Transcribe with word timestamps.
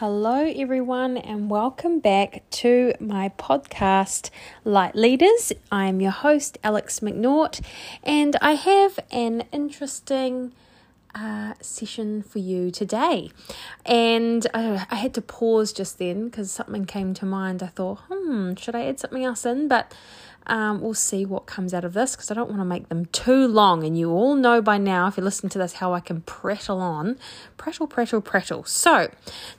Hello, 0.00 0.50
everyone, 0.56 1.18
and 1.18 1.50
welcome 1.50 2.00
back 2.00 2.42
to 2.52 2.94
my 2.98 3.28
podcast, 3.36 4.30
Light 4.64 4.96
Leaders. 4.96 5.52
I'm 5.70 6.00
your 6.00 6.10
host, 6.10 6.56
Alex 6.64 7.00
McNaught, 7.00 7.60
and 8.02 8.34
I 8.40 8.52
have 8.52 8.98
an 9.10 9.44
interesting 9.52 10.52
uh, 11.14 11.52
session 11.60 12.22
for 12.22 12.38
you 12.38 12.70
today. 12.70 13.30
And 13.84 14.46
uh, 14.54 14.86
I 14.90 14.94
had 14.94 15.12
to 15.14 15.20
pause 15.20 15.70
just 15.70 15.98
then 15.98 16.30
because 16.30 16.50
something 16.50 16.86
came 16.86 17.12
to 17.12 17.26
mind. 17.26 17.62
I 17.62 17.66
thought, 17.66 17.98
hmm, 18.08 18.54
should 18.54 18.74
I 18.74 18.86
add 18.86 19.00
something 19.00 19.22
else 19.26 19.44
in? 19.44 19.68
But 19.68 19.94
um, 20.46 20.80
we'll 20.80 20.94
see 20.94 21.24
what 21.24 21.46
comes 21.46 21.72
out 21.72 21.84
of 21.84 21.92
this 21.92 22.16
because 22.16 22.30
I 22.30 22.34
don't 22.34 22.48
want 22.48 22.60
to 22.60 22.64
make 22.64 22.88
them 22.88 23.06
too 23.06 23.46
long. 23.46 23.84
And 23.84 23.98
you 23.98 24.10
all 24.10 24.34
know 24.34 24.60
by 24.60 24.78
now, 24.78 25.06
if 25.06 25.16
you 25.16 25.22
listen 25.22 25.48
to 25.50 25.58
this, 25.58 25.74
how 25.74 25.92
I 25.92 26.00
can 26.00 26.22
prattle 26.22 26.80
on. 26.80 27.18
Prattle, 27.56 27.86
prattle, 27.86 28.20
prattle. 28.20 28.64
So 28.64 29.10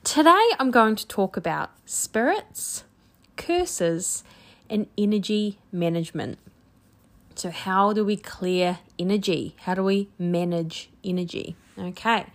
today 0.03 0.49
I'm 0.59 0.71
going 0.71 0.95
to 0.95 1.07
talk 1.07 1.37
about 1.37 1.71
spirits, 1.85 2.83
curses, 3.37 4.23
and 4.69 4.87
energy 4.97 5.59
management. 5.71 6.39
So, 7.35 7.49
how 7.49 7.93
do 7.93 8.03
we 8.03 8.17
clear 8.17 8.79
energy? 8.99 9.55
How 9.61 9.73
do 9.73 9.83
we 9.83 10.09
manage 10.19 10.89
energy? 11.03 11.55
Okay, 11.77 12.25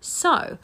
so 0.00 0.58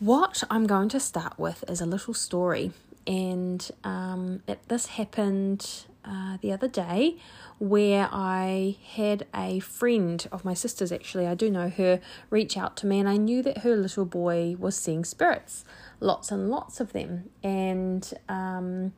what 0.00 0.42
I'm 0.50 0.66
going 0.66 0.88
to 0.90 1.00
start 1.00 1.38
with 1.38 1.64
is 1.68 1.80
a 1.80 1.86
little 1.86 2.14
story, 2.14 2.72
and 3.06 3.70
um, 3.84 4.42
it, 4.48 4.60
this 4.68 4.86
happened 4.86 5.84
uh, 6.04 6.38
the 6.40 6.52
other 6.52 6.68
day 6.68 7.16
where 7.58 8.08
I 8.12 8.76
had 8.94 9.26
a 9.34 9.60
friend 9.60 10.26
of 10.32 10.44
my 10.44 10.54
sister's, 10.54 10.92
actually, 10.92 11.26
I 11.26 11.34
do 11.34 11.50
know 11.50 11.68
her, 11.68 12.00
reach 12.30 12.56
out 12.56 12.76
to 12.78 12.86
me, 12.86 12.98
and 12.98 13.08
I 13.08 13.16
knew 13.16 13.42
that 13.42 13.58
her 13.58 13.76
little 13.76 14.04
boy 14.04 14.56
was 14.58 14.76
seeing 14.76 15.04
spirits, 15.04 15.64
lots 16.00 16.30
and 16.30 16.50
lots 16.50 16.80
of 16.80 16.92
them. 16.92 17.30
And 17.42 18.12
um, 18.28 18.92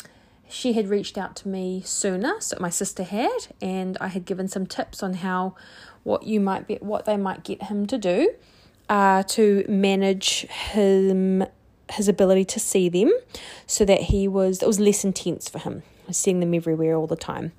she 0.49 0.73
had 0.73 0.89
reached 0.89 1.19
out 1.19 1.37
to 1.37 1.49
me 1.49 1.83
sooner, 1.85 2.41
so 2.41 2.57
my 2.61 2.71
sister 2.71 3.03
had, 3.03 3.49
and 3.61 3.97
I 4.01 4.09
had 4.09 4.25
given 4.25 4.49
some 4.49 4.67
tips 4.67 5.03
on 5.03 5.15
how 5.15 5.55
what 6.03 6.23
you 6.23 6.41
might 6.41 6.67
be, 6.67 6.77
what 6.77 7.05
they 7.05 7.17
might 7.17 7.45
get 7.45 7.65
him 7.65 7.87
to 7.87 7.99
do 7.99 8.35
uh, 8.89 9.23
to 9.25 9.65
manage 9.69 10.47
him 10.49 11.45
his 11.91 12.09
ability 12.09 12.45
to 12.45 12.59
see 12.59 12.89
them 12.89 13.13
so 13.67 13.85
that 13.85 14.03
he 14.03 14.27
was 14.27 14.61
it 14.61 14.67
was 14.67 14.81
less 14.81 15.05
intense 15.05 15.49
for 15.49 15.61
him 15.61 15.83
seeing 16.13 16.41
them 16.41 16.55
everywhere 16.55 16.97
all 16.97 17.07
the 17.07 17.17
time. 17.17 17.53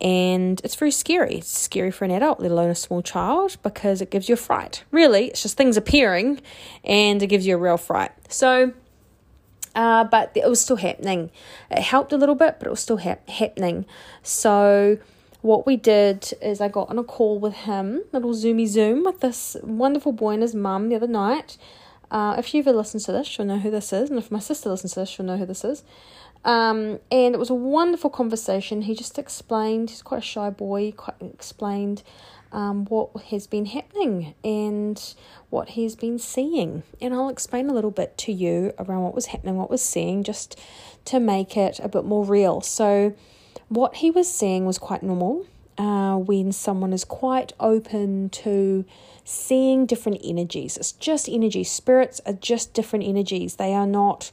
And 0.00 0.60
it's 0.64 0.74
very 0.74 0.90
scary. 0.90 1.36
It's 1.36 1.48
scary 1.48 1.90
for 1.90 2.04
an 2.04 2.10
adult, 2.10 2.40
let 2.40 2.50
alone 2.50 2.70
a 2.70 2.74
small 2.74 3.02
child, 3.02 3.56
because 3.62 4.00
it 4.00 4.10
gives 4.10 4.28
you 4.28 4.34
a 4.34 4.38
fright. 4.38 4.84
Really, 4.90 5.28
it's 5.28 5.42
just 5.42 5.56
things 5.56 5.76
appearing 5.76 6.40
and 6.82 7.22
it 7.22 7.28
gives 7.28 7.46
you 7.46 7.54
a 7.54 7.58
real 7.58 7.76
fright. 7.76 8.12
So, 8.28 8.72
uh, 9.74 10.04
but 10.04 10.32
it 10.34 10.48
was 10.48 10.60
still 10.60 10.76
happening. 10.76 11.30
It 11.70 11.80
helped 11.80 12.12
a 12.12 12.16
little 12.16 12.34
bit, 12.34 12.56
but 12.58 12.66
it 12.66 12.70
was 12.70 12.80
still 12.80 12.98
ha- 12.98 13.18
happening. 13.28 13.86
So, 14.22 14.98
what 15.42 15.66
we 15.66 15.76
did 15.76 16.32
is 16.40 16.60
I 16.60 16.68
got 16.68 16.88
on 16.88 16.98
a 16.98 17.04
call 17.04 17.38
with 17.38 17.52
him, 17.52 18.02
little 18.12 18.32
zoomy 18.32 18.66
zoom, 18.66 19.04
with 19.04 19.20
this 19.20 19.56
wonderful 19.62 20.12
boy 20.12 20.30
and 20.30 20.42
his 20.42 20.54
mum 20.54 20.88
the 20.88 20.96
other 20.96 21.06
night. 21.06 21.58
Uh, 22.10 22.36
if 22.38 22.46
she 22.46 22.60
ever 22.60 22.72
listens 22.72 23.04
to 23.04 23.12
this, 23.12 23.36
you'll 23.36 23.46
know 23.46 23.58
who 23.58 23.70
this 23.70 23.92
is, 23.92 24.08
and 24.08 24.18
if 24.18 24.30
my 24.30 24.38
sister 24.38 24.70
listens 24.70 24.94
to 24.94 25.00
this, 25.00 25.08
she'll 25.08 25.26
know 25.26 25.36
who 25.36 25.44
this 25.44 25.64
is. 25.64 25.82
Um, 26.44 27.00
and 27.10 27.34
it 27.34 27.38
was 27.38 27.50
a 27.50 27.54
wonderful 27.54 28.10
conversation. 28.10 28.82
He 28.82 28.94
just 28.94 29.18
explained, 29.18 29.90
he's 29.90 30.02
quite 30.02 30.18
a 30.18 30.22
shy 30.22 30.50
boy, 30.50 30.92
quite 30.92 31.16
explained 31.20 32.02
um, 32.52 32.84
what 32.86 33.10
has 33.30 33.46
been 33.46 33.66
happening 33.66 34.34
and 34.44 35.14
what 35.50 35.70
he's 35.70 35.96
been 35.96 36.18
seeing. 36.18 36.82
And 37.00 37.14
I'll 37.14 37.28
explain 37.28 37.68
a 37.68 37.72
little 37.72 37.90
bit 37.90 38.16
to 38.18 38.32
you 38.32 38.72
around 38.78 39.02
what 39.02 39.14
was 39.14 39.26
happening, 39.26 39.56
what 39.56 39.70
was 39.70 39.82
seeing, 39.82 40.22
just 40.22 40.58
to 41.06 41.18
make 41.18 41.56
it 41.56 41.80
a 41.82 41.88
bit 41.88 42.04
more 42.04 42.24
real. 42.24 42.60
So, 42.60 43.14
what 43.68 43.96
he 43.96 44.10
was 44.10 44.32
seeing 44.32 44.66
was 44.66 44.78
quite 44.78 45.02
normal. 45.02 45.46
Uh, 45.76 46.16
when 46.16 46.52
someone 46.52 46.92
is 46.92 47.04
quite 47.04 47.52
open 47.58 48.28
to 48.28 48.84
seeing 49.24 49.86
different 49.86 50.20
energies. 50.22 50.76
It's 50.76 50.92
just 50.92 51.28
energy. 51.28 51.64
Spirits 51.64 52.20
are 52.26 52.32
just 52.32 52.74
different 52.74 53.04
energies. 53.04 53.56
They 53.56 53.74
are 53.74 53.86
not 53.86 54.30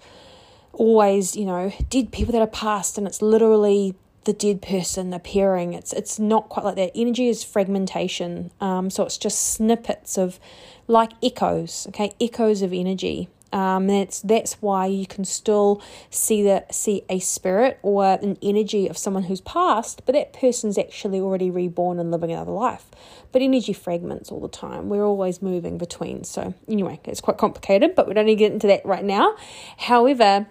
always, 0.73 1.35
you 1.35 1.45
know, 1.45 1.71
dead 1.89 2.11
people 2.11 2.31
that 2.33 2.41
are 2.41 2.47
passed 2.47 2.97
and 2.97 3.07
it's 3.07 3.21
literally 3.21 3.95
the 4.23 4.33
dead 4.33 4.61
person 4.61 5.13
appearing. 5.13 5.73
It's 5.73 5.93
it's 5.93 6.19
not 6.19 6.49
quite 6.49 6.65
like 6.65 6.75
that. 6.75 6.91
Energy 6.95 7.27
is 7.27 7.43
fragmentation. 7.43 8.51
Um, 8.61 8.89
so 8.89 9.03
it's 9.03 9.17
just 9.17 9.53
snippets 9.53 10.17
of 10.17 10.39
like 10.87 11.11
echoes, 11.23 11.87
okay, 11.89 12.13
echoes 12.19 12.61
of 12.61 12.73
energy. 12.73 13.29
Um, 13.53 13.87
that's 13.87 14.21
that's 14.21 14.53
why 14.61 14.85
you 14.85 15.05
can 15.05 15.25
still 15.25 15.81
see 16.09 16.41
that 16.43 16.73
see 16.73 17.03
a 17.09 17.19
spirit 17.19 17.79
or 17.81 18.05
an 18.05 18.37
energy 18.41 18.87
of 18.87 18.97
someone 18.97 19.23
who's 19.23 19.41
passed, 19.41 20.05
but 20.05 20.13
that 20.13 20.31
person's 20.31 20.77
actually 20.77 21.19
already 21.19 21.49
reborn 21.49 21.99
and 21.99 22.11
living 22.11 22.31
another 22.31 22.51
life. 22.51 22.85
But 23.31 23.41
energy 23.41 23.73
fragments 23.73 24.31
all 24.31 24.39
the 24.39 24.47
time. 24.47 24.87
We're 24.87 25.05
always 25.05 25.41
moving 25.41 25.77
between. 25.77 26.23
So 26.23 26.53
anyway, 26.67 27.01
it's 27.05 27.21
quite 27.21 27.37
complicated, 27.37 27.95
but 27.95 28.07
we 28.07 28.13
don't 28.13 28.25
need 28.25 28.35
to 28.35 28.39
get 28.39 28.53
into 28.53 28.67
that 28.67 28.85
right 28.85 29.03
now. 29.03 29.35
However, 29.77 30.47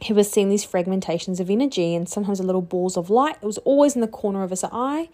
he 0.00 0.12
was 0.12 0.30
seeing 0.30 0.48
these 0.48 0.64
fragmentations 0.64 1.40
of 1.40 1.50
energy 1.50 1.94
and 1.94 2.08
sometimes 2.08 2.38
a 2.40 2.44
little 2.44 2.62
balls 2.62 2.96
of 2.96 3.10
light. 3.10 3.36
It 3.42 3.46
was 3.46 3.58
always 3.58 3.94
in 3.94 4.00
the 4.00 4.08
corner 4.08 4.42
of 4.42 4.50
his 4.50 4.64
eye, 4.64 5.08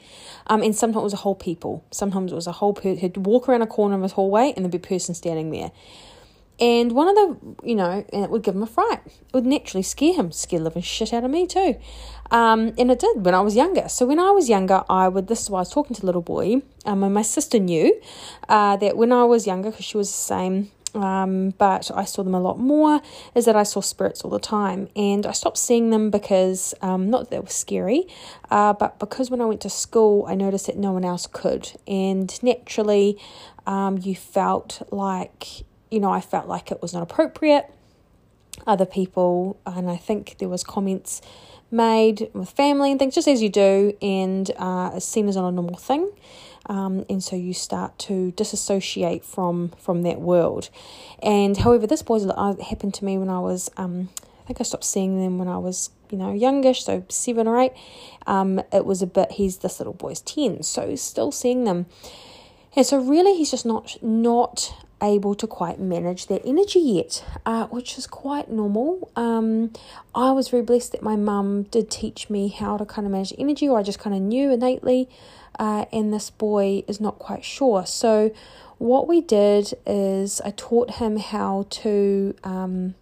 um, 0.46 0.62
and 0.62 0.76
sometimes 0.76 1.00
it 1.00 1.04
was 1.04 1.12
a 1.14 1.18
whole 1.18 1.34
people. 1.34 1.84
Sometimes 1.90 2.32
it 2.32 2.34
was 2.34 2.46
a 2.46 2.52
whole 2.52 2.74
person. 2.74 2.98
He'd 2.98 3.16
walk 3.16 3.48
around 3.48 3.62
a 3.62 3.66
corner 3.66 3.96
of 3.96 4.02
his 4.02 4.12
hallway 4.12 4.52
and 4.54 4.64
there'd 4.64 4.72
be 4.72 4.76
a 4.76 4.80
person 4.80 5.14
standing 5.14 5.50
there. 5.50 5.72
And 6.60 6.92
one 6.92 7.08
of 7.08 7.16
the, 7.16 7.68
you 7.68 7.74
know, 7.74 8.04
and 8.12 8.24
it 8.24 8.30
would 8.30 8.42
give 8.42 8.54
him 8.54 8.62
a 8.62 8.66
fright. 8.66 9.00
It 9.06 9.32
would 9.32 9.44
naturally 9.44 9.82
scare 9.82 10.14
him, 10.14 10.30
scare 10.30 10.60
living 10.60 10.82
shit 10.82 11.12
out 11.12 11.24
of 11.24 11.30
me 11.30 11.48
too. 11.48 11.74
Um, 12.30 12.72
and 12.78 12.92
it 12.92 13.00
did 13.00 13.24
when 13.24 13.34
I 13.34 13.40
was 13.40 13.56
younger. 13.56 13.88
So 13.88 14.06
when 14.06 14.20
I 14.20 14.30
was 14.30 14.48
younger, 14.48 14.84
I 14.88 15.08
would, 15.08 15.26
this 15.26 15.42
is 15.42 15.50
why 15.50 15.58
I 15.58 15.62
was 15.62 15.70
talking 15.70 15.96
to 15.96 16.06
little 16.06 16.22
boy, 16.22 16.62
um, 16.84 17.02
and 17.02 17.12
my 17.12 17.22
sister 17.22 17.58
knew 17.58 18.00
uh, 18.48 18.76
that 18.76 18.96
when 18.96 19.12
I 19.12 19.24
was 19.24 19.46
younger, 19.46 19.70
because 19.70 19.84
she 19.84 19.96
was 19.96 20.10
the 20.10 20.16
same, 20.16 20.70
um, 20.94 21.50
but 21.58 21.90
I 21.94 22.04
saw 22.04 22.22
them 22.22 22.34
a 22.34 22.40
lot 22.40 22.58
more, 22.58 23.00
is 23.34 23.44
that 23.44 23.56
I 23.56 23.62
saw 23.64 23.80
spirits 23.80 24.22
all 24.22 24.30
the 24.30 24.38
time. 24.38 24.88
And 24.94 25.26
I 25.26 25.32
stopped 25.32 25.58
seeing 25.58 25.90
them 25.90 26.10
because, 26.10 26.74
um, 26.82 27.10
not 27.10 27.20
that 27.20 27.30
they 27.30 27.40
were 27.40 27.46
scary, 27.48 28.06
uh, 28.50 28.72
but 28.72 28.98
because 28.98 29.30
when 29.30 29.40
I 29.40 29.44
went 29.46 29.60
to 29.62 29.70
school, 29.70 30.24
I 30.28 30.34
noticed 30.34 30.66
that 30.66 30.76
no 30.76 30.92
one 30.92 31.04
else 31.04 31.26
could. 31.26 31.72
And 31.86 32.42
naturally, 32.42 33.18
um, 33.66 33.98
you 33.98 34.14
felt 34.14 34.82
like, 34.90 35.64
you 35.90 36.00
know, 36.00 36.10
I 36.10 36.20
felt 36.20 36.46
like 36.46 36.70
it 36.70 36.80
was 36.80 36.92
not 36.94 37.02
appropriate. 37.02 37.70
Other 38.66 38.86
people, 38.86 39.58
and 39.66 39.90
I 39.90 39.96
think 39.96 40.36
there 40.38 40.48
was 40.48 40.62
comments 40.62 41.20
made 41.70 42.30
with 42.34 42.50
family 42.50 42.92
and 42.92 43.00
things, 43.00 43.14
just 43.14 43.26
as 43.26 43.42
you 43.42 43.48
do, 43.48 43.96
and 44.00 44.48
uh, 44.56 45.00
seen 45.00 45.28
as 45.28 45.34
not 45.34 45.48
a 45.48 45.52
normal 45.52 45.76
thing 45.76 46.08
um, 46.66 47.04
and 47.08 47.22
so 47.22 47.36
you 47.36 47.54
start 47.54 47.98
to 48.00 48.32
disassociate 48.32 49.24
from 49.24 49.70
from 49.78 50.02
that 50.02 50.20
world. 50.20 50.70
And 51.22 51.56
however, 51.56 51.86
this 51.86 52.04
was 52.06 52.26
uh, 52.26 52.54
happened 52.62 52.94
to 52.94 53.04
me 53.04 53.18
when 53.18 53.28
I 53.28 53.40
was. 53.40 53.70
Um, 53.76 54.08
I 54.42 54.46
think 54.46 54.60
I 54.60 54.64
stopped 54.64 54.84
seeing 54.84 55.18
them 55.18 55.38
when 55.38 55.48
I 55.48 55.56
was, 55.56 55.88
you 56.10 56.18
know, 56.18 56.34
youngish, 56.34 56.84
so 56.84 57.02
seven 57.08 57.48
or 57.48 57.58
eight. 57.58 57.72
Um, 58.26 58.60
it 58.72 58.84
was 58.84 59.00
a 59.00 59.06
bit. 59.06 59.32
He's 59.32 59.58
this 59.58 59.80
little 59.80 59.94
boy's 59.94 60.20
ten, 60.20 60.62
so 60.62 60.94
still 60.96 61.32
seeing 61.32 61.64
them, 61.64 61.86
and 62.76 62.84
so 62.84 62.98
really 62.98 63.36
he's 63.36 63.50
just 63.50 63.64
not 63.64 63.96
not 64.02 64.74
able 65.02 65.34
to 65.34 65.46
quite 65.46 65.78
manage 65.78 66.26
their 66.26 66.40
energy 66.44 66.78
yet, 66.78 67.24
uh, 67.44 67.66
which 67.66 67.98
is 67.98 68.06
quite 68.06 68.50
normal. 68.50 69.10
Um, 69.16 69.72
I 70.14 70.30
was 70.32 70.48
very 70.48 70.62
blessed 70.62 70.92
that 70.92 71.02
my 71.02 71.16
mum 71.16 71.64
did 71.64 71.90
teach 71.90 72.30
me 72.30 72.48
how 72.48 72.76
to 72.76 72.86
kind 72.86 73.06
of 73.06 73.12
manage 73.12 73.32
energy, 73.38 73.68
or 73.68 73.78
I 73.78 73.82
just 73.82 73.98
kind 73.98 74.14
of 74.14 74.22
knew 74.22 74.50
innately 74.52 75.08
uh, 75.58 75.84
and 75.92 76.12
this 76.12 76.30
boy 76.30 76.84
is 76.88 77.00
not 77.00 77.18
quite 77.18 77.44
sure. 77.44 77.86
So, 77.86 78.32
what 78.78 79.06
we 79.06 79.20
did 79.20 79.72
is 79.86 80.40
I 80.40 80.50
taught 80.50 80.92
him 80.92 81.16
how 81.16 81.66
to, 81.70 82.34
um, 82.42 82.94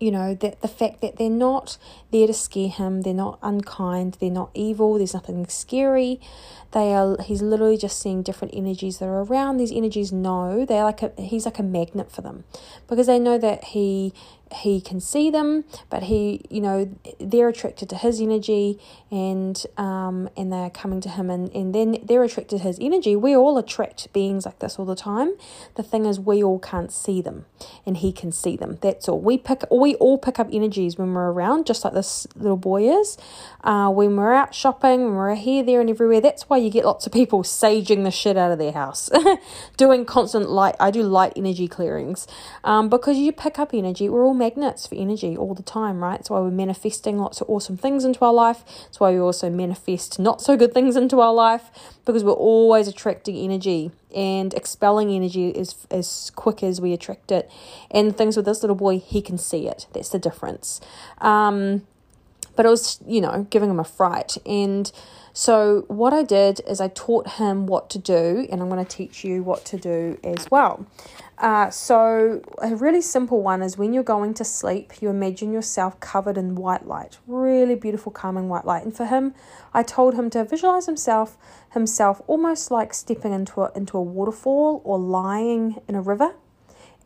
you 0.00 0.10
know, 0.10 0.34
that 0.34 0.60
the 0.60 0.68
fact 0.68 1.00
that 1.00 1.16
they're 1.16 1.30
not 1.30 1.78
there 2.10 2.26
to 2.26 2.34
scare 2.34 2.68
him, 2.68 3.02
they're 3.02 3.14
not 3.14 3.38
unkind, 3.42 4.16
they're 4.20 4.30
not 4.30 4.50
evil, 4.54 4.98
there's 4.98 5.14
nothing 5.14 5.46
scary. 5.46 6.20
They 6.72 6.94
are. 6.94 7.20
He's 7.22 7.42
literally 7.42 7.76
just 7.76 8.00
seeing 8.00 8.22
different 8.22 8.54
energies 8.54 8.98
that 8.98 9.04
are 9.04 9.22
around. 9.22 9.58
These 9.58 9.72
energies 9.72 10.10
know 10.10 10.64
they're 10.64 10.84
like 10.84 11.02
a. 11.02 11.12
He's 11.20 11.44
like 11.44 11.58
a 11.58 11.62
magnet 11.62 12.10
for 12.10 12.22
them, 12.22 12.44
because 12.88 13.06
they 13.06 13.18
know 13.18 13.38
that 13.38 13.64
he 13.64 14.14
he 14.52 14.80
can 14.80 15.00
see 15.00 15.30
them, 15.30 15.64
but 15.90 16.04
he, 16.04 16.42
you 16.50 16.60
know, 16.60 16.94
they're 17.18 17.48
attracted 17.48 17.88
to 17.90 17.96
his 17.96 18.20
energy 18.20 18.78
and 19.10 19.64
um, 19.76 20.28
and 20.36 20.52
they're 20.52 20.70
coming 20.70 21.00
to 21.02 21.08
him 21.08 21.30
and, 21.30 21.50
and 21.54 21.74
then 21.74 21.98
they're 22.02 22.22
attracted 22.22 22.58
to 22.58 22.62
his 22.62 22.78
energy. 22.80 23.16
We 23.16 23.36
all 23.36 23.58
attract 23.58 24.12
beings 24.12 24.46
like 24.46 24.58
this 24.58 24.78
all 24.78 24.84
the 24.84 24.96
time. 24.96 25.34
The 25.74 25.82
thing 25.82 26.06
is 26.06 26.18
we 26.20 26.42
all 26.42 26.58
can't 26.58 26.92
see 26.92 27.20
them 27.20 27.46
and 27.86 27.96
he 27.96 28.12
can 28.12 28.32
see 28.32 28.56
them. 28.56 28.78
That's 28.80 29.08
all. 29.08 29.20
We 29.20 29.38
pick 29.38 29.64
we 29.70 29.94
all 29.96 30.18
pick 30.18 30.38
up 30.38 30.48
energies 30.52 30.98
when 30.98 31.14
we're 31.14 31.30
around, 31.30 31.66
just 31.66 31.84
like 31.84 31.94
this 31.94 32.26
little 32.34 32.56
boy 32.56 32.90
is. 33.00 33.16
Uh, 33.64 33.90
when 33.90 34.16
we're 34.16 34.32
out 34.32 34.54
shopping, 34.54 35.04
when 35.04 35.14
we're 35.14 35.34
here, 35.34 35.62
there 35.62 35.80
and 35.80 35.90
everywhere. 35.90 36.20
That's 36.20 36.48
why 36.48 36.58
you 36.58 36.70
get 36.70 36.84
lots 36.84 37.06
of 37.06 37.12
people 37.12 37.42
saging 37.42 38.04
the 38.04 38.10
shit 38.10 38.36
out 38.36 38.52
of 38.52 38.58
their 38.58 38.72
house. 38.72 39.10
Doing 39.76 40.04
constant 40.04 40.50
light 40.50 40.76
I 40.80 40.90
do 40.90 41.02
light 41.02 41.32
energy 41.36 41.68
clearings. 41.68 42.26
Um, 42.64 42.88
because 42.88 43.18
you 43.18 43.32
pick 43.32 43.58
up 43.58 43.72
energy. 43.72 44.08
We're 44.08 44.24
all 44.24 44.34
magnets 44.42 44.88
for 44.88 44.96
energy 44.96 45.36
all 45.36 45.54
the 45.54 45.62
time, 45.62 46.02
right? 46.02 46.16
That's 46.18 46.30
why 46.30 46.40
we're 46.40 46.50
manifesting 46.50 47.16
lots 47.16 47.40
of 47.40 47.48
awesome 47.48 47.76
things 47.76 48.04
into 48.04 48.24
our 48.24 48.32
life. 48.32 48.64
That's 48.66 48.98
why 48.98 49.12
we 49.12 49.20
also 49.20 49.48
manifest 49.48 50.18
not 50.18 50.40
so 50.40 50.56
good 50.56 50.74
things 50.74 50.96
into 50.96 51.20
our 51.20 51.32
life 51.32 51.70
because 52.04 52.24
we're 52.24 52.32
always 52.32 52.88
attracting 52.88 53.36
energy 53.36 53.92
and 54.14 54.52
expelling 54.54 55.10
energy 55.10 55.56
as, 55.56 55.86
as 55.90 56.32
quick 56.34 56.64
as 56.64 56.80
we 56.80 56.92
attract 56.92 57.30
it. 57.30 57.48
And 57.90 58.16
things 58.16 58.36
with 58.36 58.46
this 58.46 58.62
little 58.62 58.76
boy, 58.76 58.98
he 58.98 59.22
can 59.22 59.38
see 59.38 59.68
it. 59.68 59.86
That's 59.92 60.08
the 60.08 60.18
difference. 60.18 60.80
Um, 61.18 61.86
but 62.56 62.66
it 62.66 62.68
was, 62.68 62.98
you 63.06 63.20
know, 63.20 63.46
giving 63.48 63.70
him 63.70 63.78
a 63.78 63.84
fright. 63.84 64.36
And 64.44 64.90
so, 65.32 65.84
what 65.88 66.12
I 66.12 66.24
did 66.24 66.60
is 66.68 66.80
I 66.80 66.88
taught 66.88 67.26
him 67.38 67.66
what 67.66 67.88
to 67.90 67.98
do, 67.98 68.46
and 68.50 68.60
I'm 68.60 68.68
going 68.68 68.84
to 68.84 68.96
teach 68.96 69.24
you 69.24 69.42
what 69.42 69.64
to 69.66 69.78
do 69.78 70.18
as 70.22 70.50
well. 70.50 70.86
Uh, 71.42 71.68
so, 71.70 72.40
a 72.58 72.76
really 72.76 73.02
simple 73.02 73.42
one 73.42 73.62
is 73.62 73.76
when 73.76 73.92
you're 73.92 74.04
going 74.04 74.32
to 74.32 74.44
sleep, 74.44 75.02
you 75.02 75.08
imagine 75.08 75.52
yourself 75.52 75.98
covered 75.98 76.38
in 76.38 76.54
white 76.54 76.86
light, 76.86 77.18
really 77.26 77.74
beautiful, 77.74 78.12
calming 78.12 78.48
white 78.48 78.64
light. 78.64 78.84
And 78.84 78.96
for 78.96 79.06
him, 79.06 79.34
I 79.74 79.82
told 79.82 80.14
him 80.14 80.30
to 80.30 80.44
visualize 80.44 80.86
himself, 80.86 81.36
himself 81.72 82.22
almost 82.28 82.70
like 82.70 82.94
stepping 82.94 83.32
into 83.32 83.62
a, 83.62 83.72
into 83.74 83.98
a 83.98 84.02
waterfall 84.02 84.82
or 84.84 85.00
lying 85.00 85.80
in 85.88 85.96
a 85.96 86.00
river, 86.00 86.36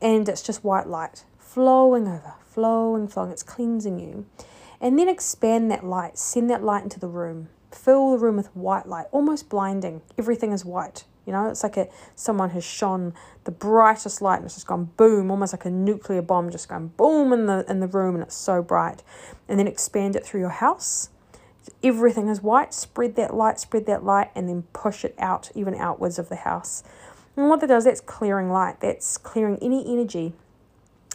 and 0.02 0.28
it's 0.28 0.42
just 0.42 0.62
white 0.62 0.86
light 0.86 1.24
flowing 1.38 2.06
over, 2.06 2.34
flowing, 2.44 3.08
flowing. 3.08 3.30
It's 3.30 3.42
cleansing 3.42 3.98
you. 3.98 4.26
And 4.82 4.98
then 4.98 5.08
expand 5.08 5.70
that 5.70 5.82
light, 5.82 6.18
send 6.18 6.50
that 6.50 6.62
light 6.62 6.82
into 6.82 7.00
the 7.00 7.08
room 7.08 7.48
fill 7.76 8.12
the 8.12 8.18
room 8.18 8.36
with 8.36 8.54
white 8.56 8.86
light, 8.86 9.06
almost 9.12 9.48
blinding. 9.48 10.02
Everything 10.18 10.52
is 10.52 10.64
white. 10.64 11.04
You 11.26 11.32
know, 11.32 11.50
it's 11.50 11.62
like 11.62 11.76
a 11.76 11.88
someone 12.14 12.50
has 12.50 12.64
shone 12.64 13.12
the 13.44 13.50
brightest 13.50 14.22
light 14.22 14.36
and 14.36 14.44
it's 14.46 14.54
just 14.54 14.66
gone 14.66 14.90
boom, 14.96 15.30
almost 15.30 15.52
like 15.52 15.64
a 15.64 15.70
nuclear 15.70 16.22
bomb 16.22 16.50
just 16.50 16.68
going 16.68 16.88
boom 16.96 17.32
in 17.32 17.46
the 17.46 17.64
in 17.68 17.80
the 17.80 17.88
room 17.88 18.14
and 18.14 18.22
it's 18.22 18.36
so 18.36 18.62
bright. 18.62 19.02
And 19.48 19.58
then 19.58 19.66
expand 19.66 20.16
it 20.16 20.24
through 20.24 20.40
your 20.40 20.50
house. 20.50 21.10
Everything 21.82 22.28
is 22.28 22.40
white. 22.40 22.72
Spread 22.72 23.16
that 23.16 23.34
light, 23.34 23.58
spread 23.58 23.86
that 23.86 24.04
light, 24.04 24.30
and 24.34 24.48
then 24.48 24.62
push 24.72 25.04
it 25.04 25.14
out, 25.18 25.50
even 25.54 25.74
outwards 25.74 26.18
of 26.18 26.28
the 26.28 26.36
house. 26.36 26.84
And 27.36 27.48
what 27.50 27.60
that 27.60 27.66
does, 27.66 27.84
that's 27.84 28.00
clearing 28.00 28.50
light. 28.50 28.80
That's 28.80 29.18
clearing 29.18 29.58
any 29.60 29.84
energy. 29.86 30.32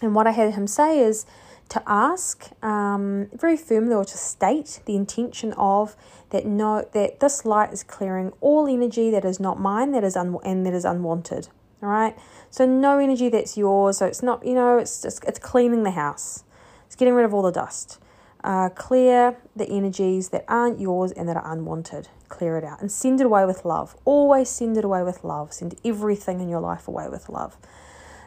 And 0.02 0.14
what 0.14 0.28
I 0.28 0.32
had 0.32 0.54
him 0.54 0.68
say 0.68 1.00
is 1.00 1.26
to 1.72 1.82
ask 1.88 2.50
um, 2.62 3.30
very 3.34 3.56
firmly 3.56 3.94
or 3.94 4.04
to 4.04 4.18
state 4.18 4.82
the 4.86 4.94
intention 4.94 5.54
of 5.54 5.96
that 6.32 6.46
no 6.46 6.86
that 6.92 7.22
this 7.22 7.46
light 7.46 7.72
is 7.72 7.82
clearing 7.82 8.34
all 8.42 8.68
energy 8.68 9.10
that 9.10 9.24
is 9.24 9.40
not 9.40 9.58
mine 9.58 9.94
that 9.94 10.04
is 10.04 10.18
un- 10.18 10.38
and 10.44 10.66
that 10.66 10.74
is 10.74 10.84
unwanted. 10.84 11.48
All 11.82 11.88
right 11.88 12.18
so 12.50 12.66
no 12.66 13.00
energy 13.00 13.30
that's 13.30 13.56
yours. 13.56 14.00
So 14.00 14.06
it's 14.06 14.22
not 14.22 14.46
you 14.46 14.54
know 14.54 14.78
it's 14.78 15.02
just 15.02 15.24
it's 15.24 15.40
cleaning 15.40 15.84
the 15.84 15.92
house. 15.92 16.44
It's 16.88 16.98
getting 16.98 17.14
rid 17.14 17.24
of 17.24 17.34
all 17.34 17.42
the 17.42 17.54
dust. 17.54 18.00
Uh, 18.44 18.68
clear 18.70 19.38
the 19.56 19.70
energies 19.70 20.30
that 20.30 20.44
aren't 20.50 20.80
yours 20.80 21.14
and 21.14 21.30
that 21.30 21.38
are 21.38 21.54
unwanted. 21.54 22.10
Clear 22.28 22.58
it 22.58 22.66
out. 22.66 22.82
And 22.82 22.92
send 22.92 23.22
it 23.22 23.26
away 23.26 23.46
with 23.46 23.64
love. 23.64 23.96
Always 24.04 24.50
send 24.50 24.78
it 24.78 24.84
away 24.84 25.04
with 25.04 25.24
love. 25.24 25.54
Send 25.54 25.80
everything 25.86 26.42
in 26.42 26.50
your 26.50 26.60
life 26.60 26.88
away 26.88 27.08
with 27.08 27.30
love 27.30 27.56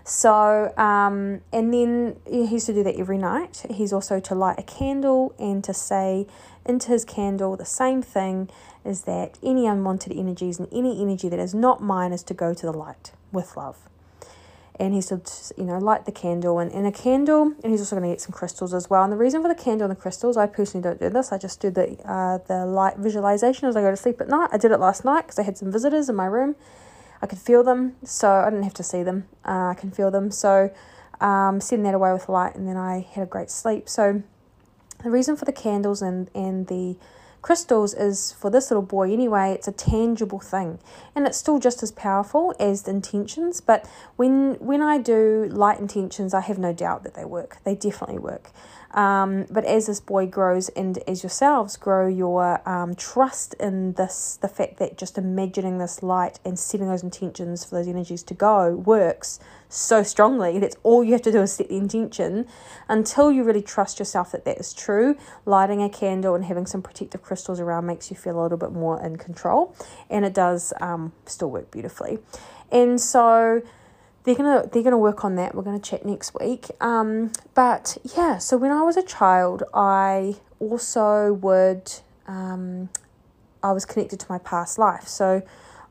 so, 0.06 0.76
um, 0.76 1.40
and 1.50 1.72
then 1.72 2.16
he 2.30 2.44
used 2.44 2.66
to 2.66 2.74
do 2.74 2.82
that 2.82 2.96
every 2.96 3.16
night. 3.16 3.64
He's 3.70 3.90
also 3.90 4.20
to 4.20 4.34
light 4.34 4.58
a 4.58 4.62
candle 4.62 5.34
and 5.38 5.64
to 5.64 5.72
say 5.72 6.26
into 6.66 6.88
his 6.88 7.06
candle 7.06 7.56
the 7.56 7.64
same 7.64 8.02
thing 8.02 8.50
is 8.84 9.02
that 9.02 9.38
any 9.42 9.66
unwanted 9.66 10.12
energies 10.12 10.58
and 10.58 10.68
any 10.70 11.00
energy 11.00 11.30
that 11.30 11.38
is 11.38 11.54
not 11.54 11.82
mine 11.82 12.12
is 12.12 12.22
to 12.24 12.34
go 12.34 12.52
to 12.52 12.66
the 12.66 12.72
light 12.72 13.12
with 13.32 13.56
love. 13.56 13.78
And 14.78 14.92
he's 14.92 15.06
to, 15.06 15.22
you 15.56 15.64
know, 15.64 15.78
light 15.78 16.04
the 16.04 16.12
candle 16.12 16.58
and 16.58 16.70
in 16.70 16.84
a 16.84 16.92
candle, 16.92 17.54
and 17.62 17.72
he's 17.72 17.80
also 17.80 17.96
going 17.96 18.10
to 18.10 18.14
get 18.14 18.20
some 18.20 18.32
crystals 18.32 18.74
as 18.74 18.90
well. 18.90 19.04
And 19.04 19.12
the 19.12 19.16
reason 19.16 19.40
for 19.40 19.48
the 19.48 19.54
candle 19.54 19.88
and 19.88 19.96
the 19.96 20.00
crystals, 20.00 20.36
I 20.36 20.46
personally 20.46 20.82
don't 20.82 21.00
do 21.00 21.08
this. 21.08 21.32
I 21.32 21.38
just 21.38 21.60
do 21.60 21.70
the 21.70 21.96
uh, 22.04 22.38
the 22.46 22.66
light 22.66 22.98
visualization 22.98 23.68
as 23.68 23.76
I 23.76 23.82
go 23.82 23.90
to 23.90 23.96
sleep 23.96 24.20
at 24.20 24.28
night. 24.28 24.50
I 24.52 24.58
did 24.58 24.72
it 24.72 24.80
last 24.80 25.04
night 25.04 25.22
because 25.22 25.38
I 25.38 25.44
had 25.44 25.56
some 25.56 25.70
visitors 25.70 26.08
in 26.08 26.16
my 26.16 26.26
room 26.26 26.56
I 27.24 27.26
could 27.26 27.38
feel 27.38 27.64
them, 27.64 27.96
so 28.04 28.30
I 28.30 28.50
didn't 28.50 28.64
have 28.64 28.74
to 28.74 28.82
see 28.82 29.02
them. 29.02 29.26
Uh, 29.46 29.68
I 29.68 29.74
can 29.74 29.90
feel 29.90 30.10
them. 30.10 30.30
So 30.30 30.70
um, 31.22 31.58
send 31.58 31.86
that 31.86 31.94
away 31.94 32.12
with 32.12 32.28
light, 32.28 32.54
and 32.54 32.68
then 32.68 32.76
I 32.76 33.00
had 33.00 33.22
a 33.22 33.26
great 33.26 33.50
sleep. 33.50 33.88
So 33.88 34.22
the 35.02 35.10
reason 35.10 35.34
for 35.34 35.46
the 35.46 35.52
candles 35.52 36.02
and, 36.02 36.30
and 36.34 36.66
the 36.66 36.96
crystals 37.40 37.94
is 37.94 38.32
for 38.32 38.50
this 38.50 38.70
little 38.70 38.82
boy 38.82 39.12
anyway 39.12 39.52
it's 39.52 39.68
a 39.68 39.72
tangible 39.72 40.40
thing 40.40 40.78
and 41.14 41.26
it's 41.26 41.36
still 41.36 41.58
just 41.58 41.82
as 41.82 41.92
powerful 41.92 42.54
as 42.58 42.84
the 42.84 42.90
intentions 42.90 43.60
but 43.60 43.86
when 44.16 44.54
when 44.60 44.80
i 44.80 44.96
do 44.96 45.46
light 45.50 45.78
intentions 45.78 46.32
i 46.32 46.40
have 46.40 46.56
no 46.56 46.72
doubt 46.72 47.02
that 47.02 47.12
they 47.12 47.24
work 47.24 47.58
they 47.64 47.74
definitely 47.74 48.18
work 48.18 48.50
um, 48.94 49.46
but 49.50 49.64
as 49.64 49.86
this 49.86 50.00
boy 50.00 50.26
grows 50.26 50.68
and 50.70 50.98
as 51.08 51.24
yourselves 51.24 51.76
grow 51.76 52.06
your 52.06 52.66
um, 52.68 52.94
trust 52.94 53.54
in 53.54 53.92
this, 53.94 54.38
the 54.40 54.48
fact 54.48 54.78
that 54.78 54.96
just 54.96 55.18
imagining 55.18 55.78
this 55.78 56.02
light 56.02 56.38
and 56.44 56.56
setting 56.56 56.86
those 56.86 57.02
intentions 57.02 57.64
for 57.64 57.74
those 57.74 57.88
energies 57.88 58.22
to 58.22 58.34
go 58.34 58.70
works 58.70 59.40
so 59.68 60.04
strongly. 60.04 60.60
That's 60.60 60.76
all 60.84 61.02
you 61.02 61.10
have 61.12 61.22
to 61.22 61.32
do 61.32 61.42
is 61.42 61.54
set 61.54 61.70
the 61.70 61.76
intention 61.76 62.46
until 62.88 63.32
you 63.32 63.42
really 63.42 63.62
trust 63.62 63.98
yourself 63.98 64.30
that 64.30 64.44
that 64.44 64.58
is 64.58 64.72
true. 64.72 65.16
Lighting 65.44 65.82
a 65.82 65.88
candle 65.88 66.36
and 66.36 66.44
having 66.44 66.64
some 66.64 66.80
protective 66.80 67.20
crystals 67.20 67.58
around 67.58 67.86
makes 67.86 68.10
you 68.10 68.16
feel 68.16 68.40
a 68.40 68.42
little 68.42 68.58
bit 68.58 68.70
more 68.70 69.04
in 69.04 69.16
control, 69.16 69.74
and 70.08 70.24
it 70.24 70.34
does 70.34 70.72
um, 70.80 71.12
still 71.26 71.50
work 71.50 71.72
beautifully. 71.72 72.20
And 72.70 73.00
so, 73.00 73.62
they're 74.24 74.34
gonna 74.34 74.68
they're 74.72 74.82
gonna 74.82 74.98
work 74.98 75.24
on 75.24 75.36
that. 75.36 75.54
We're 75.54 75.62
gonna 75.62 75.78
chat 75.78 76.04
next 76.04 76.34
week. 76.38 76.66
Um, 76.80 77.32
but 77.54 77.98
yeah, 78.16 78.38
so 78.38 78.56
when 78.56 78.70
I 78.70 78.82
was 78.82 78.96
a 78.96 79.02
child, 79.02 79.62
I 79.72 80.36
also 80.58 81.34
would 81.34 81.92
um, 82.26 82.88
I 83.62 83.72
was 83.72 83.84
connected 83.84 84.18
to 84.20 84.26
my 84.28 84.38
past 84.38 84.78
life. 84.78 85.06
So 85.06 85.42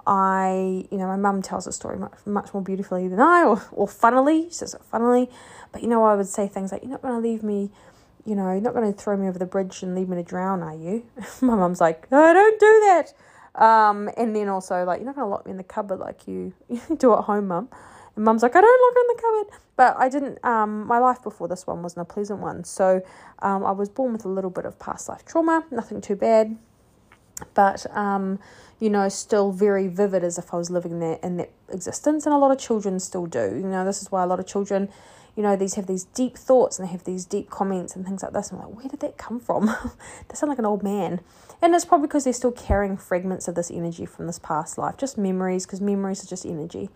I, 0.06 0.86
you 0.92 0.98
know, 0.98 1.08
my 1.08 1.16
mum 1.16 1.42
tells 1.42 1.66
the 1.66 1.72
story 1.72 1.98
much 1.98 2.14
much 2.26 2.54
more 2.54 2.64
beautifully 2.64 3.08
than 3.08 3.20
I, 3.20 3.44
or 3.44 3.64
or 3.72 3.88
funnily. 3.88 4.46
She 4.50 4.56
says 4.56 4.74
it 4.74 4.82
funnily, 4.84 5.30
but 5.72 5.84
you 5.84 5.88
know, 5.88 6.04
I 6.04 6.16
would 6.16 6.28
say 6.28 6.48
things 6.48 6.72
like, 6.72 6.82
"You're 6.82 6.92
not 6.92 7.02
gonna 7.02 7.20
leave 7.20 7.44
me." 7.44 7.72
You 8.26 8.36
know, 8.36 8.50
you're 8.54 8.62
not 8.62 8.74
going 8.74 8.90
to 8.90 8.98
throw 8.98 9.18
me 9.18 9.28
over 9.28 9.38
the 9.38 9.46
bridge 9.46 9.84
and 9.84 9.96
leave 9.96 10.08
me 10.08 10.16
to 10.16 10.24
drown, 10.24 10.64
are 10.64 10.74
you? 10.74 11.06
my 11.42 11.56
mum's 11.56 11.82
like, 11.82 12.08
I 12.10 12.32
don't 12.32 12.58
do 12.58 12.66
that. 12.66 13.14
Um, 13.62 14.10
and 14.16 14.34
then 14.34 14.48
also 14.48 14.86
like, 14.86 15.00
you're 15.00 15.06
not 15.06 15.16
going 15.16 15.26
to 15.26 15.30
lock 15.30 15.46
me 15.46 15.52
in 15.52 15.58
the 15.58 15.64
cupboard 15.64 16.00
like 16.00 16.26
you 16.26 16.54
do 16.98 17.14
at 17.14 17.26
home, 17.26 17.50
mum. 17.50 17.68
And 18.16 18.26
mum's 18.26 18.44
like, 18.44 18.56
I 18.56 18.62
don't 18.62 18.82
look 18.82 19.04
in 19.04 19.16
the 19.16 19.22
cupboard. 19.22 19.60
But 19.76 19.96
I 19.98 20.10
didn't, 20.10 20.46
um, 20.46 20.86
my 20.86 21.00
life 21.00 21.24
before 21.24 21.48
this 21.48 21.66
one 21.66 21.82
wasn't 21.82 22.08
a 22.10 22.14
pleasant 22.14 22.40
one. 22.40 22.64
So 22.64 23.02
um, 23.40 23.66
I 23.66 23.72
was 23.72 23.90
born 23.90 24.14
with 24.14 24.26
a 24.26 24.30
little 24.30 24.52
bit 24.52 24.66
of 24.66 24.78
past 24.78 25.10
life 25.10 25.26
trauma, 25.26 25.66
nothing 25.72 26.00
too 26.00 26.16
bad. 26.16 26.58
But, 27.56 27.86
um, 27.96 28.40
you 28.80 28.90
know, 28.90 29.10
still 29.10 29.52
very 29.52 29.88
vivid 29.88 30.24
as 30.24 30.38
if 30.38 30.54
I 30.54 30.58
was 30.58 30.70
living 30.70 31.00
there 31.00 31.20
in 31.24 31.38
that 31.38 31.52
existence. 31.70 32.26
And 32.26 32.36
a 32.36 32.38
lot 32.38 32.52
of 32.52 32.60
children 32.60 33.00
still 33.00 33.26
do. 33.26 33.56
You 33.56 33.68
know, 33.68 33.84
this 33.84 34.02
is 34.02 34.12
why 34.12 34.22
a 34.22 34.28
lot 34.28 34.40
of 34.40 34.46
children, 34.46 34.90
you 35.36 35.42
know, 35.42 35.56
these 35.56 35.74
have 35.74 35.88
these 35.88 36.04
deep 36.04 36.38
thoughts 36.38 36.78
and 36.78 36.88
they 36.88 36.92
have 36.92 37.06
these 37.06 37.26
deep 37.26 37.50
comments 37.50 37.96
and 37.96 38.06
things 38.06 38.22
like 38.22 38.34
this. 38.34 38.52
I'm 38.52 38.60
like, 38.60 38.76
where 38.76 38.88
did 38.88 39.00
that 39.00 39.18
come 39.18 39.40
from? 39.40 39.66
they 40.28 40.36
sound 40.36 40.52
like 40.52 40.60
an 40.60 40.66
old 40.66 40.84
man. 40.84 41.22
And 41.64 41.74
it's 41.74 41.86
probably 41.86 42.08
because 42.08 42.26
they're 42.26 42.34
still 42.34 42.52
carrying 42.52 42.98
fragments 42.98 43.48
of 43.48 43.56
this 43.56 43.72
energy 43.72 44.06
from 44.06 44.28
this 44.28 44.38
past 44.38 44.78
life, 44.78 44.98
just 44.98 45.18
memories, 45.18 45.66
because 45.66 45.82
memories 45.82 46.24
are 46.24 46.28
just 46.28 46.46
energy. 46.46 46.90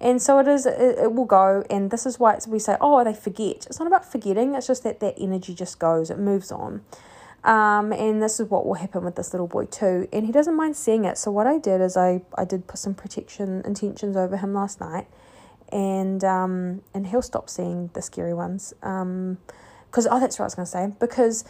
And 0.00 0.22
so 0.22 0.38
it 0.38 0.46
is, 0.46 0.64
it, 0.64 0.98
it 0.98 1.12
will 1.12 1.24
go. 1.24 1.64
And 1.68 1.90
this 1.90 2.06
is 2.06 2.18
why 2.18 2.38
we 2.46 2.58
say, 2.58 2.76
oh, 2.80 3.02
they 3.02 3.14
forget. 3.14 3.66
It's 3.66 3.78
not 3.78 3.86
about 3.88 4.10
forgetting, 4.10 4.54
it's 4.54 4.66
just 4.66 4.84
that 4.84 5.00
that 5.00 5.14
energy 5.18 5.54
just 5.54 5.78
goes, 5.78 6.10
it 6.10 6.18
moves 6.18 6.52
on. 6.52 6.82
Um, 7.44 7.92
and 7.92 8.22
this 8.22 8.40
is 8.40 8.48
what 8.50 8.66
will 8.66 8.74
happen 8.74 9.04
with 9.04 9.16
this 9.16 9.32
little 9.32 9.46
boy 9.46 9.66
too. 9.66 10.08
And 10.12 10.26
he 10.26 10.32
doesn't 10.32 10.56
mind 10.56 10.76
seeing 10.76 11.04
it. 11.04 11.16
So 11.18 11.30
what 11.30 11.46
I 11.46 11.58
did 11.58 11.80
is 11.80 11.96
I, 11.96 12.22
I 12.36 12.44
did 12.44 12.66
put 12.66 12.78
some 12.78 12.94
protection 12.94 13.62
intentions 13.64 14.16
over 14.16 14.36
him 14.36 14.54
last 14.54 14.80
night. 14.80 15.06
And 15.70 16.24
um, 16.24 16.82
and 16.94 17.06
he'll 17.08 17.22
stop 17.22 17.50
seeing 17.50 17.90
the 17.92 18.00
scary 18.00 18.32
ones. 18.32 18.72
Um, 18.82 19.38
because 19.90 20.06
oh, 20.10 20.20
that's 20.20 20.38
what 20.38 20.44
I 20.44 20.46
was 20.46 20.54
gonna 20.54 20.66
say. 20.66 20.92
Because, 20.98 21.44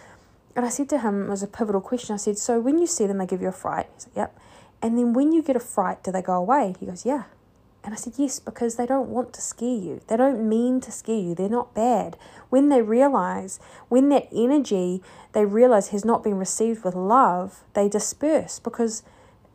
and 0.54 0.64
I 0.64 0.68
said 0.68 0.88
to 0.90 0.98
him, 0.98 1.26
it 1.26 1.30
was 1.30 1.42
a 1.42 1.46
pivotal 1.46 1.80
question. 1.80 2.14
I 2.14 2.18
said, 2.18 2.38
so 2.38 2.60
when 2.60 2.78
you 2.78 2.86
see 2.86 3.06
them, 3.06 3.18
they 3.18 3.26
give 3.26 3.42
you 3.42 3.48
a 3.48 3.52
fright. 3.52 3.86
He's 3.94 4.06
like, 4.06 4.16
yep. 4.16 4.38
And 4.80 4.96
then 4.96 5.12
when 5.12 5.32
you 5.32 5.42
get 5.42 5.56
a 5.56 5.60
fright, 5.60 6.04
do 6.04 6.12
they 6.12 6.22
go 6.22 6.34
away? 6.34 6.74
He 6.78 6.86
goes, 6.86 7.04
yeah. 7.04 7.24
And 7.88 7.94
I 7.94 7.96
said, 7.96 8.12
Yes, 8.18 8.38
because 8.38 8.76
they 8.76 8.84
don't 8.84 9.08
want 9.08 9.32
to 9.32 9.40
scare 9.40 9.66
you. 9.66 10.02
They 10.08 10.18
don't 10.18 10.46
mean 10.46 10.78
to 10.82 10.92
scare 10.92 11.16
you. 11.18 11.34
They're 11.34 11.48
not 11.48 11.72
bad. 11.72 12.18
When 12.50 12.68
they 12.68 12.82
realize, 12.82 13.58
when 13.88 14.10
that 14.10 14.28
energy 14.30 15.02
they 15.32 15.46
realize 15.46 15.88
has 15.88 16.04
not 16.04 16.22
been 16.22 16.36
received 16.36 16.84
with 16.84 16.94
love, 16.94 17.64
they 17.72 17.88
disperse 17.88 18.58
because 18.58 19.04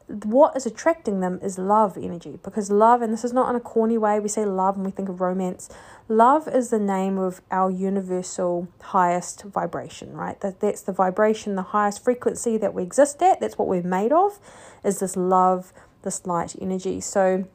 what 0.07 0.57
is 0.57 0.65
attracting 0.65 1.19
them 1.19 1.39
is 1.43 1.59
love 1.59 1.95
energy 1.95 2.39
because 2.43 2.71
love 2.71 3.03
and 3.03 3.13
this 3.13 3.23
is 3.23 3.33
not 3.33 3.51
in 3.51 3.55
a 3.55 3.59
corny 3.59 3.97
way 3.97 4.19
we 4.19 4.27
say 4.27 4.43
love 4.43 4.75
and 4.75 4.85
we 4.85 4.91
think 4.91 5.07
of 5.07 5.21
romance 5.21 5.69
love 6.09 6.45
is 6.45 6.69
the 6.71 6.77
name 6.77 7.17
of 7.17 7.41
our 7.51 7.71
universal 7.71 8.67
highest 8.81 9.43
vibration 9.43 10.11
right 10.11 10.41
that 10.41 10.59
that's 10.59 10.81
the 10.81 10.91
vibration 10.91 11.55
the 11.55 11.61
highest 11.61 12.03
frequency 12.03 12.57
that 12.57 12.73
we 12.73 12.83
exist 12.83 13.23
at 13.23 13.39
that's 13.39 13.57
what 13.57 13.67
we're 13.67 13.81
made 13.81 14.11
of 14.11 14.39
is 14.83 14.99
this 14.99 15.15
love 15.15 15.71
this 16.01 16.27
light 16.27 16.53
energy 16.61 16.99
so 16.99 17.45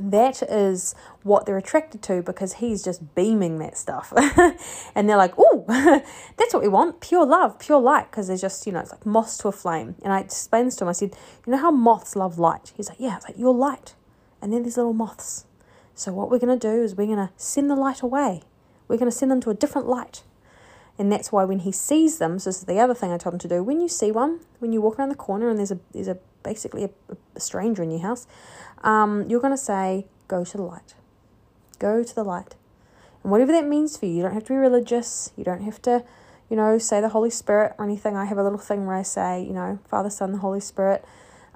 that 0.00 0.42
is 0.42 0.94
what 1.22 1.46
they're 1.46 1.58
attracted 1.58 2.02
to 2.02 2.22
because 2.22 2.54
he's 2.54 2.82
just 2.82 3.14
beaming 3.14 3.58
that 3.58 3.76
stuff. 3.76 4.12
and 4.94 5.08
they're 5.08 5.16
like, 5.16 5.34
oh, 5.36 5.64
that's 6.36 6.54
what 6.54 6.62
we 6.62 6.68
want 6.68 7.00
pure 7.00 7.26
love, 7.26 7.58
pure 7.58 7.80
light. 7.80 8.10
Because 8.10 8.28
they're 8.28 8.36
just, 8.36 8.66
you 8.66 8.72
know, 8.72 8.80
it's 8.80 8.90
like 8.90 9.04
moths 9.04 9.36
to 9.38 9.48
a 9.48 9.52
flame. 9.52 9.94
And 10.02 10.12
I 10.12 10.20
explained 10.20 10.72
to 10.72 10.84
him, 10.84 10.88
I 10.88 10.92
said, 10.92 11.14
you 11.46 11.52
know 11.52 11.58
how 11.58 11.70
moths 11.70 12.16
love 12.16 12.38
light? 12.38 12.72
He's 12.76 12.88
like, 12.88 13.00
yeah, 13.00 13.16
it's 13.16 13.26
like, 13.26 13.38
you're 13.38 13.54
light. 13.54 13.94
And 14.40 14.52
then 14.52 14.62
these 14.62 14.76
little 14.76 14.94
moths. 14.94 15.44
So 15.94 16.12
what 16.12 16.30
we're 16.30 16.38
going 16.38 16.58
to 16.58 16.68
do 16.68 16.82
is 16.82 16.96
we're 16.96 17.06
going 17.06 17.18
to 17.18 17.30
send 17.36 17.70
the 17.70 17.76
light 17.76 18.00
away. 18.00 18.42
We're 18.88 18.98
going 18.98 19.10
to 19.10 19.16
send 19.16 19.30
them 19.30 19.40
to 19.42 19.50
a 19.50 19.54
different 19.54 19.88
light. 19.88 20.22
And 20.98 21.10
that's 21.10 21.32
why 21.32 21.44
when 21.44 21.60
he 21.60 21.72
sees 21.72 22.18
them, 22.18 22.38
so 22.38 22.50
this 22.50 22.58
is 22.58 22.64
the 22.64 22.78
other 22.78 22.94
thing 22.94 23.12
I 23.12 23.18
told 23.18 23.34
him 23.34 23.38
to 23.40 23.48
do. 23.48 23.62
When 23.62 23.80
you 23.80 23.88
see 23.88 24.10
one, 24.10 24.40
when 24.58 24.72
you 24.72 24.80
walk 24.80 24.98
around 24.98 25.08
the 25.08 25.14
corner 25.14 25.48
and 25.48 25.58
there's 25.58 25.70
a 25.70 25.80
there's 25.92 26.08
a 26.08 26.18
basically 26.42 26.84
a, 26.84 26.90
a 27.34 27.40
stranger 27.40 27.82
in 27.82 27.90
your 27.90 28.00
house, 28.00 28.26
um, 28.82 29.28
you're 29.28 29.40
going 29.40 29.52
to 29.52 29.58
say, 29.58 30.06
go 30.28 30.44
to 30.44 30.56
the 30.56 30.62
light. 30.62 30.94
Go 31.78 32.02
to 32.02 32.14
the 32.14 32.24
light. 32.24 32.54
And 33.22 33.30
whatever 33.30 33.52
that 33.52 33.66
means 33.66 33.96
for 33.96 34.06
you, 34.06 34.12
you 34.16 34.22
don't 34.22 34.34
have 34.34 34.44
to 34.44 34.52
be 34.52 34.56
religious. 34.56 35.32
You 35.36 35.44
don't 35.44 35.62
have 35.62 35.80
to, 35.82 36.04
you 36.50 36.56
know, 36.56 36.78
say 36.78 37.00
the 37.00 37.10
Holy 37.10 37.30
Spirit 37.30 37.74
or 37.78 37.84
anything. 37.84 38.16
I 38.16 38.24
have 38.24 38.38
a 38.38 38.42
little 38.42 38.58
thing 38.58 38.86
where 38.86 38.96
I 38.96 39.02
say, 39.02 39.42
you 39.42 39.52
know, 39.52 39.78
Father, 39.88 40.10
Son, 40.10 40.32
the 40.32 40.38
Holy 40.38 40.60
Spirit. 40.60 41.04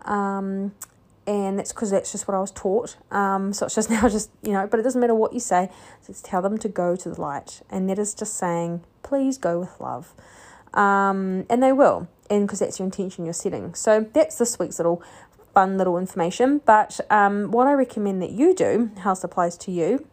Um, 0.05 0.73
and 1.27 1.59
that's 1.59 1.73
because 1.73 1.91
that's 1.91 2.13
just 2.13 2.29
what 2.29 2.37
I 2.37 2.41
was 2.41 2.53
taught. 2.53 2.97
Um, 3.11 3.53
so 3.53 3.67
it's 3.67 3.75
just 3.75 3.91
now 3.91 4.09
just, 4.09 4.31
you 4.43 4.53
know, 4.53 4.67
but 4.67 4.79
it 4.79 4.85
doesn't 4.85 5.01
matter 5.01 5.15
what 5.15 5.33
you 5.33 5.41
say. 5.41 5.71
Just 6.07 6.25
tell 6.25 6.43
them 6.43 6.59
to 6.59 6.69
go 6.69 6.95
to 6.97 7.11
the 7.11 7.21
light. 7.21 7.63
And 7.69 7.91
that 7.91 7.99
is 7.99 8.15
just 8.15 8.35
saying, 8.35 8.85
please 9.03 9.39
go 9.39 9.59
with 9.59 9.81
love. 9.81 10.13
Um, 10.73 11.47
and 11.51 11.63
they 11.63 11.73
will. 11.73 12.09
And 12.29 12.47
because 12.47 12.59
that's 12.59 12.79
your 12.79 12.87
intention 12.87 13.25
you're 13.25 13.35
setting. 13.35 13.75
So 13.75 14.07
that's 14.13 14.39
this 14.39 14.59
week's 14.59 14.79
little 14.79 15.03
fun 15.57 15.79
little 15.79 15.97
information. 15.97 16.61
But 16.67 17.01
um, 17.09 17.51
what 17.51 17.67
I 17.67 17.73
recommend 17.73 18.21
that 18.21 18.31
you 18.31 18.55
do, 18.55 18.91
house 18.99 19.25
applies 19.25 19.57
to 19.65 19.71
you, 19.71 20.07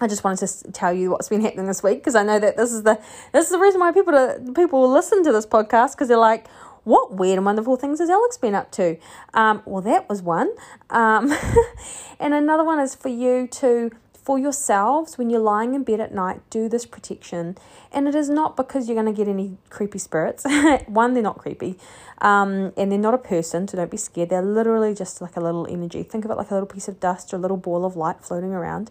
I 0.00 0.08
just 0.08 0.24
wanted 0.24 0.46
to 0.46 0.72
tell 0.72 0.94
you 0.94 1.10
what's 1.10 1.28
been 1.28 1.42
happening 1.42 1.66
this 1.66 1.82
week 1.82 1.98
because 1.98 2.14
I 2.14 2.22
know 2.22 2.38
that 2.38 2.56
this 2.56 2.72
is 2.72 2.82
the 2.82 2.98
this 3.34 3.44
is 3.44 3.52
the 3.52 3.58
reason 3.58 3.80
why 3.80 3.92
people 3.92 4.14
to, 4.14 4.52
people 4.54 4.90
listen 4.90 5.22
to 5.24 5.30
this 5.30 5.44
podcast 5.44 5.92
because 5.92 6.08
they're 6.08 6.16
like, 6.16 6.48
what 6.84 7.12
weird 7.12 7.36
and 7.36 7.44
wonderful 7.44 7.76
things 7.76 7.98
has 7.98 8.08
Alex 8.08 8.38
been 8.38 8.54
up 8.54 8.72
to? 8.72 8.96
Um, 9.34 9.62
well, 9.66 9.82
that 9.82 10.08
was 10.08 10.22
one, 10.22 10.50
um, 10.88 11.30
and 12.18 12.32
another 12.32 12.64
one 12.64 12.80
is 12.80 12.94
for 12.94 13.10
you 13.10 13.46
to 13.48 13.90
for 14.22 14.38
yourselves 14.38 15.18
when 15.18 15.30
you're 15.30 15.40
lying 15.40 15.74
in 15.74 15.82
bed 15.82 16.00
at 16.00 16.14
night 16.14 16.40
do 16.48 16.68
this 16.68 16.86
protection. 16.86 17.56
And 17.90 18.06
it 18.06 18.14
is 18.14 18.30
not 18.30 18.56
because 18.56 18.88
you're 18.88 19.00
going 19.00 19.12
to 19.12 19.16
get 19.16 19.28
any 19.28 19.58
creepy 19.68 19.98
spirits. 19.98 20.44
One 20.86 21.14
they're 21.14 21.22
not 21.22 21.38
creepy 21.38 21.76
um, 22.20 22.72
and 22.76 22.90
they're 22.92 22.98
not 22.98 23.14
a 23.14 23.18
person 23.18 23.66
so 23.66 23.76
don't 23.76 23.90
be 23.90 23.96
scared. 23.96 24.30
They're 24.30 24.42
literally 24.42 24.94
just 24.94 25.20
like 25.20 25.36
a 25.36 25.40
little 25.40 25.66
energy. 25.68 26.04
Think 26.04 26.24
of 26.24 26.30
it 26.30 26.36
like 26.36 26.50
a 26.50 26.54
little 26.54 26.68
piece 26.68 26.88
of 26.88 27.00
dust 27.00 27.34
or 27.34 27.36
a 27.36 27.40
little 27.40 27.56
ball 27.56 27.84
of 27.84 27.96
light 27.96 28.24
floating 28.24 28.52
around. 28.52 28.90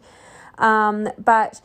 Um, 0.57 1.07
but 1.17 1.61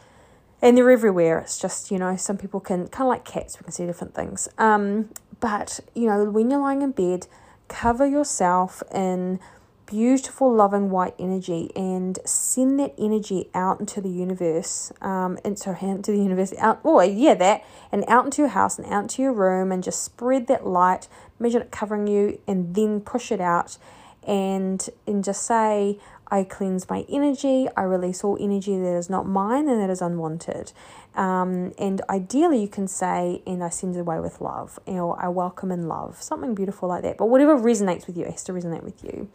and 0.62 0.78
they're 0.78 0.90
everywhere. 0.90 1.40
It's 1.40 1.58
just 1.58 1.90
you 1.90 1.98
know 1.98 2.16
some 2.16 2.38
people 2.38 2.60
can 2.60 2.86
kind 2.88 3.06
of 3.06 3.08
like 3.08 3.24
cats 3.24 3.58
we 3.58 3.64
can 3.64 3.72
see 3.72 3.84
different 3.84 4.14
things. 4.14 4.48
Um, 4.58 5.10
but 5.40 5.80
you 5.94 6.06
know 6.06 6.24
when 6.30 6.50
you're 6.50 6.60
lying 6.60 6.82
in 6.82 6.92
bed 6.92 7.26
cover 7.68 8.06
yourself 8.06 8.82
in 8.94 9.40
beautiful, 9.86 10.52
loving 10.52 10.90
white 10.90 11.14
energy 11.18 11.70
and 11.76 12.18
send 12.24 12.78
that 12.80 12.92
energy 12.98 13.48
out 13.54 13.80
into 13.80 14.00
the 14.00 14.08
universe. 14.08 14.92
Um, 15.00 15.38
and 15.44 15.56
into 15.82 16.10
the 16.10 16.18
universe, 16.18 16.52
out, 16.58 16.80
oh, 16.84 17.00
yeah, 17.00 17.34
that, 17.34 17.64
and 17.92 18.04
out 18.08 18.26
into 18.26 18.42
your 18.42 18.48
house 18.48 18.78
and 18.78 18.86
out 18.92 19.02
into 19.02 19.22
your 19.22 19.32
room 19.32 19.72
and 19.72 19.82
just 19.82 20.02
spread 20.02 20.46
that 20.48 20.66
light, 20.66 21.08
imagine 21.40 21.62
it 21.62 21.70
covering 21.70 22.06
you, 22.06 22.40
and 22.46 22.74
then 22.74 23.00
push 23.00 23.32
it 23.32 23.40
out 23.40 23.78
and, 24.26 24.88
and 25.06 25.22
just 25.22 25.46
say, 25.46 25.98
I 26.28 26.42
cleanse 26.42 26.90
my 26.90 27.04
energy, 27.08 27.68
I 27.76 27.82
release 27.82 28.24
all 28.24 28.36
energy 28.40 28.76
that 28.76 28.96
is 28.96 29.08
not 29.08 29.26
mine 29.26 29.68
and 29.68 29.80
that 29.80 29.90
is 29.90 30.02
unwanted. 30.02 30.72
Um, 31.14 31.72
and 31.78 32.02
ideally, 32.10 32.60
you 32.60 32.68
can 32.68 32.88
say, 32.88 33.42
and 33.46 33.62
I 33.62 33.68
send 33.68 33.94
it 33.94 34.00
away 34.00 34.18
with 34.18 34.40
love, 34.40 34.78
or 34.86 35.22
I 35.22 35.28
welcome 35.28 35.70
in 35.70 35.86
love, 35.86 36.20
something 36.20 36.54
beautiful 36.54 36.88
like 36.88 37.02
that. 37.04 37.16
But 37.16 37.26
whatever 37.26 37.56
resonates 37.56 38.08
with 38.08 38.16
you, 38.16 38.24
it 38.24 38.32
has 38.32 38.44
to 38.44 38.52
resonate 38.52 38.82
with 38.82 39.04
you 39.04 39.30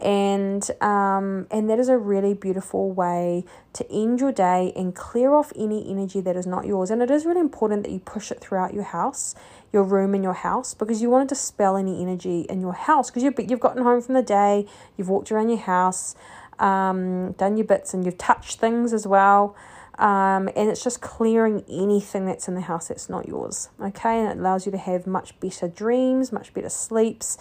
and 0.00 0.68
um, 0.80 1.46
and 1.50 1.68
that 1.70 1.78
is 1.78 1.88
a 1.88 1.98
really 1.98 2.34
beautiful 2.34 2.90
way 2.90 3.44
to 3.72 3.90
end 3.92 4.20
your 4.20 4.32
day 4.32 4.72
and 4.74 4.94
clear 4.94 5.34
off 5.34 5.52
any 5.56 5.88
energy 5.90 6.20
that 6.20 6.36
is 6.36 6.46
not 6.46 6.66
yours. 6.66 6.90
And 6.90 7.02
it 7.02 7.10
is 7.10 7.24
really 7.24 7.40
important 7.40 7.84
that 7.84 7.92
you 7.92 8.00
push 8.00 8.30
it 8.30 8.40
throughout 8.40 8.74
your 8.74 8.84
house 8.84 9.34
your 9.72 9.84
room 9.84 10.14
in 10.14 10.22
your 10.22 10.34
house 10.34 10.74
because 10.74 11.00
you 11.00 11.10
want 11.10 11.28
to 11.28 11.34
dispel 11.34 11.76
any 11.76 12.02
energy 12.02 12.40
in 12.48 12.60
your 12.60 12.72
house 12.72 13.10
because 13.10 13.22
you've, 13.22 13.38
you've 13.48 13.60
gotten 13.60 13.82
home 13.82 14.00
from 14.02 14.14
the 14.14 14.22
day 14.22 14.66
you've 14.96 15.08
walked 15.08 15.30
around 15.30 15.48
your 15.48 15.58
house 15.58 16.14
um, 16.58 17.32
done 17.32 17.56
your 17.56 17.66
bits 17.66 17.94
and 17.94 18.04
you've 18.04 18.18
touched 18.18 18.58
things 18.58 18.92
as 18.92 19.06
well. 19.06 19.56
Um, 19.98 20.48
and 20.56 20.70
it's 20.70 20.82
just 20.82 21.00
clearing 21.00 21.64
anything 21.68 22.24
that's 22.24 22.48
in 22.48 22.54
the 22.54 22.62
house 22.62 22.88
that's 22.88 23.10
not 23.10 23.28
yours 23.28 23.68
okay? 23.82 24.18
And 24.18 24.28
it 24.28 24.38
allows 24.38 24.64
you 24.64 24.72
to 24.72 24.78
have 24.78 25.06
much 25.06 25.38
better 25.40 25.68
dreams 25.68 26.32
much 26.32 26.54
better 26.54 26.70
sleeps 26.70 27.36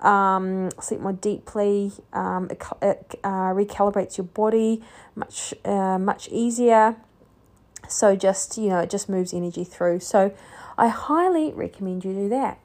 um, 0.00 0.70
sleep 0.80 1.00
more 1.00 1.12
deeply. 1.12 1.92
Um, 2.12 2.48
it, 2.50 2.62
it 2.82 3.20
uh, 3.24 3.52
recalibrates 3.52 4.16
your 4.16 4.26
body 4.26 4.82
much 5.14 5.54
uh, 5.64 5.98
much 5.98 6.28
easier. 6.28 6.96
So 7.88 8.16
just 8.16 8.58
you 8.58 8.68
know, 8.68 8.80
it 8.80 8.90
just 8.90 9.08
moves 9.08 9.32
energy 9.32 9.64
through. 9.64 10.00
So 10.00 10.34
I 10.76 10.88
highly 10.88 11.52
recommend 11.52 12.04
you 12.04 12.12
do 12.12 12.28
that. 12.28 12.58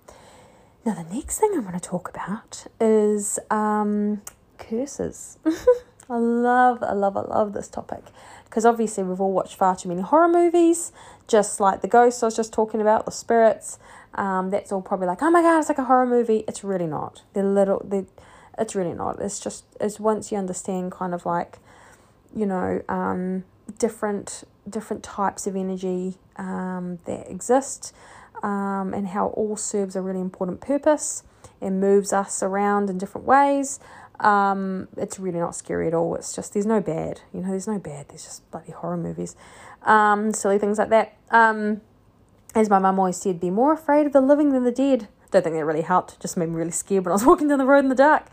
Now 0.85 0.95
the 0.95 1.15
next 1.15 1.39
thing 1.39 1.51
I 1.55 1.59
want 1.59 1.81
to 1.81 1.89
talk 1.89 2.09
about 2.09 2.67
is 2.79 3.39
um, 3.49 4.21
curses. 4.57 5.37
I 6.09 6.17
love, 6.17 6.83
I 6.83 6.91
love, 6.91 7.15
I 7.15 7.21
love 7.21 7.53
this 7.53 7.69
topic 7.69 8.03
because 8.45 8.65
obviously 8.65 9.03
we've 9.03 9.21
all 9.21 9.31
watched 9.31 9.55
far 9.55 9.75
too 9.75 9.89
many 9.89 10.01
horror 10.01 10.27
movies, 10.27 10.91
just 11.27 11.59
like 11.59 11.81
the 11.81 11.87
ghosts 11.87 12.21
I 12.21 12.27
was 12.27 12.35
just 12.35 12.53
talking 12.53 12.81
about, 12.81 13.05
the 13.05 13.11
spirits 13.11 13.79
um, 14.15 14.49
that's 14.49 14.71
all 14.71 14.81
probably 14.81 15.07
like, 15.07 15.21
oh 15.21 15.31
my 15.31 15.41
god, 15.41 15.59
it's 15.59 15.69
like 15.69 15.77
a 15.77 15.85
horror 15.85 16.05
movie. 16.05 16.43
It's 16.47 16.63
really 16.63 16.87
not. 16.87 17.23
They're 17.33 17.43
little. 17.43 17.81
They, 17.83 18.05
it's 18.57 18.75
really 18.75 18.93
not. 18.93 19.19
It's 19.19 19.39
just 19.39 19.65
it's 19.79 19.99
once 19.99 20.31
you 20.31 20.37
understand 20.37 20.91
kind 20.91 21.13
of 21.13 21.25
like, 21.25 21.59
you 22.35 22.45
know, 22.45 22.81
um, 22.87 23.43
different 23.79 24.43
different 24.69 25.03
types 25.03 25.47
of 25.47 25.55
energy 25.55 26.15
um, 26.37 26.99
that 27.05 27.29
exist, 27.29 27.93
um, 28.43 28.93
and 28.93 29.07
how 29.07 29.27
all 29.29 29.57
serves 29.57 29.95
a 29.95 30.01
really 30.01 30.21
important 30.21 30.61
purpose 30.61 31.23
and 31.59 31.79
moves 31.81 32.13
us 32.13 32.43
around 32.43 32.89
in 32.89 32.97
different 32.97 33.25
ways. 33.25 33.79
Um, 34.19 34.87
it's 34.95 35.17
really 35.19 35.39
not 35.39 35.55
scary 35.55 35.87
at 35.87 35.93
all. 35.93 36.15
It's 36.15 36.35
just 36.35 36.53
there's 36.53 36.67
no 36.67 36.79
bad, 36.79 37.21
you 37.33 37.41
know. 37.41 37.49
There's 37.49 37.67
no 37.67 37.79
bad. 37.79 38.09
There's 38.09 38.23
just 38.23 38.49
bloody 38.51 38.71
horror 38.71 38.97
movies, 38.97 39.35
um, 39.81 40.33
silly 40.33 40.59
things 40.59 40.77
like 40.77 40.89
that. 40.89 41.17
Um, 41.31 41.81
as 42.55 42.69
my 42.69 42.79
mum 42.79 42.99
always 42.99 43.17
said, 43.17 43.39
be 43.39 43.49
more 43.49 43.73
afraid 43.73 44.05
of 44.05 44.13
the 44.13 44.21
living 44.21 44.51
than 44.51 44.63
the 44.63 44.71
dead. 44.71 45.07
Don't 45.31 45.43
think 45.43 45.55
that 45.55 45.65
really 45.65 45.81
helped. 45.81 46.19
Just 46.19 46.37
made 46.37 46.49
me 46.49 46.55
really 46.55 46.71
scared 46.71 47.05
when 47.05 47.11
I 47.11 47.15
was 47.15 47.25
walking 47.25 47.47
down 47.47 47.57
the 47.57 47.65
road 47.65 47.79
in 47.79 47.89
the 47.89 47.95
dark. 47.95 48.29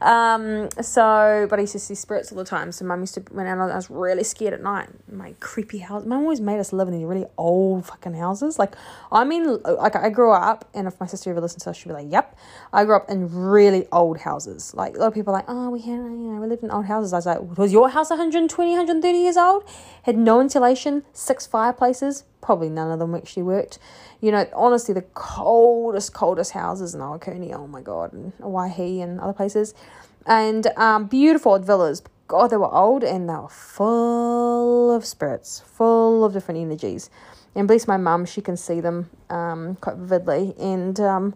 Um, 0.00 0.68
so, 0.80 1.46
but 1.50 1.58
I 1.58 1.62
used 1.62 1.72
to 1.72 1.78
see 1.78 1.94
spirits 1.94 2.30
all 2.30 2.38
the 2.38 2.44
time. 2.44 2.70
So, 2.72 2.84
mum 2.84 3.00
used 3.00 3.14
to, 3.14 3.20
when 3.30 3.46
I 3.46 3.54
was 3.54 3.90
really 3.90 4.22
scared 4.22 4.54
at 4.54 4.62
night, 4.62 4.88
my 5.10 5.34
creepy 5.40 5.78
house. 5.78 6.04
Mum 6.04 6.22
always 6.22 6.40
made 6.40 6.60
us 6.60 6.72
live 6.72 6.88
in 6.88 6.94
these 6.94 7.04
really 7.04 7.26
old 7.36 7.86
fucking 7.86 8.14
houses. 8.14 8.58
Like, 8.58 8.74
I 9.10 9.24
mean, 9.24 9.58
like, 9.62 9.96
I 9.96 10.08
grew 10.10 10.32
up, 10.32 10.68
and 10.72 10.86
if 10.86 10.98
my 11.00 11.06
sister 11.06 11.30
ever 11.30 11.40
listened 11.40 11.62
to 11.62 11.70
us, 11.70 11.76
she'd 11.76 11.88
be 11.88 11.94
like, 11.94 12.10
yep. 12.10 12.36
I 12.72 12.84
grew 12.84 12.96
up 12.96 13.10
in 13.10 13.28
really 13.34 13.86
old 13.90 14.18
houses. 14.18 14.72
Like, 14.74 14.96
a 14.96 15.00
lot 15.00 15.08
of 15.08 15.14
people 15.14 15.34
are 15.34 15.38
like, 15.38 15.48
oh, 15.48 15.70
we 15.70 15.80
had, 15.80 15.96
you 15.96 15.98
know, 15.98 16.40
we 16.40 16.46
lived 16.46 16.62
in 16.62 16.70
old 16.70 16.86
houses. 16.86 17.12
I 17.12 17.16
was 17.16 17.26
like, 17.26 17.58
was 17.58 17.72
your 17.72 17.90
house 17.90 18.10
120, 18.10 18.70
130 18.70 19.18
years 19.18 19.36
old? 19.36 19.64
Had 20.04 20.16
no 20.16 20.40
insulation, 20.40 21.04
six 21.12 21.46
fireplaces. 21.46 22.24
Probably 22.40 22.68
none 22.68 22.90
of 22.90 22.98
them 22.98 23.14
actually 23.14 23.42
worked 23.42 23.78
you 24.20 24.32
know, 24.32 24.46
honestly, 24.52 24.94
the 24.94 25.02
coldest, 25.14 26.12
coldest 26.12 26.52
houses 26.52 26.94
in 26.94 27.00
Awakuni, 27.00 27.54
oh 27.54 27.66
my 27.66 27.80
God, 27.80 28.12
and 28.12 28.32
Waihi 28.40 29.02
and 29.02 29.20
other 29.20 29.32
places. 29.32 29.74
And 30.26 30.66
um, 30.76 31.06
beautiful 31.06 31.58
villas. 31.58 32.02
God, 32.26 32.48
they 32.48 32.56
were 32.56 32.72
old 32.72 33.04
and 33.04 33.28
they 33.28 33.34
were 33.34 33.48
full 33.48 34.94
of 34.94 35.04
spirits, 35.04 35.60
full 35.60 36.24
of 36.24 36.32
different 36.32 36.60
energies. 36.60 37.10
And 37.54 37.66
bless 37.66 37.88
my 37.88 37.96
mum, 37.96 38.26
she 38.26 38.42
can 38.42 38.56
see 38.56 38.80
them 38.80 39.08
um, 39.30 39.76
quite 39.76 39.96
vividly. 39.96 40.54
And, 40.58 40.98
um, 41.00 41.34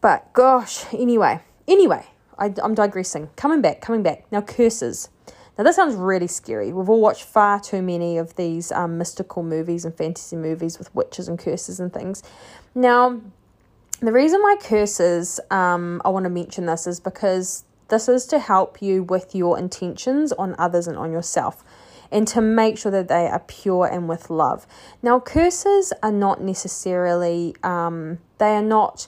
but 0.00 0.30
gosh, 0.32 0.84
anyway, 0.92 1.40
anyway, 1.66 2.06
I, 2.38 2.52
I'm 2.62 2.74
digressing. 2.74 3.30
Coming 3.36 3.62
back, 3.62 3.80
coming 3.80 4.02
back. 4.02 4.30
Now, 4.30 4.42
curses. 4.42 5.08
Now, 5.56 5.64
this 5.64 5.76
sounds 5.76 5.94
really 5.94 6.26
scary. 6.26 6.72
We've 6.72 6.88
all 6.88 7.00
watched 7.00 7.24
far 7.24 7.60
too 7.60 7.80
many 7.80 8.18
of 8.18 8.34
these 8.34 8.72
um, 8.72 8.98
mystical 8.98 9.42
movies 9.42 9.84
and 9.84 9.94
fantasy 9.94 10.36
movies 10.36 10.78
with 10.78 10.92
witches 10.94 11.28
and 11.28 11.38
curses 11.38 11.78
and 11.78 11.92
things. 11.92 12.22
Now, 12.74 13.20
the 14.00 14.12
reason 14.12 14.42
why 14.42 14.56
curses, 14.60 15.38
um, 15.50 16.02
I 16.04 16.08
want 16.08 16.24
to 16.24 16.30
mention 16.30 16.66
this 16.66 16.86
is 16.86 16.98
because 16.98 17.64
this 17.88 18.08
is 18.08 18.26
to 18.26 18.38
help 18.40 18.82
you 18.82 19.04
with 19.04 19.34
your 19.34 19.58
intentions 19.58 20.32
on 20.32 20.56
others 20.58 20.88
and 20.88 20.98
on 20.98 21.12
yourself 21.12 21.62
and 22.10 22.26
to 22.28 22.40
make 22.40 22.76
sure 22.76 22.92
that 22.92 23.08
they 23.08 23.26
are 23.26 23.40
pure 23.40 23.86
and 23.86 24.08
with 24.08 24.30
love. 24.30 24.66
Now, 25.02 25.20
curses 25.20 25.92
are 26.02 26.12
not 26.12 26.40
necessarily, 26.40 27.54
um, 27.62 28.18
they 28.38 28.54
are 28.56 28.62
not 28.62 29.06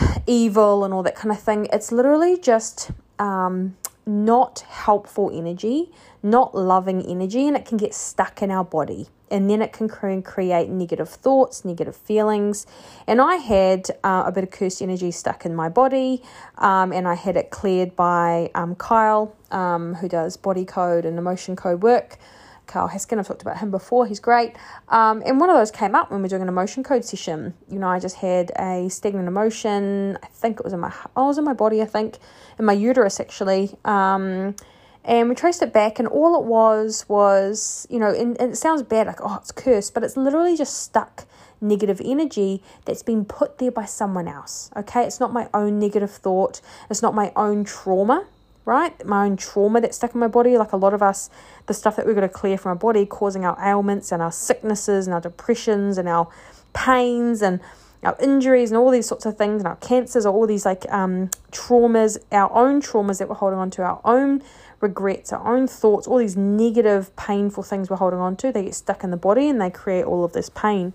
evil 0.26 0.84
and 0.84 0.94
all 0.94 1.02
that 1.02 1.16
kind 1.16 1.32
of 1.32 1.40
thing. 1.40 1.66
It's 1.72 1.90
literally 1.90 2.38
just 2.38 2.90
um, 3.18 3.76
not 4.06 4.60
helpful 4.60 5.30
energy, 5.34 5.90
not 6.22 6.54
loving 6.54 7.02
energy, 7.02 7.48
and 7.48 7.56
it 7.56 7.66
can 7.66 7.76
get 7.76 7.92
stuck 7.92 8.40
in 8.40 8.50
our 8.50 8.64
body. 8.64 9.08
And 9.28 9.50
then 9.50 9.60
it 9.60 9.72
can 9.72 9.88
create 9.88 10.68
negative 10.68 11.08
thoughts, 11.08 11.64
negative 11.64 11.96
feelings. 11.96 12.64
And 13.08 13.20
I 13.20 13.36
had 13.36 13.90
uh, 14.04 14.22
a 14.24 14.30
bit 14.30 14.44
of 14.44 14.52
cursed 14.52 14.80
energy 14.80 15.10
stuck 15.10 15.44
in 15.44 15.54
my 15.56 15.68
body, 15.68 16.22
um, 16.58 16.92
and 16.92 17.08
I 17.08 17.14
had 17.14 17.36
it 17.36 17.50
cleared 17.50 17.96
by 17.96 18.50
um, 18.54 18.76
Kyle, 18.76 19.34
um, 19.50 19.94
who 19.94 20.08
does 20.08 20.36
body 20.36 20.64
code 20.64 21.04
and 21.04 21.18
emotion 21.18 21.56
code 21.56 21.82
work. 21.82 22.18
Carl 22.66 22.88
Haskin, 22.88 23.18
I've 23.18 23.26
talked 23.26 23.42
about 23.42 23.58
him 23.58 23.70
before, 23.70 24.06
he's 24.06 24.20
great. 24.20 24.56
Um, 24.88 25.22
and 25.24 25.40
one 25.40 25.50
of 25.50 25.56
those 25.56 25.70
came 25.70 25.94
up 25.94 26.10
when 26.10 26.20
we 26.20 26.24
were 26.24 26.28
doing 26.28 26.42
an 26.42 26.48
emotion 26.48 26.82
code 26.82 27.04
session. 27.04 27.54
You 27.68 27.78
know, 27.78 27.88
I 27.88 27.98
just 27.98 28.16
had 28.16 28.52
a 28.58 28.88
stagnant 28.88 29.28
emotion, 29.28 30.18
I 30.22 30.26
think 30.26 30.58
it 30.58 30.64
was 30.64 30.72
in 30.72 30.80
my, 30.80 30.92
oh, 31.16 31.24
it 31.24 31.28
was 31.28 31.38
in 31.38 31.44
my 31.44 31.54
body, 31.54 31.80
I 31.82 31.86
think, 31.86 32.18
in 32.58 32.64
my 32.64 32.72
uterus 32.72 33.20
actually. 33.20 33.76
Um, 33.84 34.56
and 35.04 35.28
we 35.28 35.36
traced 35.36 35.62
it 35.62 35.72
back, 35.72 36.00
and 36.00 36.08
all 36.08 36.34
it 36.34 36.44
was 36.44 37.08
was, 37.08 37.86
you 37.88 38.00
know, 38.00 38.08
and, 38.12 38.38
and 38.40 38.52
it 38.52 38.56
sounds 38.56 38.82
bad, 38.82 39.06
like, 39.06 39.20
oh, 39.22 39.36
it's 39.40 39.52
cursed, 39.52 39.94
but 39.94 40.02
it's 40.02 40.16
literally 40.16 40.56
just 40.56 40.82
stuck 40.82 41.26
negative 41.60 42.02
energy 42.04 42.60
that's 42.84 43.04
been 43.04 43.24
put 43.24 43.58
there 43.58 43.70
by 43.70 43.84
someone 43.84 44.26
else. 44.26 44.68
Okay, 44.76 45.04
it's 45.04 45.20
not 45.20 45.32
my 45.32 45.48
own 45.54 45.78
negative 45.78 46.10
thought, 46.10 46.60
it's 46.90 47.02
not 47.02 47.14
my 47.14 47.32
own 47.36 47.62
trauma 47.64 48.26
right? 48.66 49.06
My 49.06 49.24
own 49.24 49.38
trauma 49.38 49.80
that's 49.80 49.96
stuck 49.96 50.12
in 50.12 50.20
my 50.20 50.28
body. 50.28 50.58
Like 50.58 50.72
a 50.72 50.76
lot 50.76 50.92
of 50.92 51.00
us, 51.00 51.30
the 51.66 51.72
stuff 51.72 51.96
that 51.96 52.04
we've 52.04 52.14
got 52.14 52.22
to 52.22 52.28
clear 52.28 52.58
from 52.58 52.70
our 52.70 52.76
body, 52.76 53.06
causing 53.06 53.46
our 53.46 53.56
ailments 53.64 54.12
and 54.12 54.20
our 54.20 54.32
sicknesses 54.32 55.06
and 55.06 55.14
our 55.14 55.20
depressions 55.20 55.96
and 55.96 56.08
our 56.08 56.28
pains 56.74 57.40
and 57.40 57.60
our 58.02 58.16
injuries 58.20 58.70
and 58.70 58.76
all 58.76 58.90
these 58.90 59.06
sorts 59.06 59.24
of 59.24 59.38
things 59.38 59.60
and 59.60 59.68
our 59.68 59.76
cancers, 59.76 60.26
all 60.26 60.46
these 60.46 60.66
like 60.66 60.84
um, 60.92 61.30
traumas, 61.52 62.18
our 62.30 62.52
own 62.52 62.82
traumas 62.82 63.18
that 63.18 63.28
we're 63.28 63.36
holding 63.36 63.58
on 63.58 63.70
to, 63.70 63.82
our 63.82 64.00
own 64.04 64.42
regrets, 64.80 65.32
our 65.32 65.54
own 65.54 65.66
thoughts, 65.66 66.06
all 66.06 66.18
these 66.18 66.36
negative, 66.36 67.14
painful 67.16 67.62
things 67.62 67.88
we're 67.88 67.96
holding 67.96 68.18
on 68.18 68.36
to, 68.36 68.52
they 68.52 68.64
get 68.64 68.74
stuck 68.74 69.02
in 69.02 69.10
the 69.10 69.16
body 69.16 69.48
and 69.48 69.60
they 69.60 69.70
create 69.70 70.04
all 70.04 70.24
of 70.24 70.32
this 70.32 70.50
pain 70.50 70.92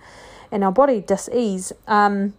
in 0.52 0.62
our 0.62 0.72
body, 0.72 1.02
dis-ease. 1.02 1.74
Um, 1.88 2.34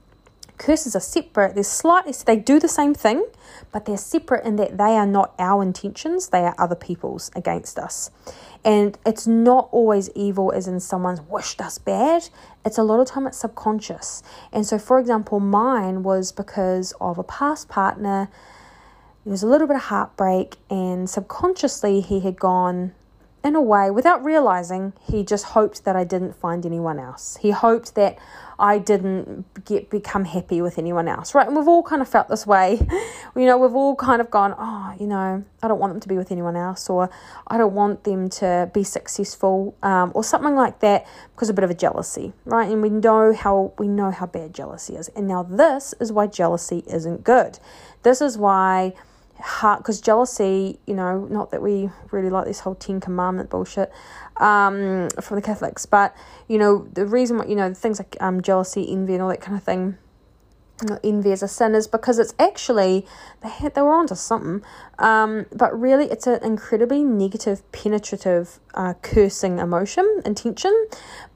curses 0.58 0.94
are 0.94 1.00
separate. 1.00 1.54
They're 1.54 1.64
slightly, 1.64 2.12
they 2.24 2.36
do 2.36 2.58
the 2.58 2.68
same 2.68 2.94
thing, 2.94 3.26
but 3.72 3.84
they're 3.84 3.96
separate 3.96 4.44
in 4.44 4.56
that 4.56 4.78
they 4.78 4.96
are 4.96 5.06
not 5.06 5.34
our 5.38 5.62
intentions, 5.62 6.28
they 6.28 6.42
are 6.42 6.54
other 6.58 6.74
people's 6.74 7.30
against 7.34 7.78
us. 7.78 8.10
And 8.64 8.96
it's 9.04 9.26
not 9.26 9.68
always 9.72 10.08
evil 10.14 10.52
as 10.52 10.68
in 10.68 10.78
someone's 10.78 11.20
wished 11.20 11.60
us 11.60 11.78
bad. 11.78 12.28
It's 12.64 12.78
a 12.78 12.84
lot 12.84 13.00
of 13.00 13.08
time 13.08 13.26
it's 13.26 13.38
subconscious. 13.38 14.22
And 14.52 14.64
so, 14.64 14.78
for 14.78 15.00
example, 15.00 15.40
mine 15.40 16.04
was 16.04 16.30
because 16.30 16.94
of 17.00 17.18
a 17.18 17.24
past 17.24 17.68
partner. 17.68 18.28
There 19.24 19.30
was 19.30 19.42
a 19.42 19.48
little 19.48 19.66
bit 19.66 19.76
of 19.76 19.82
heartbreak, 19.82 20.56
and 20.70 21.08
subconsciously, 21.08 22.00
he 22.00 22.20
had 22.20 22.38
gone 22.38 22.94
in 23.44 23.56
a 23.56 23.60
way, 23.60 23.90
without 23.90 24.24
realizing, 24.24 24.92
he 25.02 25.24
just 25.24 25.46
hoped 25.46 25.84
that 25.84 25.96
I 25.96 26.04
didn't 26.04 26.36
find 26.36 26.64
anyone 26.64 27.00
else. 27.00 27.38
He 27.40 27.50
hoped 27.50 27.96
that 27.96 28.16
I 28.56 28.78
didn't 28.78 29.64
get 29.64 29.90
become 29.90 30.24
happy 30.24 30.62
with 30.62 30.78
anyone 30.78 31.08
else, 31.08 31.34
right? 31.34 31.48
And 31.48 31.56
we've 31.56 31.66
all 31.66 31.82
kind 31.82 32.00
of 32.00 32.08
felt 32.08 32.28
this 32.28 32.46
way. 32.46 32.86
You 33.34 33.46
know, 33.46 33.56
we've 33.56 33.74
all 33.74 33.96
kind 33.96 34.20
of 34.20 34.30
gone, 34.30 34.54
oh, 34.58 34.94
you 35.00 35.06
know, 35.06 35.42
I 35.62 35.68
don't 35.68 35.78
want 35.78 35.94
them 35.94 36.00
to 36.00 36.08
be 36.08 36.18
with 36.18 36.30
anyone 36.30 36.54
else, 36.54 36.90
or 36.90 37.08
I 37.46 37.56
don't 37.56 37.72
want 37.72 38.04
them 38.04 38.28
to 38.28 38.70
be 38.74 38.84
successful, 38.84 39.74
um, 39.82 40.12
or 40.14 40.22
something 40.22 40.54
like 40.54 40.80
that, 40.80 41.06
because 41.34 41.48
a 41.48 41.54
bit 41.54 41.64
of 41.64 41.70
a 41.70 41.74
jealousy, 41.74 42.34
right? 42.44 42.70
And 42.70 42.82
we 42.82 42.90
know 42.90 43.32
how 43.32 43.72
we 43.78 43.88
know 43.88 44.10
how 44.10 44.26
bad 44.26 44.52
jealousy 44.52 44.96
is. 44.96 45.08
And 45.16 45.26
now 45.26 45.42
this 45.42 45.94
is 45.98 46.12
why 46.12 46.26
jealousy 46.26 46.84
isn't 46.86 47.24
good. 47.24 47.58
This 48.02 48.20
is 48.20 48.36
why 48.36 48.92
heart 49.42 49.80
because 49.80 50.00
jealousy 50.00 50.78
you 50.86 50.94
know 50.94 51.26
not 51.30 51.50
that 51.50 51.60
we 51.62 51.90
really 52.10 52.30
like 52.30 52.46
this 52.46 52.60
whole 52.60 52.74
10 52.74 53.00
commandment 53.00 53.50
bullshit 53.50 53.92
um, 54.38 55.08
from 55.20 55.36
the 55.36 55.42
catholics 55.42 55.86
but 55.86 56.14
you 56.48 56.58
know 56.58 56.86
the 56.92 57.06
reason 57.06 57.38
why 57.38 57.46
you 57.46 57.56
know 57.56 57.72
things 57.74 57.98
like 57.98 58.16
um, 58.20 58.40
jealousy 58.40 58.90
envy 58.90 59.14
and 59.14 59.22
all 59.22 59.28
that 59.28 59.40
kind 59.40 59.56
of 59.56 59.62
thing 59.62 59.98
envy 61.04 61.30
as 61.30 61.44
a 61.44 61.48
sin 61.48 61.74
is 61.76 61.86
because 61.86 62.18
it's 62.18 62.34
actually 62.40 63.06
they 63.40 63.48
had 63.48 63.74
they 63.74 63.82
were 63.82 63.94
onto 63.94 64.16
something 64.16 64.62
um, 64.98 65.46
but 65.52 65.78
really 65.78 66.06
it's 66.06 66.26
an 66.26 66.42
incredibly 66.42 67.04
negative 67.04 67.62
penetrative 67.70 68.58
uh, 68.74 68.94
cursing 69.02 69.58
emotion 69.58 70.22
intention 70.24 70.86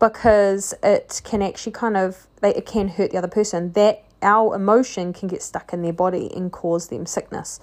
because 0.01 0.75
it 0.83 1.21
can 1.25 1.43
actually 1.43 1.71
kind 1.73 1.97
of 1.97 2.27
they, 2.41 2.55
it 2.55 2.67
can 2.67 2.89
hurt 2.89 3.11
the 3.11 3.19
other 3.19 3.29
person. 3.29 3.73
That 3.73 4.05
our 4.23 4.55
emotion 4.55 5.13
can 5.13 5.29
get 5.29 5.43
stuck 5.43 5.73
in 5.73 5.83
their 5.83 5.93
body 5.93 6.31
and 6.35 6.51
cause 6.51 6.89
them 6.89 7.07
sickness 7.07 7.61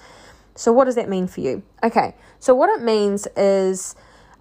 so, 0.55 0.71
what 0.71 0.85
does 0.85 0.95
that 0.95 1.09
mean 1.09 1.27
for 1.27 1.41
you? 1.41 1.63
Okay, 1.83 2.15
so 2.39 2.53
what 2.53 2.69
it 2.69 2.83
means 2.83 3.27
is 3.35 3.95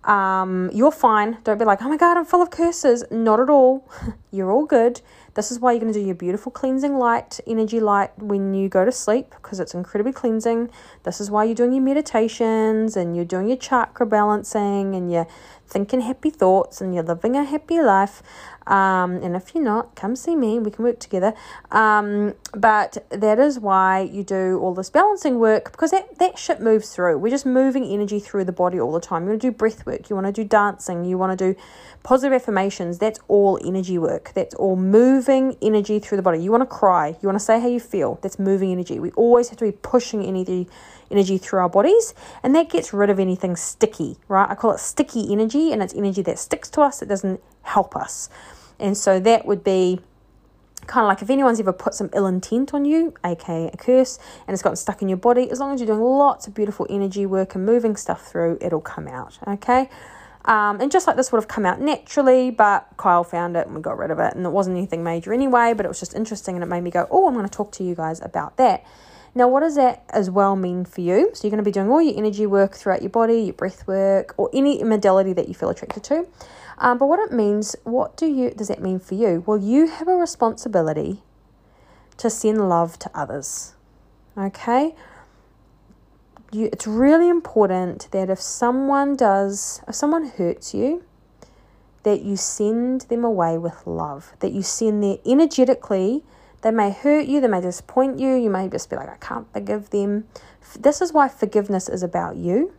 um, 0.05 0.69
you're 0.73 0.91
fine. 0.91 1.39
Don't 1.45 1.59
be 1.59 1.65
like, 1.65 1.81
oh 1.83 1.89
my 1.89 1.97
God, 1.97 2.17
I'm 2.17 2.25
full 2.25 2.43
of 2.43 2.51
curses. 2.51 3.05
Not 3.11 3.41
at 3.41 3.49
all. 3.49 3.89
you're 4.33 4.51
all 4.51 4.67
good. 4.67 5.01
This 5.35 5.51
is 5.51 5.61
why 5.61 5.73
you're 5.73 5.81
going 5.81 5.93
to 5.93 5.99
do 5.99 6.05
your 6.05 6.15
beautiful 6.15 6.53
cleansing 6.53 6.99
light, 6.99 7.41
energy 7.47 7.81
light, 7.81 8.11
when 8.19 8.53
you 8.53 8.69
go 8.69 8.85
to 8.85 8.93
sleep 8.93 9.31
because 9.31 9.61
it's 9.61 9.75
incredibly 9.75 10.13
cleansing. 10.13 10.71
This 11.05 11.21
is 11.21 11.31
why 11.31 11.45
you're 11.45 11.55
doing 11.55 11.73
your 11.73 11.83
meditations 11.83 12.97
and 12.97 13.17
you're 13.17 13.25
doing 13.25 13.49
your 13.49 13.57
chakra 13.57 14.05
balancing 14.05 14.95
and 14.95 15.11
you're 15.11 15.29
thinking 15.67 16.03
happy 16.03 16.31
thoughts 16.31 16.81
and 16.81 16.95
you're 16.95 17.05
living 17.05 17.37
a 17.37 17.45
happy 17.45 17.81
life. 17.81 18.23
Um, 18.67 19.17
and 19.23 19.35
if 19.37 19.55
you're 19.55 19.65
not, 19.65 19.95
come 19.95 20.17
see 20.17 20.37
me. 20.37 20.59
We 20.59 20.71
can 20.71 20.85
work 20.85 21.01
together. 21.01 21.35
Um, 21.71 22.35
but 22.55 23.05
that 23.11 23.39
is 23.39 23.59
why 23.59 24.01
you 24.01 24.23
do 24.23 24.59
all 24.61 24.75
this 24.75 24.91
balancing 24.91 25.39
work 25.39 25.73
because 25.73 25.91
that, 25.91 26.19
that 26.19 26.39
shit 26.39 26.61
moves 26.61 26.95
through. 26.95 27.19
We're 27.19 27.31
just 27.31 27.47
moving 27.47 27.85
energy 27.85 28.21
through 28.21 28.45
the 28.45 28.53
body 28.53 28.79
all 28.79 28.93
the 28.93 29.01
time. 29.01 29.25
You 29.25 29.31
want 29.31 29.41
to 29.43 29.51
do 29.51 29.57
breath 29.57 29.87
work. 29.87 30.11
You 30.11 30.17
want 30.17 30.27
to 30.27 30.33
do 30.33 30.45
dancing. 30.45 31.05
You 31.05 31.19
want 31.19 31.39
to 31.39 31.53
do 31.53 31.61
positive 32.03 32.33
affirmations. 32.33 32.99
That's 32.99 33.21
all 33.29 33.59
energy 33.65 33.99
work. 33.99 34.33
That's 34.35 34.55
all 34.55 34.77
moving 34.77 35.57
energy 35.63 35.99
through 35.99 36.17
the 36.17 36.23
body. 36.23 36.43
You 36.43 36.51
want 36.51 36.63
to 36.63 36.67
cry. 36.67 37.17
You 37.21 37.29
want 37.29 37.39
to 37.39 37.45
say 37.45 37.61
how 37.61 37.69
you 37.69 37.81
feel. 37.81 38.19
That's 38.23 38.39
moving 38.39 38.73
energy. 38.73 38.99
We 39.01 39.11
always 39.13 39.49
have 39.49 39.59
to 39.59 39.65
be 39.65 39.73
pushing 39.73 40.25
energy 40.25 40.69
energy 41.11 41.37
through 41.37 41.61
our 41.61 41.69
bodies 41.69 42.15
and 42.43 42.55
that 42.55 42.71
gets 42.71 42.93
rid 42.93 43.11
of 43.11 43.21
anything 43.21 43.55
sticky 43.55 44.17
right 44.29 44.49
i 44.49 44.55
call 44.55 44.73
it 44.73 44.79
sticky 44.79 45.31
energy 45.31 45.71
and 45.71 45.83
it's 45.83 45.95
energy 45.95 46.23
that 46.23 46.39
sticks 46.39 46.71
to 46.71 46.81
us 46.81 47.03
it 47.03 47.07
doesn't 47.07 47.39
help 47.63 47.97
us 47.97 48.29
and 48.79 48.97
so 48.97 49.21
that 49.21 49.47
would 49.47 49.63
be 49.63 50.01
kind 50.87 51.05
of 51.05 51.09
like 51.09 51.23
if 51.23 51.31
anyone's 51.31 51.61
ever 51.61 51.73
put 51.73 51.95
some 51.95 52.11
ill 52.13 52.27
intent 52.27 52.75
on 52.75 52.85
you, 52.85 53.15
aka 53.25 53.71
a 53.73 53.77
curse, 53.77 54.19
and 54.47 54.55
it's 54.55 54.63
gotten 54.63 54.77
stuck 54.77 55.03
in 55.03 55.09
your 55.09 55.19
body, 55.19 55.51
as 55.51 55.61
long 55.61 55.73
as 55.73 55.81
you're 55.81 55.87
doing 55.87 56.01
lots 56.01 56.47
of 56.47 56.55
beautiful 56.55 56.87
energy 56.91 57.25
work 57.25 57.55
and 57.55 57.65
moving 57.65 57.97
stuff 57.97 58.27
through, 58.27 58.59
it'll 58.61 58.81
come 58.81 59.09
out. 59.09 59.39
Okay. 59.47 59.89
Um, 60.45 60.81
and 60.81 60.91
just 60.91 61.07
like 61.07 61.15
this 61.15 61.31
would 61.31 61.39
have 61.39 61.47
come 61.47 61.65
out 61.65 61.81
naturally, 61.81 62.51
but 62.51 62.89
Kyle 62.97 63.23
found 63.23 63.57
it 63.57 63.69
and 63.69 63.77
we 63.77 63.81
got 63.81 63.97
rid 63.97 64.11
of 64.11 64.19
it. 64.19 64.35
And 64.35 64.45
it 64.45 64.51
wasn't 64.51 64.77
anything 64.77 65.05
major 65.05 65.33
anyway, 65.33 65.73
but 65.73 65.87
it 65.87 65.89
was 65.89 66.01
just 66.01 66.17
interesting 66.17 66.57
and 66.57 66.65
it 66.65 66.67
made 66.67 66.81
me 66.81 66.91
go, 66.91 67.07
oh, 67.13 67.29
I'm 67.29 67.35
going 67.35 67.47
to 67.47 67.57
talk 67.57 67.71
to 67.73 67.85
you 67.85 67.95
guys 67.95 68.21
about 68.21 68.57
that. 68.57 68.85
Now, 69.37 69.47
what 69.47 69.61
does 69.61 69.77
that 69.77 70.05
as 70.11 70.29
well 70.31 70.57
mean 70.57 70.85
for 70.85 71.01
you? 71.01 71.31
So, 71.33 71.47
you're 71.47 71.53
going 71.53 71.65
to 71.65 71.69
be 71.69 71.73
doing 71.73 71.89
all 71.89 72.03
your 72.03 72.19
energy 72.19 72.45
work 72.45 72.75
throughout 72.75 73.03
your 73.03 73.11
body, 73.11 73.43
your 73.43 73.55
breath 73.55 73.87
work, 73.87 74.35
or 74.37 74.51
any 74.53 74.83
modality 74.83 75.33
that 75.33 75.47
you 75.49 75.55
feel 75.55 75.71
attracted 75.71 76.03
to. 76.05 76.27
Um, 76.83 76.99
but 76.99 77.07
what 77.07 77.21
it 77.21 77.33
means, 77.33 77.77
what 77.85 78.17
do 78.17 78.27
you 78.27 78.51
does 78.51 78.67
that 78.67 78.83
mean 78.83 78.99
for 78.99 79.15
you? 79.15 79.45
Well, 79.47 79.57
you 79.57 79.87
have 79.87 80.09
a 80.09 80.17
responsibility 80.17 81.23
to 82.17 82.29
send 82.29 82.69
love 82.69 82.99
to 82.99 83.11
others. 83.15 83.75
Okay? 84.37 84.97
You, 86.51 86.69
it's 86.73 86.87
really 86.87 87.29
important 87.29 88.09
that 88.11 88.29
if 88.29 88.41
someone 88.41 89.15
does, 89.15 89.81
if 89.87 89.95
someone 89.95 90.27
hurts 90.27 90.75
you, 90.75 91.05
that 92.03 92.23
you 92.23 92.37
send 92.37 93.03
them 93.03 93.23
away 93.23 93.57
with 93.59 93.87
love, 93.87 94.33
that 94.41 94.51
you 94.51 94.63
send 94.63 95.05
them 95.05 95.19
energetically. 95.25 96.25
They 96.63 96.73
may 96.73 96.91
hurt 96.91 97.27
you, 97.27 97.41
they 97.41 97.47
may 97.47 97.61
disappoint 97.61 98.19
you, 98.19 98.35
you 98.35 98.51
may 98.51 98.69
just 98.69 98.91
be 98.91 98.97
like, 98.97 99.09
I 99.09 99.17
can't 99.19 99.51
forgive 99.53 99.91
them. 99.91 100.27
This 100.79 101.01
is 101.01 101.13
why 101.13 101.29
forgiveness 101.29 101.89
is 101.89 102.03
about 102.03 102.35
you 102.35 102.73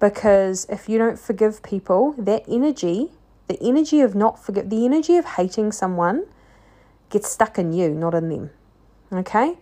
because 0.00 0.66
if 0.68 0.88
you 0.88 0.98
don't 0.98 1.18
forgive 1.18 1.62
people, 1.62 2.14
that 2.18 2.44
energy, 2.48 3.12
the 3.46 3.62
energy 3.62 4.00
of 4.00 4.14
not 4.14 4.42
forgive, 4.42 4.70
the 4.70 4.84
energy 4.84 5.16
of 5.16 5.24
hating 5.24 5.72
someone 5.72 6.26
gets 7.10 7.30
stuck 7.30 7.58
in 7.58 7.72
you, 7.72 7.90
not 7.90 8.14
in 8.14 8.28
them. 8.28 8.50
Okay? 9.12 9.56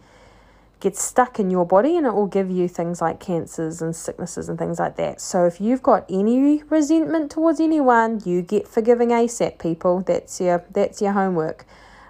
gets 0.81 1.03
stuck 1.03 1.41
in 1.41 1.51
your 1.51 1.67
body 1.67 1.97
and 1.97 2.07
it 2.07 2.15
will 2.15 2.27
give 2.27 2.51
you 2.51 2.69
things 2.69 3.01
like 3.01 3.19
cancers 3.19 3.83
and 3.83 3.95
sicknesses 3.95 4.49
and 4.49 4.59
things 4.59 4.79
like 4.79 4.97
that. 4.97 5.21
So 5.21 5.45
if 5.45 5.61
you've 5.61 5.83
got 5.83 6.05
any 6.09 6.63
resentment 6.65 7.31
towards 7.31 7.61
anyone, 7.61 8.21
you 8.25 8.43
get 8.43 8.69
forgiving 8.69 9.09
ASAP, 9.09 9.59
people. 9.59 10.01
That's 10.03 10.41
your 10.41 10.65
that's 10.71 11.03
your 11.03 11.13
homework. 11.13 11.67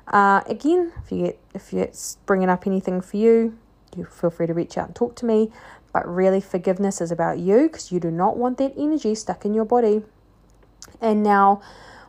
Uh, 0.06 0.42
again, 0.46 0.92
if 1.02 1.12
you 1.12 1.26
get 1.26 1.38
if 1.54 1.72
it's 1.72 2.18
bringing 2.26 2.50
up 2.50 2.66
anything 2.66 3.00
for 3.00 3.16
you, 3.16 3.56
you 3.96 4.04
feel 4.04 4.30
free 4.30 4.46
to 4.46 4.54
reach 4.54 4.76
out 4.76 4.88
and 4.88 4.94
talk 4.94 5.16
to 5.16 5.26
me. 5.26 5.50
But 5.98 6.14
really, 6.14 6.40
forgiveness 6.40 7.00
is 7.00 7.10
about 7.10 7.38
you 7.38 7.62
because 7.68 7.90
you 7.90 7.98
do 7.98 8.10
not 8.10 8.36
want 8.36 8.58
that 8.58 8.72
energy 8.76 9.14
stuck 9.14 9.44
in 9.44 9.54
your 9.54 9.64
body. 9.64 10.02
And 11.00 11.22
now, 11.22 11.60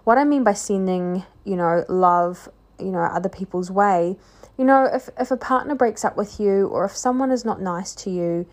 what 0.04 0.17
I 0.17 0.23
mean 0.23 0.43
by 0.43 0.54
sending, 0.54 1.23
you 1.43 1.56
know, 1.56 1.86
love, 1.89 2.49
you 2.80 2.91
know, 2.91 2.99
other 2.99 3.30
people's 3.30 3.71
way 3.71 4.17
you 4.60 4.65
know, 4.65 4.84
if, 4.84 5.10
if 5.17 5.32
a 5.32 5.38
partner 5.38 5.73
breaks 5.73 6.04
up 6.04 6.17
with 6.17 6.38
you 6.38 6.67
or 6.67 6.84
if 6.84 6.93
someone 6.93 7.32
is 7.32 7.45
not 7.45 7.62
nice 7.62 7.95
to 7.95 8.10
you, 8.10 8.45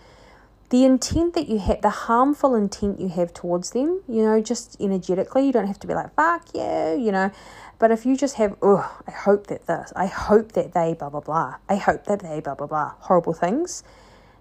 the 0.70 0.84
intent 0.84 1.34
that 1.34 1.48
you 1.48 1.58
have, 1.58 1.82
the 1.82 1.90
harmful 1.90 2.54
intent 2.54 3.00
you 3.00 3.08
have 3.08 3.34
towards 3.34 3.72
them, 3.72 4.02
you 4.06 4.22
know, 4.22 4.40
just 4.40 4.80
energetically, 4.80 5.46
you 5.46 5.52
don't 5.52 5.66
have 5.66 5.80
to 5.80 5.86
be 5.88 5.94
like, 5.94 6.14
fuck 6.14 6.46
you, 6.54 6.96
you 6.96 7.10
know. 7.10 7.32
But 7.80 7.90
if 7.90 8.06
you 8.06 8.16
just 8.16 8.36
have, 8.36 8.54
oh, 8.62 9.00
I 9.08 9.10
hope 9.10 9.48
that 9.48 9.66
this, 9.66 9.92
I 9.96 10.06
hope 10.06 10.52
that 10.52 10.74
they 10.74 10.94
blah, 10.94 11.10
blah, 11.10 11.20
blah, 11.20 11.56
I 11.68 11.74
hope 11.74 12.04
that 12.04 12.20
they 12.20 12.38
blah, 12.38 12.54
blah, 12.54 12.68
blah, 12.68 12.92
horrible 13.00 13.32
things, 13.32 13.82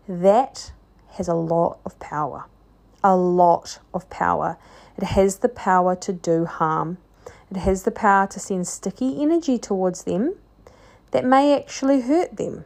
that 0.08 0.71
has 1.17 1.28
a 1.28 1.34
lot 1.34 1.80
of 1.86 1.97
power. 1.99 2.45
A 3.04 3.15
lot 3.15 3.80
of 3.93 4.10
power. 4.10 4.58
It 4.97 5.04
has 5.04 5.39
the 5.39 5.49
power 5.49 5.95
to 5.97 6.13
do 6.13 6.45
harm. 6.45 6.97
It 7.51 7.58
has 7.58 7.84
the 7.84 7.91
power 7.91 8.28
to 8.28 8.39
send 8.39 8.67
sticky 8.67 9.21
energy 9.21 9.58
towards 9.58 10.04
them 10.04 10.36
that 11.12 11.23
may 11.23 11.56
actually 11.56 12.01
hurt 12.01 12.38
them. 12.38 12.65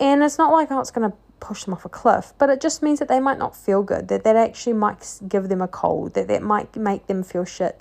And 0.00 0.22
it's 0.22 0.38
not 0.38 0.52
like, 0.52 0.70
oh, 0.70 0.80
it's 0.80 0.90
going 0.90 1.10
to 1.10 1.16
push 1.40 1.64
them 1.64 1.74
off 1.74 1.84
a 1.84 1.88
cliff, 1.88 2.32
but 2.38 2.50
it 2.50 2.60
just 2.60 2.82
means 2.82 2.98
that 2.98 3.08
they 3.08 3.20
might 3.20 3.38
not 3.38 3.56
feel 3.56 3.82
good, 3.82 4.08
that 4.08 4.24
that 4.24 4.36
actually 4.36 4.72
might 4.72 5.20
give 5.28 5.48
them 5.48 5.62
a 5.62 5.68
cold, 5.68 6.14
that 6.14 6.28
that 6.28 6.42
might 6.42 6.74
make 6.76 7.06
them 7.06 7.22
feel 7.22 7.44
shit. 7.44 7.80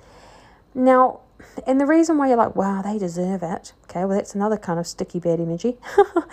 Now, 0.75 1.21
and 1.65 1.79
the 1.79 1.85
reason 1.85 2.17
why 2.17 2.27
you're 2.27 2.37
like, 2.37 2.55
wow, 2.55 2.81
they 2.81 2.97
deserve 2.97 3.43
it, 3.43 3.73
okay, 3.85 4.05
well, 4.05 4.17
that's 4.17 4.35
another 4.35 4.57
kind 4.57 4.79
of 4.79 4.85
sticky 4.85 5.19
bad 5.19 5.39
energy. 5.39 5.77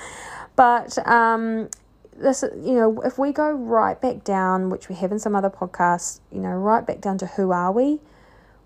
but, 0.56 0.98
um, 1.06 1.68
this, 2.16 2.42
you 2.42 2.74
know, 2.74 3.00
if 3.02 3.18
we 3.18 3.32
go 3.32 3.50
right 3.50 4.00
back 4.00 4.24
down, 4.24 4.70
which 4.70 4.88
we 4.88 4.94
have 4.96 5.12
in 5.12 5.18
some 5.18 5.34
other 5.34 5.50
podcasts, 5.50 6.20
you 6.32 6.40
know, 6.40 6.50
right 6.50 6.86
back 6.86 7.00
down 7.00 7.18
to 7.18 7.26
who 7.26 7.52
are 7.52 7.72
we? 7.72 8.00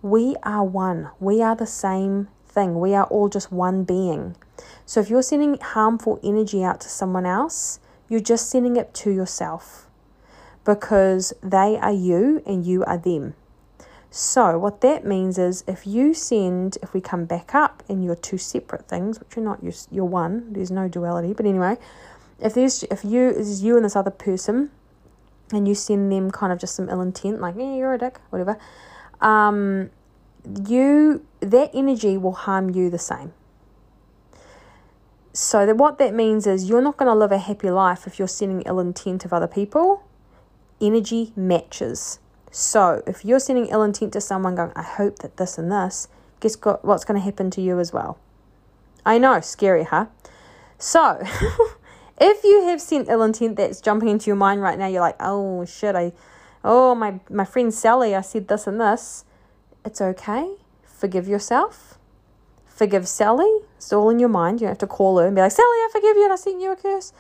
We 0.03 0.37
are 0.43 0.65
one. 0.65 1.11
We 1.19 1.43
are 1.43 1.57
the 1.57 1.67
same 1.67 2.29
thing. 2.47 2.79
We 2.79 2.95
are 2.95 3.05
all 3.05 3.29
just 3.29 3.51
one 3.51 3.85
being. 3.85 4.37
So 4.87 5.01
if 5.01 5.11
you're 5.11 5.23
sending 5.23 5.59
harmful 5.61 6.21
energy 6.23 6.63
out 6.63 6.81
to 6.83 6.89
someone 6.89 7.27
else, 7.27 7.81
you're 8.09 8.21
just 8.21 8.49
sending 8.49 8.77
it 8.77 8.95
to 8.95 9.11
yourself 9.11 9.89
because 10.65 11.33
they 11.43 11.79
are 11.79 11.93
you 11.93 12.43
and 12.47 12.67
you 12.67 12.85
are 12.85 12.99
them. 12.99 13.35
So, 14.11 14.59
what 14.59 14.81
that 14.81 15.05
means 15.05 15.37
is 15.37 15.65
if 15.67 15.87
you 15.87 16.15
send, 16.15 16.79
if 16.83 16.95
we 16.95 17.01
come 17.03 17.27
back 17.27 17.55
up 17.55 17.83
and 17.91 18.03
you're 18.03 18.17
two 18.17 18.39
separate 18.39 18.89
things, 18.89 19.21
which 19.21 19.37
you're 19.37 19.45
not, 19.45 19.63
you're, 19.63 19.75
you're 19.91 20.07
one, 20.07 20.53
there's 20.55 20.71
no 20.71 20.89
duality, 20.89 21.35
but 21.35 21.45
anyway, 21.45 21.77
if 22.41 22.55
there's, 22.55 22.83
if 22.85 23.05
you, 23.05 23.29
is 23.31 23.63
you 23.63 23.77
and 23.77 23.85
this 23.85 23.97
other 23.97 24.11
person, 24.11 24.71
and 25.53 25.67
you 25.67 25.75
send 25.75 26.13
them 26.13 26.31
kind 26.31 26.53
of 26.53 26.59
just 26.59 26.75
some 26.75 26.89
ill 26.89 27.01
intent, 27.01 27.41
like, 27.41 27.55
yeah, 27.57 27.75
you're 27.75 27.95
a 27.95 27.99
dick, 27.99 28.19
whatever, 28.31 28.59
um, 29.21 29.91
you, 30.67 31.25
that 31.41 31.71
energy 31.75 32.17
will 32.17 32.33
harm 32.33 32.71
you 32.71 32.91
the 32.91 32.99
same. 32.99 33.33
So 35.33 35.67
that 35.67 35.77
what 35.77 35.99
that 35.99 36.15
means 36.15 36.47
is 36.47 36.69
you're 36.69 36.83
not 36.83 36.97
going 36.97 37.09
to 37.09 37.15
live 37.15 37.31
a 37.31 37.39
happy 37.39 37.71
life 37.71 38.07
if 38.07 38.19
you're 38.19 38.27
sending 38.29 38.63
ill 38.63 38.81
intent 38.81 39.25
of 39.25 39.33
other 39.33 39.47
people. 39.47 40.03
Energy 40.81 41.33
matches. 41.37 42.19
So 42.51 43.03
if 43.07 43.25
you're 43.25 43.39
sending 43.39 43.67
ill 43.67 43.83
intent 43.83 44.13
to 44.15 44.21
someone 44.21 44.57
going, 44.57 44.73
I 44.75 44.83
hope 44.83 45.21
that 45.21 45.37
this 45.37 45.59
and 45.59 45.71
this, 45.71 46.09
guess 46.41 46.57
what's 46.83 47.05
going 47.05 47.21
to 47.21 47.25
happen 47.25 47.51
to 47.53 47.61
you 47.61 47.79
as 47.79 47.93
well? 47.93 48.19
I 49.07 49.19
know, 49.19 49.41
scary, 49.41 49.85
huh? 49.85 50.07
So 50.77 51.23
if 52.21 52.45
you 52.45 52.65
have 52.67 52.81
sent 52.81 53.09
ill 53.09 53.23
intent 53.23 53.57
that's 53.57 53.81
jumping 53.81 54.09
into 54.09 54.27
your 54.27 54.37
mind 54.37 54.63
right 54.63 54.79
now, 54.79 54.87
you're 54.87 55.01
like, 55.01 55.17
oh 55.21 55.65
shit, 55.65 55.95
I, 55.95 56.13
oh 56.65 56.95
my 56.95 57.21
my 57.31 57.45
friend 57.45 57.73
Sally, 57.73 58.15
I 58.15 58.21
said 58.21 58.49
this 58.49 58.67
and 58.67 58.81
this. 58.81 59.25
It's 59.85 60.01
okay. 60.01 60.57
Forgive 60.85 61.29
yourself 61.29 61.99
forgive 62.79 63.09
Sally. 63.09 63.51
It's 63.77 63.93
all 63.93 64.09
in 64.09 64.21
your 64.21 64.29
mind. 64.29 64.61
You 64.61 64.67
don't 64.67 64.71
have 64.71 64.79
to 64.79 64.87
call 64.87 65.19
her 65.19 65.27
and 65.27 65.35
be 65.35 65.43
like, 65.43 65.51
Sally, 65.51 65.67
I 65.67 65.89
forgive 65.93 66.17
you 66.17 66.25
and 66.25 66.33
I 66.33 66.37
sent 66.37 66.61
you 66.61 66.73
a 66.73 66.77
curse. 66.77 67.13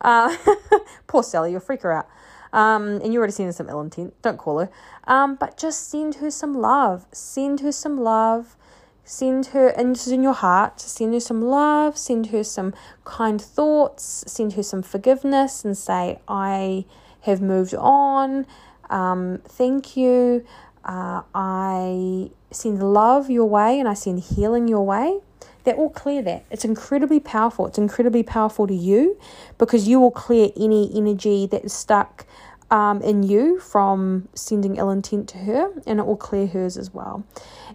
Uh, 0.00 0.34
poor 1.06 1.22
Sally, 1.22 1.52
you'll 1.52 1.60
freak 1.60 1.82
her 1.82 1.92
out. 1.92 2.08
Um, 2.52 3.00
and 3.02 3.12
you 3.12 3.18
already 3.18 3.32
seen 3.32 3.46
her 3.46 3.52
some 3.52 3.68
ill 3.68 3.82
intent. 3.82 4.14
Don't 4.22 4.38
call 4.38 4.58
her. 4.58 4.70
Um, 5.04 5.36
but 5.36 5.58
just 5.58 5.90
send 5.90 6.16
her 6.16 6.30
some 6.30 6.54
love. 6.54 7.06
Send 7.12 7.60
her 7.60 7.72
some 7.72 8.00
love. 8.00 8.56
Send 9.04 9.46
her, 9.46 9.68
and 9.68 9.94
this 9.94 10.06
is 10.06 10.12
in 10.12 10.22
your 10.22 10.32
heart, 10.32 10.80
send 10.80 11.12
her 11.12 11.20
some 11.20 11.42
love, 11.42 11.98
send 11.98 12.26
her 12.28 12.44
some 12.44 12.72
kind 13.04 13.40
thoughts, 13.40 14.24
send 14.26 14.52
her 14.54 14.62
some 14.62 14.82
forgiveness, 14.82 15.64
and 15.64 15.76
say, 15.76 16.20
I 16.28 16.84
have 17.22 17.40
moved 17.40 17.74
on. 17.74 18.46
Um, 18.90 19.40
thank 19.44 19.96
you. 19.96 20.44
Uh, 20.84 21.22
I 21.34 22.30
send 22.50 22.82
love 22.82 23.30
your 23.30 23.46
way 23.46 23.78
and 23.78 23.88
I 23.88 23.94
send 23.94 24.20
healing 24.20 24.68
your 24.68 24.84
way, 24.84 25.20
that 25.64 25.76
will 25.78 25.90
clear 25.90 26.22
that. 26.22 26.44
It's 26.50 26.64
incredibly 26.64 27.20
powerful. 27.20 27.66
It's 27.66 27.78
incredibly 27.78 28.22
powerful 28.22 28.66
to 28.66 28.74
you 28.74 29.18
because 29.58 29.88
you 29.88 30.00
will 30.00 30.10
clear 30.10 30.50
any 30.56 30.90
energy 30.94 31.46
that 31.46 31.64
is 31.64 31.72
stuck 31.72 32.26
um, 32.70 33.02
in 33.02 33.22
you 33.22 33.60
from 33.60 34.28
sending 34.34 34.76
ill 34.76 34.90
intent 34.90 35.28
to 35.30 35.38
her 35.38 35.72
and 35.86 36.00
it 36.00 36.06
will 36.06 36.16
clear 36.16 36.46
hers 36.46 36.76
as 36.76 36.92
well. 36.92 37.24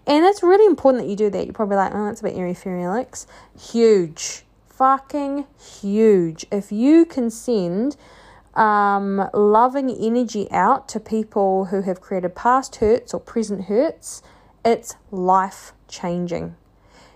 And 0.08 0.26
it's 0.26 0.41
really 0.41 0.65
important 0.65 1.04
that 1.04 1.10
you 1.10 1.17
do 1.17 1.30
that. 1.30 1.46
You're 1.46 1.54
probably 1.54 1.76
like, 1.76 1.93
oh, 1.93 2.06
that's 2.06 2.22
a 2.22 2.24
bit 2.24 2.36
airy 2.36 2.54
fairy 2.54 2.84
Alex. 2.84 3.28
Huge. 3.60 4.43
Fucking 4.67 5.46
huge. 5.60 6.46
If 6.50 6.72
you 6.72 7.06
can 7.06 7.30
send 7.30 7.98
um, 8.56 9.30
loving 9.34 9.89
energy 9.89 10.50
out 10.50 10.88
to 10.89 11.02
people 11.02 11.65
who 11.65 11.82
have 11.82 12.00
created 12.00 12.36
past 12.36 12.78
hurts 12.78 13.13
or 13.13 13.20
present 13.20 13.65
hurts, 13.65 14.24
it's 14.63 14.96
life 15.12 15.74
changing. 15.89 16.56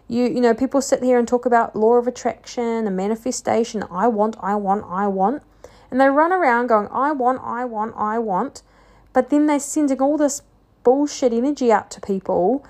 You, 0.09 0.25
you 0.25 0.41
know, 0.41 0.53
people 0.53 0.81
sit 0.81 1.01
here 1.01 1.17
and 1.17 1.25
talk 1.25 1.45
about 1.45 1.73
law 1.73 1.93
of 1.93 2.07
attraction 2.07 2.85
and 2.85 2.97
manifestation. 2.97 3.85
I 3.89 4.09
want, 4.09 4.35
I 4.41 4.55
want, 4.55 4.83
I 4.89 5.07
want. 5.07 5.43
And 5.89 6.01
they 6.01 6.09
run 6.09 6.33
around 6.33 6.67
going, 6.67 6.89
I 6.91 7.13
want, 7.13 7.39
I 7.41 7.63
want, 7.63 7.93
I 7.95 8.19
want. 8.19 8.63
But 9.13 9.29
then 9.29 9.45
they're 9.45 9.59
sending 9.59 10.01
all 10.01 10.17
this 10.17 10.41
bullshit 10.83 11.31
energy 11.31 11.71
out 11.71 11.89
to 11.91 12.01
people. 12.01 12.65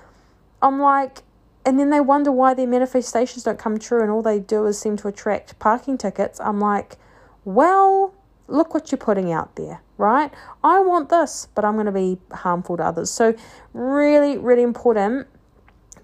I'm 0.62 0.80
like, 0.80 1.22
and 1.66 1.78
then 1.78 1.90
they 1.90 2.00
wonder 2.00 2.32
why 2.32 2.54
their 2.54 2.66
manifestations 2.66 3.44
don't 3.44 3.58
come 3.58 3.78
true 3.78 4.00
and 4.00 4.10
all 4.10 4.22
they 4.22 4.40
do 4.40 4.66
is 4.66 4.78
seem 4.78 4.96
to 4.98 5.08
attract 5.08 5.58
parking 5.58 5.98
tickets. 5.98 6.40
I'm 6.40 6.60
like, 6.60 6.96
well, 7.44 8.14
look 8.48 8.74
what 8.74 8.90
you're 8.90 8.98
putting 8.98 9.32
out 9.32 9.56
there, 9.56 9.82
right? 9.98 10.32
I 10.64 10.80
want 10.80 11.08
this, 11.08 11.48
but 11.54 11.64
I'm 11.64 11.74
going 11.74 11.86
to 11.86 11.92
be 11.92 12.18
harmful 12.32 12.76
to 12.78 12.84
others. 12.84 13.10
So, 13.10 13.34
really, 13.72 14.38
really 14.38 14.62
important 14.62 15.26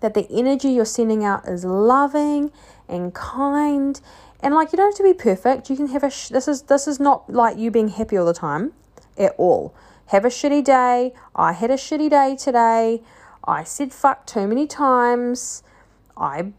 that 0.00 0.14
the 0.14 0.26
energy 0.30 0.70
you're 0.70 0.84
sending 0.84 1.24
out 1.24 1.46
is 1.48 1.64
loving 1.64 2.52
and 2.88 3.12
kind. 3.14 4.00
And 4.40 4.54
like 4.54 4.72
you 4.72 4.76
don't 4.76 4.90
have 4.92 4.96
to 4.96 5.02
be 5.02 5.14
perfect. 5.14 5.70
You 5.70 5.76
can 5.76 5.88
have 5.88 6.04
a 6.04 6.10
sh- 6.10 6.28
this 6.28 6.46
is 6.46 6.62
this 6.62 6.86
is 6.86 7.00
not 7.00 7.28
like 7.28 7.58
you 7.58 7.70
being 7.70 7.88
happy 7.88 8.16
all 8.16 8.26
the 8.26 8.32
time 8.32 8.72
at 9.16 9.34
all. 9.36 9.74
Have 10.06 10.24
a 10.24 10.28
shitty 10.28 10.64
day. 10.64 11.12
I 11.34 11.52
had 11.52 11.70
a 11.70 11.74
shitty 11.74 12.10
day 12.10 12.36
today. 12.36 13.02
I 13.44 13.64
said 13.64 13.92
fuck 13.92 14.26
too 14.26 14.46
many 14.46 14.66
times. 14.66 15.62
I 16.16 16.52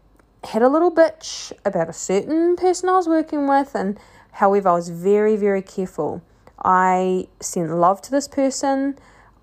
had 0.44 0.62
a 0.62 0.68
little 0.68 0.90
bitch 0.90 1.52
about 1.64 1.88
a 1.88 1.92
certain 1.92 2.56
person 2.56 2.88
I 2.88 2.96
was 2.96 3.06
working 3.06 3.46
with 3.46 3.74
and 3.74 3.98
However, 4.32 4.68
I 4.70 4.74
was 4.74 4.88
very, 4.88 5.36
very 5.36 5.62
careful. 5.62 6.22
I 6.62 7.28
sent 7.40 7.70
love 7.70 8.02
to 8.02 8.10
this 8.10 8.28
person. 8.28 8.98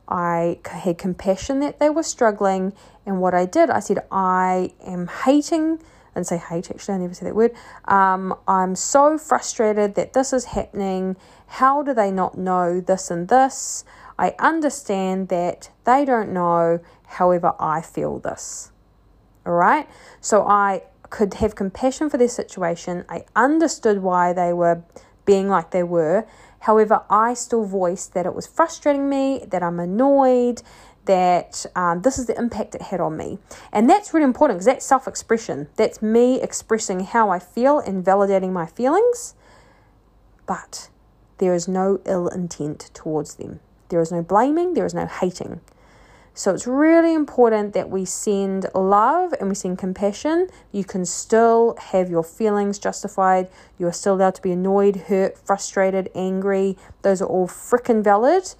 I 0.07 0.59
had 0.65 0.97
compassion 0.97 1.59
that 1.59 1.79
they 1.79 1.89
were 1.89 2.03
struggling. 2.03 2.73
And 3.05 3.21
what 3.21 3.33
I 3.33 3.45
did, 3.45 3.69
I 3.69 3.79
said, 3.79 3.99
I 4.11 4.71
am 4.85 5.07
hating, 5.07 5.79
and 6.15 6.25
say 6.25 6.37
hate 6.37 6.71
actually, 6.71 6.95
I 6.95 6.97
never 6.99 7.13
say 7.13 7.25
that 7.25 7.35
word. 7.35 7.53
Um, 7.85 8.35
I'm 8.47 8.75
so 8.75 9.17
frustrated 9.17 9.95
that 9.95 10.13
this 10.13 10.33
is 10.33 10.45
happening. 10.45 11.15
How 11.47 11.83
do 11.83 11.93
they 11.93 12.11
not 12.11 12.37
know 12.37 12.79
this 12.79 13.11
and 13.11 13.27
this? 13.27 13.83
I 14.17 14.33
understand 14.39 15.29
that 15.29 15.69
they 15.85 16.05
don't 16.05 16.33
know, 16.33 16.79
however, 17.07 17.53
I 17.59 17.81
feel 17.81 18.19
this. 18.19 18.71
All 19.45 19.53
right. 19.53 19.87
So 20.21 20.47
I 20.47 20.83
could 21.09 21.35
have 21.35 21.55
compassion 21.55 22.09
for 22.09 22.17
their 22.17 22.29
situation. 22.29 23.05
I 23.09 23.25
understood 23.35 23.99
why 24.03 24.33
they 24.33 24.53
were 24.53 24.83
being 25.25 25.49
like 25.49 25.71
they 25.71 25.83
were. 25.83 26.25
However, 26.61 27.03
I 27.09 27.33
still 27.33 27.65
voiced 27.65 28.13
that 28.13 28.25
it 28.25 28.35
was 28.35 28.47
frustrating 28.47 29.09
me, 29.09 29.45
that 29.47 29.63
I'm 29.63 29.79
annoyed, 29.79 30.61
that 31.05 31.65
um, 31.75 32.01
this 32.01 32.19
is 32.19 32.25
the 32.27 32.37
impact 32.37 32.75
it 32.75 32.81
had 32.83 32.99
on 32.99 33.15
me. 33.17 33.39
And 33.71 33.89
that's 33.89 34.13
really 34.13 34.25
important 34.25 34.57
because 34.57 34.65
that's 34.65 34.85
self 34.85 35.07
expression. 35.07 35.69
That's 35.77 36.01
me 36.01 36.41
expressing 36.41 37.01
how 37.01 37.29
I 37.29 37.39
feel 37.39 37.79
and 37.79 38.03
validating 38.05 38.51
my 38.51 38.65
feelings. 38.65 39.35
but 40.45 40.89
there 41.39 41.53
is 41.53 41.67
no 41.67 41.99
ill 42.05 42.27
intent 42.29 42.89
towards 42.93 43.35
them. 43.35 43.59
There 43.89 44.01
is 44.01 44.11
no 44.11 44.21
blaming, 44.23 44.73
there 44.73 44.85
is 44.85 44.93
no 44.93 45.05
hating. 45.05 45.61
So 46.37 46.53
it's 46.53 46.67
really 46.67 47.15
important 47.15 47.73
that 47.73 47.89
we 47.89 48.05
send 48.05 48.67
love 48.75 49.33
and 49.39 49.49
we 49.49 49.55
send 49.55 49.79
compassion. 49.79 50.49
You 50.71 50.83
can 50.83 51.03
still 51.03 51.75
have 51.79 52.11
your 52.11 52.23
feelings 52.23 52.77
justified. 52.77 53.49
You 53.79 53.87
are 53.87 53.91
still 53.91 54.13
allowed 54.13 54.35
to 54.35 54.43
be 54.43 54.51
annoyed, 54.51 54.97
hurt, 55.07 55.35
frustrated, 55.35 56.11
angry. 56.13 56.77
Those 57.01 57.23
are 57.23 57.25
all 57.25 57.47
freaking 57.47 58.03
valid. 58.03 58.53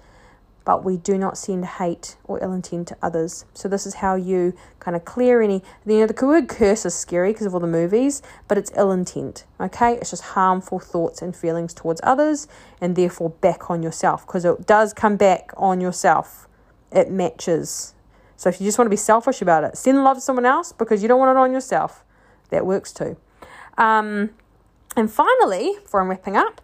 But 0.64 0.82
we 0.82 0.96
do 0.96 1.16
not 1.16 1.38
send 1.38 1.64
hate 1.66 2.16
or 2.24 2.42
ill 2.42 2.52
intent 2.52 2.88
to 2.88 2.96
others. 3.00 3.44
So 3.54 3.68
this 3.68 3.86
is 3.86 3.94
how 3.94 4.16
you 4.16 4.54
kind 4.80 4.96
of 4.96 5.04
clear 5.04 5.40
any. 5.40 5.62
You 5.86 6.00
know, 6.00 6.06
the 6.08 6.26
word 6.26 6.48
curse 6.48 6.84
is 6.84 6.96
scary 6.96 7.30
because 7.30 7.46
of 7.46 7.54
all 7.54 7.60
the 7.60 7.68
movies, 7.68 8.22
but 8.48 8.58
it's 8.58 8.72
ill 8.74 8.90
intent. 8.90 9.44
Okay, 9.60 9.94
it's 9.94 10.10
just 10.10 10.24
harmful 10.24 10.80
thoughts 10.80 11.22
and 11.22 11.34
feelings 11.34 11.74
towards 11.74 12.00
others, 12.02 12.48
and 12.80 12.96
therefore 12.96 13.30
back 13.30 13.70
on 13.70 13.84
yourself 13.84 14.26
because 14.26 14.44
it 14.44 14.66
does 14.66 14.92
come 14.92 15.16
back 15.16 15.52
on 15.56 15.80
yourself 15.80 16.47
it 16.92 17.10
matches. 17.10 17.94
So 18.36 18.48
if 18.48 18.60
you 18.60 18.66
just 18.66 18.78
want 18.78 18.86
to 18.86 18.90
be 18.90 18.96
selfish 18.96 19.42
about 19.42 19.64
it, 19.64 19.76
send 19.76 20.02
love 20.04 20.16
to 20.16 20.20
someone 20.20 20.46
else 20.46 20.72
because 20.72 21.02
you 21.02 21.08
don't 21.08 21.18
want 21.18 21.36
it 21.36 21.40
on 21.40 21.52
yourself. 21.52 22.04
That 22.50 22.64
works 22.64 22.92
too. 22.92 23.16
Um, 23.76 24.30
and 24.96 25.10
finally, 25.10 25.76
before 25.82 26.00
I'm 26.00 26.08
wrapping 26.08 26.36
up, 26.36 26.60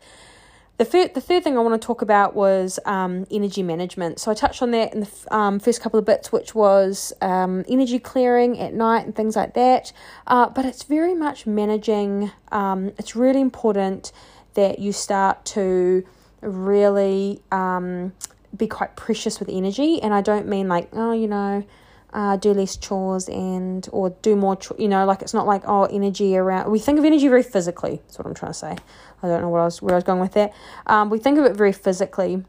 the 0.77 0.85
third, 0.85 1.15
the 1.15 1.21
third 1.21 1.45
thing 1.45 1.57
I 1.57 1.61
want 1.61 1.81
to 1.81 1.87
talk 1.87 2.03
about 2.03 2.35
was 2.35 2.81
um, 2.85 3.27
energy 3.31 3.63
management. 3.63 4.19
So 4.19 4.33
I 4.33 4.35
touched 4.35 4.61
on 4.61 4.73
that 4.73 4.93
in 4.93 5.01
the 5.01 5.11
um, 5.31 5.61
first 5.61 5.81
couple 5.81 6.01
of 6.01 6.05
bits, 6.05 6.33
which 6.33 6.53
was 6.55 7.13
um, 7.21 7.65
energy 7.69 8.01
clearing 8.01 8.59
at 8.59 8.75
night 8.75 9.05
and 9.05 9.15
things 9.15 9.37
like 9.37 9.55
that. 9.55 9.93
Uh, 10.27 10.49
but 10.49 10.65
it's 10.65 10.83
very 10.83 11.15
much 11.15 11.47
managing. 11.47 12.33
Um, 12.51 12.89
it's 12.99 13.15
really 13.15 13.41
important 13.41 14.11
that 14.55 14.81
you 14.81 14.93
start 14.93 15.45
to 15.45 16.05
really 16.41 17.41
um, 17.53 18.13
be 18.57 18.67
quite 18.67 18.97
precious 18.97 19.41
with 19.41 19.49
energy, 19.49 20.01
and 20.03 20.15
I 20.15 20.21
don't 20.21 20.47
mean 20.47 20.69
like 20.69 20.89
oh 20.93 21.13
you 21.13 21.29
know. 21.29 21.65
Uh, 22.13 22.37
do 22.37 22.55
less 22.55 22.77
chores 22.77 23.29
and 23.29 23.89
or 23.91 24.11
do 24.23 24.37
more 24.37 24.57
you 24.79 24.87
know 24.87 25.05
like 25.05 25.21
it's 25.21 25.35
not 25.35 25.49
like 25.49 25.63
oh 25.67 25.83
energy 25.87 26.37
around 26.37 26.71
we 26.71 26.79
think 26.79 26.97
of 26.97 27.05
energy 27.05 27.27
very 27.27 27.43
physically 27.43 28.01
that's 28.07 28.17
what 28.17 28.25
i'm 28.25 28.35
trying 28.35 28.53
to 28.53 28.57
say. 28.57 28.77
I 29.21 29.27
don't 29.27 29.41
know 29.41 29.49
what 29.49 29.59
I 29.59 29.65
was, 29.65 29.83
where 29.83 29.95
i 29.95 29.97
was 29.97 30.05
going 30.05 30.21
with 30.21 30.31
that. 30.35 30.53
Um, 30.87 31.11
we 31.11 31.19
think 31.19 31.39
of 31.41 31.45
it 31.45 31.57
very 31.57 31.73
physically 31.73 32.45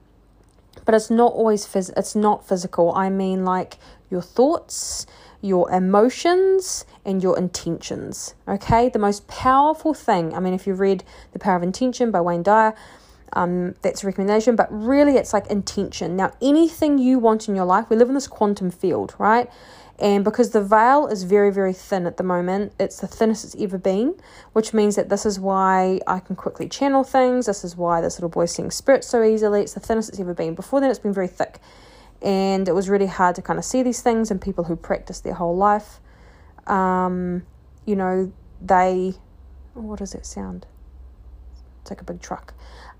but 0.85 0.93
it's 0.93 1.09
not 1.09 1.33
always 1.33 1.65
phys- 1.65 1.91
it's 1.97 2.15
not 2.15 2.47
physical. 2.47 2.93
I 2.93 3.09
mean 3.09 3.43
like 3.43 3.79
your 4.11 4.21
thoughts 4.21 5.07
your 5.41 5.69
emotions 5.71 6.85
and 7.05 7.21
your 7.21 7.37
intentions 7.37 8.33
okay? 8.47 8.89
The 8.89 8.99
most 8.99 9.27
powerful 9.27 9.93
thing 9.93 10.33
i 10.33 10.39
mean 10.39 10.53
if 10.53 10.65
you've 10.65 10.79
read 10.79 11.03
the 11.33 11.39
power 11.39 11.55
of 11.55 11.63
intention 11.63 12.11
by 12.11 12.21
wayne 12.21 12.43
dyer 12.43 12.73
um, 13.35 13.75
that's 13.81 14.03
a 14.03 14.07
recommendation, 14.07 14.55
but 14.55 14.67
really 14.71 15.17
it's 15.17 15.33
like 15.33 15.47
intention. 15.47 16.15
Now, 16.15 16.31
anything 16.41 16.97
you 16.97 17.19
want 17.19 17.47
in 17.47 17.55
your 17.55 17.65
life, 17.65 17.89
we 17.89 17.95
live 17.95 18.07
in 18.07 18.15
this 18.15 18.27
quantum 18.27 18.71
field, 18.71 19.13
right? 19.17 19.49
And 19.97 20.25
because 20.25 20.49
the 20.49 20.61
veil 20.61 21.07
is 21.07 21.23
very, 21.23 21.51
very 21.51 21.71
thin 21.71 22.05
at 22.05 22.17
the 22.17 22.23
moment, 22.23 22.73
it's 22.79 22.99
the 22.99 23.07
thinnest 23.07 23.45
it's 23.45 23.55
ever 23.55 23.77
been, 23.77 24.15
which 24.51 24.73
means 24.73 24.95
that 24.97 25.07
this 25.07 25.25
is 25.25 25.39
why 25.39 26.01
I 26.05 26.19
can 26.19 26.35
quickly 26.35 26.67
channel 26.67 27.03
things. 27.03 27.45
This 27.45 27.63
is 27.63 27.77
why 27.77 28.01
this 28.01 28.15
little 28.15 28.29
boy 28.29 28.45
seeing 28.45 28.71
spirits 28.71 29.07
so 29.07 29.23
easily. 29.23 29.61
It's 29.61 29.73
the 29.73 29.79
thinnest 29.79 30.09
it's 30.09 30.19
ever 30.19 30.33
been. 30.33 30.53
Before 30.53 30.81
then, 30.81 30.89
it's 30.89 30.99
been 30.99 31.13
very 31.13 31.29
thick. 31.29 31.59
And 32.21 32.67
it 32.67 32.73
was 32.73 32.89
really 32.89 33.07
hard 33.07 33.35
to 33.35 33.41
kind 33.41 33.59
of 33.59 33.65
see 33.65 33.83
these 33.83 34.01
things 34.01 34.31
And 34.31 34.41
people 34.41 34.65
who 34.65 34.75
practice 34.75 35.19
their 35.21 35.35
whole 35.35 35.55
life. 35.55 35.99
Um, 36.67 37.43
you 37.85 37.95
know, 37.95 38.33
they. 38.61 39.13
What 39.75 39.99
does 39.99 40.11
that 40.11 40.25
sound? 40.25 40.65
It's 41.85 41.91
like 41.91 42.01
a 42.01 42.03
big 42.03 42.21
truck 42.21 42.53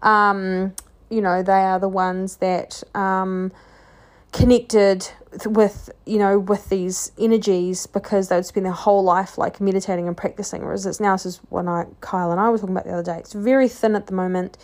um, 0.05 0.75
you 1.09 1.21
know, 1.21 1.43
they 1.43 1.51
are 1.51 1.79
the 1.79 1.89
ones 1.89 2.37
that 2.37 2.83
um, 2.93 3.51
connected 4.31 5.07
with, 5.45 5.89
you 6.05 6.19
know, 6.19 6.39
with 6.39 6.69
these 6.69 7.11
energies 7.19 7.87
because 7.87 8.29
they 8.29 8.35
would 8.35 8.45
spend 8.45 8.65
their 8.65 8.73
whole 8.73 9.03
life 9.03 9.37
like 9.37 9.59
meditating 9.59 10.07
and 10.07 10.15
practicing. 10.15 10.63
Whereas 10.63 10.85
it's 10.85 10.99
now, 10.99 11.15
this 11.15 11.25
is 11.25 11.41
when 11.49 11.67
I, 11.67 11.85
Kyle 12.01 12.31
and 12.31 12.39
I 12.39 12.49
were 12.49 12.57
talking 12.57 12.75
about 12.75 12.85
the 12.85 12.93
other 12.93 13.03
day. 13.03 13.19
It's 13.19 13.33
very 13.33 13.67
thin 13.67 13.95
at 13.95 14.07
the 14.07 14.13
moment. 14.13 14.57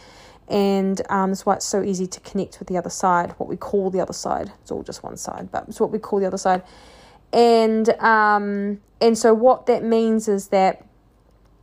And 0.48 1.02
um, 1.10 1.30
that's 1.30 1.46
why 1.46 1.56
it's 1.56 1.66
so 1.66 1.82
easy 1.82 2.08
to 2.08 2.20
connect 2.20 2.60
with 2.60 2.68
the 2.68 2.78
other 2.78 2.90
side, 2.90 3.32
what 3.38 3.48
we 3.48 3.56
call 3.56 3.90
the 3.90 4.02
other 4.02 4.14
side. 4.14 4.52
It's 4.62 4.72
all 4.72 4.84
just 4.84 5.02
one 5.02 5.16
side, 5.16 5.50
but 5.50 5.66
it's 5.70 5.80
what 5.80 5.92
we 5.92 6.00
call 6.00 6.20
the 6.20 6.28
other 6.28 6.38
side. 6.38 6.64
And 7.32 7.88
um, 8.02 8.82
and 9.00 9.18
so 9.18 9.34
what 9.34 9.68
that 9.68 9.86
means 9.86 10.28
is 10.28 10.50
that 10.50 10.86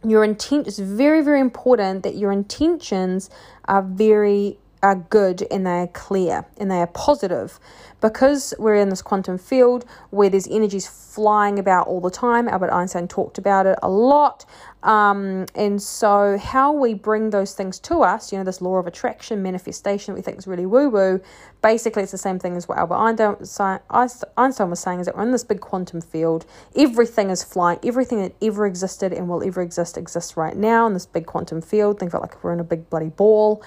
your 0.04 0.24
intent 0.24 0.66
is 0.66 0.78
very 0.78 1.22
very 1.22 1.40
important 1.40 2.02
that 2.02 2.16
your 2.16 2.32
intentions 2.32 3.30
are 3.66 3.82
very 3.82 4.58
are 4.82 4.96
good 4.96 5.46
and 5.50 5.66
they 5.66 5.80
are 5.80 5.86
clear 5.88 6.46
and 6.58 6.70
they 6.70 6.78
are 6.78 6.86
positive. 6.86 7.58
Because 8.00 8.54
we're 8.60 8.76
in 8.76 8.90
this 8.90 9.02
quantum 9.02 9.38
field 9.38 9.84
where 10.10 10.30
there's 10.30 10.46
energies 10.46 10.86
flying 10.86 11.58
about 11.58 11.88
all 11.88 12.00
the 12.00 12.10
time 12.12 12.46
albert 12.46 12.70
einstein 12.70 13.08
talked 13.08 13.38
about 13.38 13.66
it 13.66 13.76
a 13.82 13.88
lot. 13.88 14.44
Um, 14.84 15.46
and 15.56 15.82
so 15.82 16.38
how 16.38 16.72
we 16.72 16.94
bring 16.94 17.30
those 17.30 17.54
things 17.54 17.80
to 17.80 18.02
us 18.02 18.30
you 18.30 18.38
know 18.38 18.44
this 18.44 18.60
law 18.60 18.76
of 18.76 18.86
attraction 18.86 19.42
manifestation 19.42 20.14
we 20.14 20.22
think 20.22 20.38
is 20.38 20.46
really 20.46 20.66
woo 20.66 20.88
woo 20.88 21.20
basically 21.62 22.04
it's 22.04 22.12
the 22.12 22.18
same 22.18 22.38
thing 22.38 22.56
as 22.56 22.68
what 22.68 22.78
albert 22.78 22.94
einstein 22.94 23.80
Einstein 24.36 24.70
was 24.70 24.78
saying 24.78 25.00
is 25.00 25.06
that 25.06 25.16
we're 25.16 25.24
in 25.24 25.32
this 25.32 25.44
big 25.44 25.60
quantum 25.60 26.00
field. 26.00 26.46
Everything 26.76 27.30
is 27.30 27.42
flying. 27.42 27.78
Everything 27.82 28.20
that 28.22 28.34
ever 28.40 28.66
existed 28.66 29.12
and 29.12 29.28
will 29.28 29.42
ever 29.42 29.62
exist 29.62 29.98
exists 29.98 30.36
right 30.36 30.56
now 30.56 30.86
in 30.86 30.94
this 30.94 31.06
big 31.06 31.26
quantum 31.26 31.60
field. 31.60 31.98
Think 31.98 32.14
of 32.14 32.18
it 32.18 32.22
like 32.22 32.44
we're 32.44 32.52
in 32.52 32.60
a 32.60 32.64
big 32.64 32.88
bloody 32.88 33.08
ball 33.08 33.62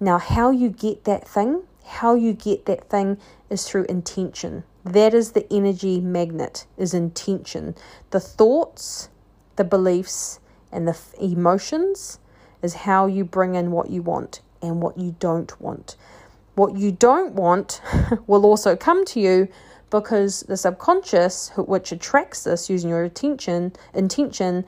now, 0.00 0.18
how 0.18 0.50
you 0.50 0.68
get 0.68 1.04
that 1.04 1.26
thing, 1.26 1.62
how 1.84 2.14
you 2.14 2.32
get 2.32 2.66
that 2.66 2.88
thing 2.88 3.18
is 3.50 3.68
through 3.68 3.84
intention. 3.84 4.62
That 4.84 5.12
is 5.12 5.32
the 5.32 5.52
energy 5.52 6.00
magnet, 6.00 6.66
is 6.76 6.94
intention. 6.94 7.74
The 8.10 8.20
thoughts, 8.20 9.08
the 9.56 9.64
beliefs, 9.64 10.38
and 10.70 10.86
the 10.86 10.96
emotions 11.20 12.20
is 12.62 12.74
how 12.74 13.06
you 13.06 13.24
bring 13.24 13.56
in 13.56 13.72
what 13.72 13.90
you 13.90 14.02
want 14.02 14.40
and 14.62 14.80
what 14.80 14.98
you 14.98 15.16
don't 15.18 15.60
want. 15.60 15.96
What 16.54 16.76
you 16.76 16.92
don't 16.92 17.34
want 17.34 17.80
will 18.26 18.46
also 18.46 18.76
come 18.76 19.04
to 19.06 19.20
you 19.20 19.48
because 19.90 20.40
the 20.42 20.56
subconscious, 20.56 21.50
which 21.56 21.90
attracts 21.90 22.44
this 22.44 22.70
using 22.70 22.90
your 22.90 23.02
attention, 23.02 23.72
intention, 23.94 24.64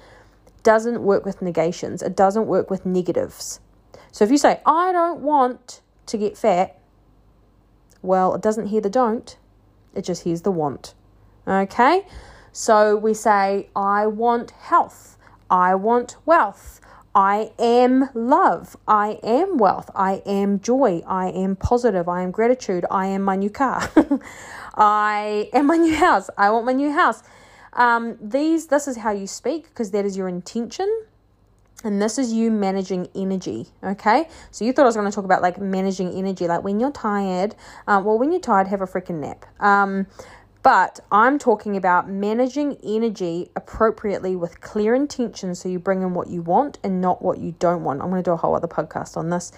doesn't 0.63 1.03
work 1.03 1.25
with 1.25 1.41
negations. 1.41 2.03
It 2.03 2.17
doesn't 2.17 2.47
work 2.47 2.71
with 2.71 2.85
negatives. 2.85 3.61
So 4.13 4.25
if 4.25 4.31
you 4.31 4.39
say, 4.39 4.61
I 4.67 4.93
don't 4.93 5.21
want 5.21 5.81
to 6.07 6.19
get 6.19 6.37
fat, 6.37 6.79
well, 8.03 8.35
it 8.35 8.43
doesn't 8.43 8.67
hear 8.67 8.81
the 8.81 8.91
don't, 8.91 9.37
it 9.95 10.03
just 10.03 10.25
hears 10.25 10.43
the 10.43 10.51
want. 10.51 10.95
Okay? 11.47 12.07
So 12.53 12.97
we 12.97 13.15
say, 13.15 13.69
I 13.77 14.07
want 14.07 14.51
health, 14.53 15.17
I 15.49 15.75
want 15.75 16.17
wealth, 16.27 16.81
I 17.15 17.53
am 17.59 18.09
love, 18.15 18.77
I 18.87 19.19
am 19.23 19.59
wealth, 19.59 19.91
I 19.95 20.23
am 20.27 20.61
joy, 20.61 21.03
I 21.07 21.29
am 21.31 21.57
positive, 21.57 22.09
I 22.09 22.23
am 22.23 22.31
gratitude, 22.31 22.85
I 22.91 23.07
am 23.07 23.23
my 23.23 23.37
new 23.37 23.51
car, 23.51 23.91
I 24.75 25.49
am 25.53 25.67
my 25.67 25.77
new 25.77 25.95
house, 25.95 26.31
I 26.37 26.51
want 26.51 26.67
my 26.67 26.73
new 26.73 26.93
house. 26.93 27.23
Um, 27.73 28.19
these, 28.21 28.67
this 28.67 28.89
is 28.89 28.99
how 28.99 29.13
you 29.13 29.29
speak 29.29 29.65
because 29.69 29.93
that 29.93 30.05
is 30.05 30.17
your 30.17 30.29
intention 30.29 31.05
and 31.83 32.01
this 32.01 32.19
is 32.19 32.33
you 32.33 32.51
managing 32.51 33.09
energy, 33.15 33.67
okay? 33.83 34.29
So 34.51 34.65
you 34.65 34.73
thought 34.73 34.83
I 34.83 34.87
was 34.87 34.97
going 34.97 35.11
to 35.11 35.15
talk 35.15 35.25
about 35.25 35.43
like 35.43 35.59
managing 35.59 36.13
energy, 36.13 36.47
like 36.47 36.63
when 36.63 36.79
you're 36.79 36.93
tired. 36.93 37.55
Uh, 37.87 38.03
well, 38.05 38.19
when 38.19 38.33
you're 38.33 38.41
tired, 38.41 38.67
have 38.69 38.83
a 38.83 38.87
freaking 38.87 39.21
nap. 39.21 39.47
Um, 39.61 40.07
but 40.63 41.01
I'm 41.11 41.39
talking 41.39 41.77
about 41.77 42.09
managing 42.09 42.77
energy 42.85 43.51
appropriately 43.57 44.37
with 44.37 44.61
clear 44.61 44.95
intention 44.95 45.55
so 45.55 45.71
you 45.71 45.79
bring 45.79 46.03
in 46.03 46.13
what 46.13 46.29
you 46.29 46.43
want 46.43 46.79
and 46.85 47.01
not 47.01 47.23
what 47.23 47.39
you 47.39 47.55
don't 47.59 47.83
want. 47.83 48.03
I'm 48.03 48.11
going 48.11 48.23
to 48.23 48.29
do 48.29 48.35
a 48.35 48.37
whole 48.37 48.55
other 48.55 48.69
podcast 48.69 49.17
on 49.17 49.31
this. 49.31 49.53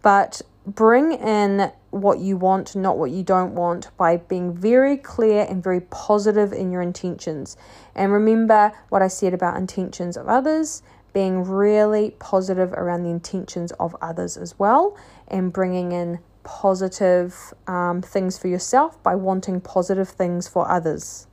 But 0.00 0.40
bring 0.66 1.12
in 1.12 1.70
what 1.90 2.18
you 2.18 2.36
want, 2.36 2.74
not 2.74 2.96
what 2.96 3.10
you 3.10 3.22
don't 3.22 3.54
want, 3.54 3.90
by 3.96 4.16
being 4.16 4.54
very 4.54 4.96
clear 4.96 5.46
and 5.48 5.62
very 5.62 5.80
positive 5.80 6.52
in 6.52 6.72
your 6.72 6.80
intentions. 6.80 7.56
And 7.94 8.12
remember 8.12 8.72
what 8.88 9.02
I 9.02 9.08
said 9.08 9.34
about 9.34 9.56
intentions 9.56 10.16
of 10.16 10.26
others 10.26 10.82
being 11.16 11.42
really 11.44 12.10
positive 12.18 12.74
around 12.74 13.02
the 13.02 13.08
intentions 13.08 13.72
of 13.80 13.96
others 14.02 14.36
as 14.36 14.58
well, 14.58 14.94
and 15.28 15.50
bringing 15.50 15.90
in 15.90 16.18
positive 16.42 17.54
um, 17.66 18.02
things 18.02 18.36
for 18.36 18.48
yourself 18.48 19.02
by 19.02 19.14
wanting 19.14 19.58
positive 19.58 20.10
things 20.10 20.46
for 20.46 20.70
others. 20.70 21.26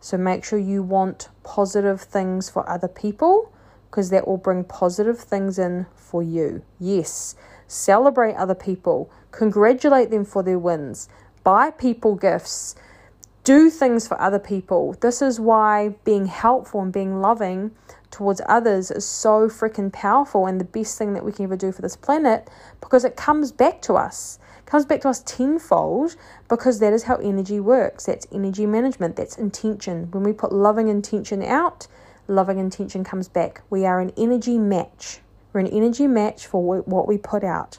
So 0.00 0.16
make 0.16 0.44
sure 0.44 0.58
you 0.58 0.82
want 0.82 1.28
positive 1.42 2.00
things 2.00 2.48
for 2.48 2.66
other 2.66 2.88
people 2.88 3.52
because 3.90 4.08
that 4.08 4.26
will 4.26 4.38
bring 4.38 4.64
positive 4.64 5.18
things 5.20 5.58
in 5.58 5.84
for 5.94 6.22
you. 6.22 6.62
Yes, 6.78 7.36
celebrate 7.66 8.34
other 8.36 8.54
people, 8.54 9.10
congratulate 9.30 10.08
them 10.08 10.24
for 10.24 10.42
their 10.42 10.58
wins, 10.58 11.06
buy 11.44 11.70
people 11.70 12.14
gifts 12.14 12.76
do 13.50 13.68
things 13.68 14.06
for 14.06 14.20
other 14.20 14.38
people. 14.38 14.96
This 15.00 15.20
is 15.20 15.40
why 15.40 15.88
being 16.04 16.26
helpful 16.26 16.82
and 16.82 16.92
being 16.92 17.20
loving 17.20 17.72
towards 18.12 18.40
others 18.46 18.92
is 18.92 19.04
so 19.04 19.48
freaking 19.48 19.92
powerful 19.92 20.46
and 20.46 20.60
the 20.60 20.64
best 20.64 20.96
thing 20.96 21.14
that 21.14 21.24
we 21.24 21.32
can 21.32 21.46
ever 21.46 21.56
do 21.56 21.72
for 21.72 21.82
this 21.82 21.96
planet 21.96 22.48
because 22.80 23.04
it 23.04 23.16
comes 23.16 23.50
back 23.50 23.82
to 23.82 23.94
us. 23.94 24.38
It 24.60 24.66
comes 24.66 24.84
back 24.84 25.00
to 25.00 25.08
us 25.08 25.24
tenfold 25.24 26.14
because 26.48 26.78
that 26.78 26.92
is 26.92 27.02
how 27.02 27.16
energy 27.16 27.58
works. 27.58 28.06
That's 28.06 28.24
energy 28.30 28.66
management, 28.66 29.16
that's 29.16 29.36
intention. 29.36 30.12
When 30.12 30.22
we 30.22 30.32
put 30.32 30.52
loving 30.52 30.86
intention 30.86 31.42
out, 31.42 31.88
loving 32.28 32.60
intention 32.60 33.02
comes 33.02 33.26
back. 33.26 33.62
We 33.68 33.84
are 33.84 33.98
an 33.98 34.12
energy 34.16 34.58
match. 34.58 35.22
We're 35.52 35.58
an 35.58 35.66
energy 35.66 36.06
match 36.06 36.46
for 36.46 36.82
what 36.82 37.08
we 37.08 37.18
put 37.18 37.42
out. 37.42 37.78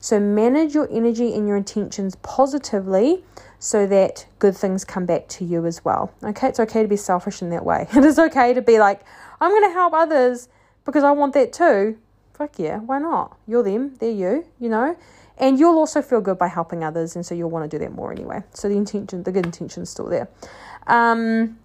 So 0.00 0.18
manage 0.18 0.74
your 0.74 0.88
energy 0.90 1.32
and 1.32 1.46
your 1.46 1.56
intentions 1.56 2.16
positively 2.16 3.22
so 3.62 3.86
that 3.86 4.26
good 4.40 4.56
things 4.56 4.84
come 4.84 5.06
back 5.06 5.28
to 5.28 5.44
you 5.44 5.64
as 5.66 5.84
well. 5.84 6.12
Okay, 6.24 6.48
it's 6.48 6.58
okay 6.58 6.82
to 6.82 6.88
be 6.88 6.96
selfish 6.96 7.42
in 7.42 7.50
that 7.50 7.64
way. 7.64 7.86
It 7.96 8.04
is 8.04 8.18
okay 8.18 8.52
to 8.54 8.60
be 8.60 8.80
like, 8.80 9.02
I'm 9.40 9.52
going 9.52 9.62
to 9.62 9.72
help 9.72 9.92
others 9.94 10.48
because 10.84 11.04
I 11.04 11.12
want 11.12 11.32
that 11.34 11.52
too. 11.52 11.96
Fuck 12.34 12.58
yeah, 12.58 12.78
why 12.78 12.98
not? 12.98 13.38
You're 13.46 13.62
them, 13.62 13.94
they're 14.00 14.10
you, 14.10 14.44
you 14.58 14.68
know? 14.68 14.98
And 15.38 15.60
you'll 15.60 15.78
also 15.78 16.02
feel 16.02 16.20
good 16.20 16.38
by 16.38 16.48
helping 16.48 16.82
others, 16.82 17.14
and 17.14 17.24
so 17.24 17.36
you'll 17.36 17.50
want 17.50 17.70
to 17.70 17.78
do 17.78 17.80
that 17.84 17.92
more 17.92 18.10
anyway. 18.10 18.42
So 18.52 18.68
the 18.68 18.74
intention, 18.74 19.22
the 19.22 19.30
good 19.30 19.46
intention's 19.46 19.90
still 19.90 20.06
there. 20.06 20.28
Um, 20.88 21.56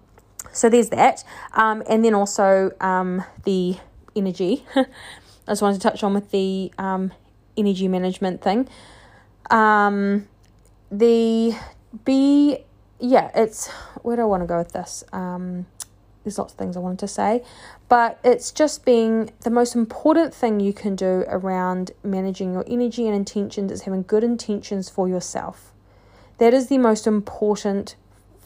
so 0.52 0.68
there's 0.68 0.90
that. 0.90 1.24
Um, 1.54 1.82
and 1.88 2.04
then 2.04 2.14
also 2.14 2.70
um, 2.80 3.24
the 3.42 3.76
energy. 4.14 4.64
I 4.76 4.84
just 5.48 5.62
wanted 5.62 5.80
to 5.80 5.80
touch 5.80 6.04
on 6.04 6.14
with 6.14 6.30
the 6.30 6.72
um, 6.78 7.12
energy 7.56 7.88
management 7.88 8.40
thing. 8.40 8.68
Um, 9.50 10.28
the 10.92 11.56
be 12.04 12.64
yeah, 13.00 13.30
it's 13.34 13.68
where 14.02 14.16
do 14.16 14.22
I 14.22 14.24
want 14.26 14.42
to 14.42 14.46
go 14.46 14.58
with 14.58 14.72
this? 14.72 15.04
Um, 15.12 15.66
there's 16.24 16.38
lots 16.38 16.52
of 16.52 16.58
things 16.58 16.76
I 16.76 16.80
wanted 16.80 16.98
to 17.00 17.08
say, 17.08 17.42
but 17.88 18.18
it's 18.24 18.50
just 18.50 18.84
being 18.84 19.30
the 19.40 19.50
most 19.50 19.74
important 19.74 20.34
thing 20.34 20.60
you 20.60 20.72
can 20.72 20.96
do 20.96 21.24
around 21.28 21.92
managing 22.02 22.52
your 22.52 22.64
energy 22.66 23.06
and 23.06 23.14
intentions 23.14 23.72
is 23.72 23.82
having 23.82 24.02
good 24.02 24.24
intentions 24.24 24.88
for 24.88 25.08
yourself. 25.08 25.72
That 26.38 26.52
is 26.52 26.68
the 26.68 26.78
most 26.78 27.06
important 27.06 27.96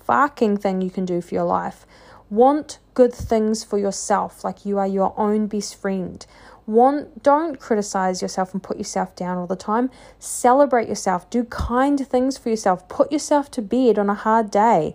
fucking 0.04 0.58
thing 0.58 0.80
you 0.80 0.90
can 0.90 1.04
do 1.04 1.20
for 1.20 1.34
your 1.34 1.44
life. 1.44 1.86
Want 2.30 2.78
good 2.94 3.12
things 3.12 3.64
for 3.64 3.78
yourself, 3.78 4.44
like 4.44 4.64
you 4.64 4.78
are 4.78 4.86
your 4.86 5.14
own 5.18 5.46
best 5.46 5.74
friend. 5.74 6.24
Want 6.66 7.22
don't 7.22 7.58
criticize 7.58 8.22
yourself 8.22 8.52
and 8.52 8.62
put 8.62 8.78
yourself 8.78 9.16
down 9.16 9.36
all 9.36 9.46
the 9.46 9.56
time. 9.56 9.90
Celebrate 10.18 10.88
yourself. 10.88 11.28
Do 11.28 11.44
kind 11.44 11.98
things 12.06 12.38
for 12.38 12.50
yourself. 12.50 12.88
Put 12.88 13.10
yourself 13.10 13.50
to 13.52 13.62
bed 13.62 13.98
on 13.98 14.08
a 14.08 14.14
hard 14.14 14.50
day. 14.50 14.94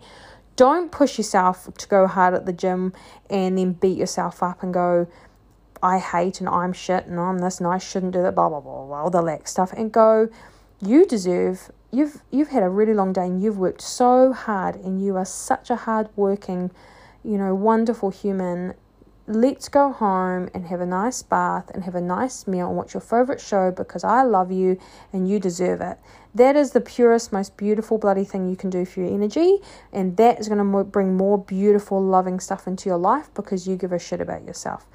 Don't 0.55 0.91
push 0.91 1.17
yourself 1.17 1.69
to 1.77 1.87
go 1.87 2.07
hard 2.07 2.33
at 2.33 2.45
the 2.45 2.53
gym 2.53 2.93
and 3.29 3.57
then 3.57 3.73
beat 3.73 3.97
yourself 3.97 4.41
up 4.41 4.63
and 4.63 4.73
go, 4.73 5.07
I 5.83 5.99
hate 5.99 6.39
and 6.39 6.49
I'm 6.49 6.73
shit 6.73 7.05
and 7.05 7.19
I'm 7.19 7.39
this 7.39 7.59
and 7.59 7.67
I 7.67 7.77
shouldn't 7.77 8.13
do 8.13 8.21
that, 8.23 8.33
blah 8.33 8.49
blah 8.49 8.61
blah 8.61 8.85
blah 8.85 9.03
all 9.03 9.09
the 9.09 9.21
lack 9.21 9.47
stuff 9.47 9.73
and 9.73 9.91
go, 9.91 10.29
you 10.81 11.05
deserve 11.05 11.71
you've 11.91 12.21
you've 12.31 12.49
had 12.49 12.63
a 12.63 12.69
really 12.69 12.93
long 12.93 13.13
day 13.13 13.25
and 13.25 13.41
you've 13.41 13.57
worked 13.57 13.81
so 13.81 14.33
hard 14.33 14.75
and 14.75 15.03
you 15.03 15.15
are 15.15 15.25
such 15.25 15.69
a 15.69 15.75
hard 15.75 16.09
working, 16.15 16.71
you 17.23 17.37
know, 17.37 17.53
wonderful 17.53 18.09
human 18.09 18.73
let's 19.27 19.67
go 19.67 19.91
home 19.91 20.49
and 20.53 20.65
have 20.67 20.79
a 20.79 20.85
nice 20.85 21.21
bath 21.21 21.69
and 21.73 21.83
have 21.83 21.95
a 21.95 22.01
nice 22.01 22.47
meal 22.47 22.67
and 22.67 22.77
watch 22.77 22.93
your 22.93 23.01
favorite 23.01 23.41
show 23.41 23.71
because 23.71 24.05
I 24.05 24.23
love 24.23 24.53
you 24.53 24.79
and 25.11 25.29
you 25.29 25.37
deserve 25.37 25.81
it. 25.81 25.99
That 26.33 26.55
is 26.55 26.71
the 26.71 26.79
purest, 26.79 27.33
most 27.33 27.57
beautiful, 27.57 27.97
bloody 27.97 28.23
thing 28.23 28.49
you 28.49 28.55
can 28.55 28.69
do 28.69 28.85
for 28.85 29.01
your 29.01 29.13
energy, 29.13 29.57
and 29.91 30.15
that 30.17 30.39
is 30.39 30.47
going 30.47 30.59
to 30.59 30.83
bring 30.85 31.17
more 31.17 31.37
beautiful, 31.37 32.01
loving 32.01 32.39
stuff 32.39 32.67
into 32.67 32.87
your 32.87 32.97
life 32.97 33.29
because 33.33 33.67
you 33.67 33.75
give 33.75 33.91
a 33.91 33.99
shit 33.99 34.21
about 34.21 34.45
yourself. 34.45 34.85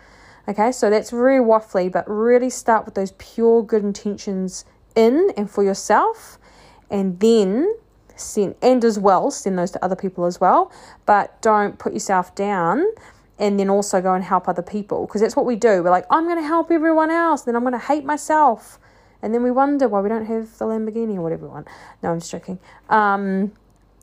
Okay, 0.49 0.73
so 0.73 0.88
that's 0.88 1.11
very 1.11 1.38
waffly, 1.38 1.92
but 1.92 2.09
really 2.09 2.51
start 2.51 2.87
with 2.87 2.95
those 2.95 3.12
pure 3.12 3.62
good 3.62 3.85
intentions 3.85 4.64
in 4.97 5.31
and 5.37 5.51
for 5.51 5.62
yourself, 5.62 6.38
and 6.90 7.21
then 7.21 7.77
send 8.16 8.55
and 8.62 8.85
as 8.85 8.99
well 8.99 9.31
send 9.31 9.59
those 9.59 9.71
to 9.73 9.85
other 9.85 9.97
people 9.97 10.25
as 10.25 10.40
well. 10.40 10.73
But 11.07 11.40
don't 11.42 11.79
put 11.79 11.92
yourself 11.92 12.35
down 12.35 12.87
and 13.42 13.59
then 13.59 13.68
also 13.68 14.00
go 14.00 14.14
and 14.14 14.22
help 14.22 14.48
other 14.48 14.62
people 14.62 15.05
because 15.05 15.20
that's 15.20 15.35
what 15.35 15.44
we 15.44 15.57
do. 15.57 15.83
We're 15.83 15.90
like, 15.90 16.07
I'm 16.11 16.26
going 16.26 16.37
to 16.37 16.46
help 16.46 16.70
everyone 16.70 17.11
else, 17.11 17.42
then 17.42 17.57
I'm 17.57 17.62
going 17.62 17.72
to 17.72 17.78
hate 17.78 18.05
myself. 18.05 18.78
And 19.20 19.35
then 19.35 19.42
we 19.42 19.50
wonder 19.50 19.88
why 19.88 20.00
we 20.00 20.09
don't 20.09 20.26
have 20.26 20.57
the 20.59 20.64
Lamborghini 20.64 21.16
or 21.16 21.22
whatever 21.22 21.46
we 21.46 21.52
want. 21.52 21.66
No, 22.05 22.12
I'm 22.12 22.20
just 22.20 22.31
joking. 22.31 22.61
Um, 22.88 23.50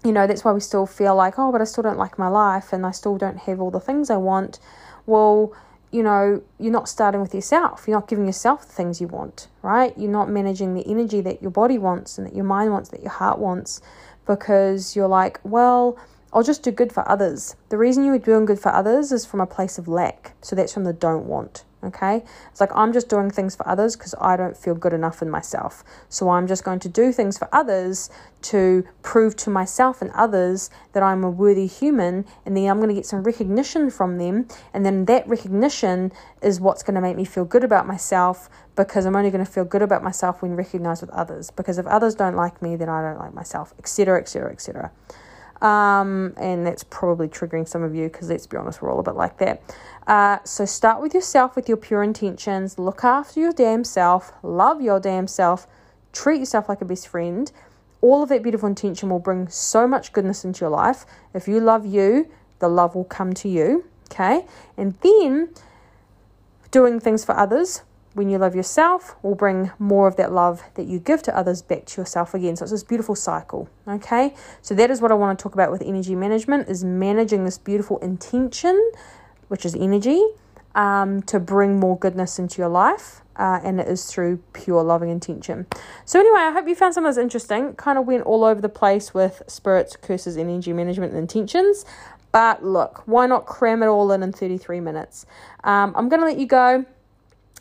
you 0.04 0.12
know, 0.12 0.28
that's 0.28 0.44
why 0.44 0.52
we 0.52 0.60
still 0.60 0.86
feel 0.86 1.16
like, 1.16 1.40
oh, 1.40 1.54
but 1.54 1.62
I 1.62 1.64
still 1.64 1.84
don't 1.84 1.98
like 1.98 2.20
my 2.20 2.28
life 2.28 2.74
and 2.74 2.86
I 2.86 2.92
still 2.92 3.18
don't 3.18 3.38
have 3.38 3.62
all 3.62 3.72
the 3.72 3.80
things 3.80 4.10
I 4.10 4.18
want. 4.18 4.60
Well, 5.06 5.54
you 5.92 6.04
know, 6.04 6.42
you're 6.60 6.74
not 6.74 6.90
starting 6.90 7.22
with 7.22 7.34
yourself. 7.34 7.86
You're 7.88 7.98
not 7.98 8.10
giving 8.10 8.26
yourself 8.26 8.68
the 8.68 8.74
things 8.74 9.00
you 9.00 9.08
want, 9.08 9.48
right? 9.62 9.98
You're 9.98 10.12
not 10.12 10.30
managing 10.30 10.74
the 10.74 10.86
energy 10.86 11.22
that 11.22 11.42
your 11.42 11.52
body 11.52 11.78
wants 11.78 12.18
and 12.18 12.28
that 12.28 12.36
your 12.36 12.46
mind 12.46 12.72
wants, 12.72 12.90
that 12.90 13.02
your 13.02 13.12
heart 13.12 13.40
wants, 13.40 13.82
because 14.28 14.98
you're 14.98 15.08
like, 15.08 15.40
well, 15.44 15.98
I'll 16.32 16.44
just 16.44 16.62
do 16.62 16.72
good 16.72 16.94
for 16.94 17.10
others. 17.10 17.56
The 17.70 17.78
reason 17.78 18.04
you 18.06 18.14
are 18.14 18.20
doing 18.20 18.46
good 18.46 18.60
for 18.60 18.72
others 18.72 19.12
is 19.12 19.26
from 19.26 19.42
a 19.42 19.48
place 19.48 19.80
of 19.80 19.88
lack. 19.88 20.34
So 20.42 20.56
that's 20.56 20.74
from 20.74 20.84
the 20.84 20.94
don't 20.94 21.26
want. 21.26 21.64
Okay? 21.84 22.24
It's 22.52 22.62
like 22.62 22.76
I'm 22.76 22.94
just 22.94 23.10
doing 23.10 23.32
things 23.32 23.56
for 23.56 23.68
others 23.68 23.96
because 23.96 24.14
I 24.22 24.38
don't 24.38 24.56
feel 24.56 24.76
good 24.76 24.94
enough 24.94 25.24
in 25.24 25.30
myself. 25.32 25.84
So 26.08 26.30
I'm 26.30 26.46
just 26.46 26.64
going 26.64 26.80
to 26.80 26.90
do 26.90 27.12
things 27.12 27.40
for 27.40 27.50
others 27.52 28.12
to 28.44 28.86
prove 29.02 29.36
to 29.38 29.50
myself 29.50 30.04
and 30.04 30.12
others 30.12 30.70
that 30.94 31.02
I'm 31.02 31.24
a 31.24 31.32
worthy 31.32 31.66
human. 31.66 32.26
And 32.46 32.56
then 32.56 32.70
I'm 32.70 32.78
going 32.78 32.90
to 32.90 32.96
get 32.96 33.08
some 33.08 33.24
recognition 33.24 33.90
from 33.90 34.20
them. 34.20 34.48
And 34.72 34.86
then 34.86 35.06
that 35.06 35.28
recognition 35.28 36.12
is 36.44 36.60
what's 36.60 36.84
going 36.84 36.96
to 36.96 37.02
make 37.02 37.16
me 37.16 37.26
feel 37.26 37.46
good 37.46 37.64
about 37.64 37.88
myself 37.88 38.50
because 38.76 39.06
I'm 39.06 39.16
only 39.16 39.32
going 39.32 39.44
to 39.44 39.52
feel 39.52 39.66
good 39.66 39.82
about 39.82 40.04
myself 40.04 40.44
when 40.44 40.56
recognized 40.56 41.02
with 41.02 41.10
others. 41.10 41.50
Because 41.50 41.80
if 41.80 41.88
others 41.88 42.14
don't 42.14 42.36
like 42.36 42.62
me, 42.62 42.76
then 42.76 42.90
I 42.90 43.02
don't 43.02 43.18
like 43.18 43.34
myself, 43.34 43.74
etc., 43.80 44.20
etc., 44.20 44.52
etc. 44.52 44.92
Um, 45.62 46.34
and 46.38 46.66
that's 46.66 46.84
probably 46.86 47.28
triggering 47.28 47.68
some 47.68 47.84
of 47.84 47.94
you 47.94 48.08
because 48.08 48.30
let's 48.30 48.48
be 48.48 48.58
honest, 48.58 48.82
we're 48.82 48.92
all 48.92 49.00
a 49.00 49.04
bit 49.04 49.16
like 49.16 49.38
that. 49.40 49.62
Uh, 50.08 50.40
so 50.44 50.66
start 50.66 51.02
with 51.02 51.14
yourself 51.14 51.56
with 51.56 51.68
your 51.68 51.78
pure 51.78 52.02
intentions. 52.02 52.80
Look 52.80 53.04
after 53.04 53.40
your 53.40 53.52
damn 53.52 53.84
self. 53.84 54.32
Love 54.42 54.82
your 54.82 55.00
damn 55.00 55.28
self. 55.28 55.68
Treat 56.14 56.40
yourself 56.40 56.70
like 56.70 56.82
a 56.82 56.86
best 56.86 57.08
friend. 57.08 57.52
All 58.02 58.24
of 58.24 58.30
that 58.30 58.42
beautiful 58.42 58.68
intention 58.68 59.10
will 59.10 59.20
bring 59.20 59.50
so 59.50 59.86
much 59.86 60.14
goodness 60.14 60.46
into 60.46 60.62
your 60.62 60.70
life. 60.70 61.06
If 61.34 61.48
you 61.48 61.60
love 61.60 61.86
you, 61.86 62.30
the 62.60 62.70
love 62.70 62.96
will 62.96 63.04
come 63.04 63.34
to 63.34 63.50
you. 63.50 63.86
Okay. 64.12 64.46
And 64.78 64.96
then 65.02 65.50
doing 66.72 67.00
things 67.00 67.26
for 67.26 67.38
others 67.38 67.84
when 68.14 68.30
you 68.30 68.38
love 68.38 68.56
yourself 68.56 69.16
will 69.22 69.36
bring 69.36 69.72
more 69.78 70.08
of 70.08 70.16
that 70.16 70.32
love 70.32 70.64
that 70.76 70.88
you 70.88 71.00
give 71.00 71.22
to 71.24 71.36
others 71.36 71.62
back 71.62 71.86
to 71.86 72.02
yourself 72.02 72.34
again. 72.34 72.56
So 72.56 72.64
it's 72.64 72.72
this 72.72 72.84
beautiful 72.84 73.16
cycle 73.16 73.70
okay? 73.88 74.34
So 74.62 74.76
that 74.76 74.90
is 74.92 75.02
what 75.02 75.12
i 75.12 75.16
want 75.16 75.38
to 75.38 75.44
talk 75.44 75.54
about 75.54 75.72
with 75.72 75.82
energy 75.82 76.16
management 76.16 76.70
is 76.70 76.84
managing 76.84 77.46
this 77.46 77.58
beautiful 77.58 77.98
intention 78.00 78.92
which 79.48 79.66
is 79.66 79.76
energy 79.76 80.24
um, 80.76 81.22
to 81.24 81.40
bring 81.40 81.80
more 81.80 81.98
goodness 81.98 82.40
into 82.40 82.62
your 82.62 82.70
life 82.70 83.22
uh, 83.36 83.60
and 83.64 83.80
it 83.80 83.88
is 83.88 84.06
through 84.06 84.38
pure 84.54 84.84
loving 84.84 85.10
intention. 85.10 85.66
So 86.06 86.20
anyway 86.20 86.40
i 86.42 86.52
hope 86.52 86.68
you 86.68 86.76
found 86.76 86.94
some 86.94 87.06
of 87.06 87.16
this 87.16 87.22
interesting. 87.22 87.74
Kind 87.76 87.98
of 87.98 88.06
went 88.06 88.24
all 88.24 88.44
over 88.44 88.62
the 88.62 88.70
place 88.70 89.14
with 89.14 89.42
spirits 89.48 89.96
curses 89.96 90.38
energy 90.38 90.74
management 90.74 91.14
and 91.14 91.22
intentions. 91.22 91.86
But 92.32 92.64
look 92.64 93.04
why 93.08 93.28
not 93.28 93.46
cram 93.46 93.82
it 93.82 93.88
all 93.88 94.12
in 94.12 94.24
in 94.24 94.32
33 94.32 94.80
minutes? 94.80 95.26
Um, 95.64 95.94
i'm 95.96 96.10
going 96.10 96.22
to 96.22 96.28
let 96.28 96.38
you 96.38 96.48
go 96.48 96.86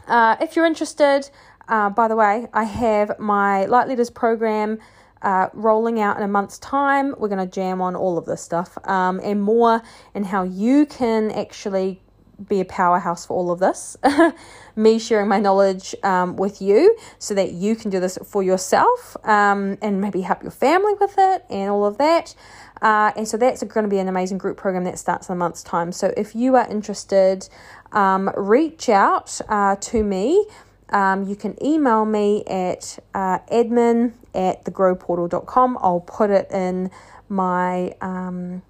uh, 0.09 0.37
if 0.41 0.57
you're 0.57 0.67
interested, 0.67 1.31
uh, 1.69 1.91
by 1.91 2.09
the 2.09 2.17
way, 2.17 2.49
I 2.53 2.65
have 2.65 3.19
my 3.19 3.67
Light 3.67 3.89
Leaders 3.89 4.11
program 4.11 4.79
uh, 5.23 5.49
rolling 5.53 6.01
out 6.01 6.17
in 6.17 6.23
a 6.23 6.29
month's 6.29 6.59
time. 6.59 7.15
We're 7.19 7.29
going 7.29 7.47
to 7.47 7.53
jam 7.53 7.81
on 7.81 7.95
all 7.95 8.19
of 8.19 8.25
this 8.25 8.41
stuff 8.41 8.79
um, 8.89 9.21
and 9.23 9.43
more, 9.43 9.83
and 10.15 10.27
how 10.27 10.45
you 10.45 10.87
can 10.87 11.31
actually 11.31 12.03
be 12.47 12.61
a 12.61 12.65
powerhouse 12.65 13.27
for 13.27 13.37
all 13.37 13.51
of 13.51 13.59
this. 13.59 13.97
Me 14.77 14.99
sharing 14.99 15.29
my 15.29 15.41
knowledge 15.41 15.95
um, 16.05 16.37
with 16.37 16.63
you 16.63 16.97
so 17.19 17.35
that 17.35 17.53
you 17.53 17.75
can 17.75 17.91
do 17.91 17.99
this 17.99 18.17
for 18.25 18.43
yourself 18.45 19.17
um, 19.25 19.77
and 19.83 20.01
maybe 20.01 20.21
help 20.21 20.43
your 20.43 20.53
family 20.53 20.95
with 21.01 21.15
it 21.19 21.45
and 21.51 21.71
all 21.71 21.85
of 21.85 21.99
that. 21.99 22.35
Uh, 22.81 23.11
and 23.17 23.27
so 23.27 23.37
that's 23.37 23.63
going 23.65 23.83
to 23.83 23.91
be 23.91 23.99
an 23.99 24.07
amazing 24.07 24.39
group 24.39 24.57
program 24.57 24.85
that 24.85 24.99
starts 24.99 25.29
in 25.29 25.33
a 25.33 25.37
month's 25.37 25.65
time. 25.65 25.91
So 25.91 26.15
if 26.17 26.37
you 26.37 26.55
are 26.55 26.69
interested, 26.71 27.49
um, 27.93 28.31
reach 28.37 28.89
out 28.89 29.41
uh, 29.49 29.77
to 29.77 30.03
me. 30.03 30.47
Um, 30.91 31.29
you 31.29 31.37
can 31.37 31.63
email 31.63 32.05
me 32.05 32.45
at 32.47 32.99
uh, 33.15 33.41
admin 33.51 34.13
at 34.35 34.65
thegrowportal.com. 34.65 35.79
I'll 35.81 36.01
put 36.01 36.31
it 36.31 36.51
in 36.51 36.91
my 37.29 37.95
um, 38.01 38.63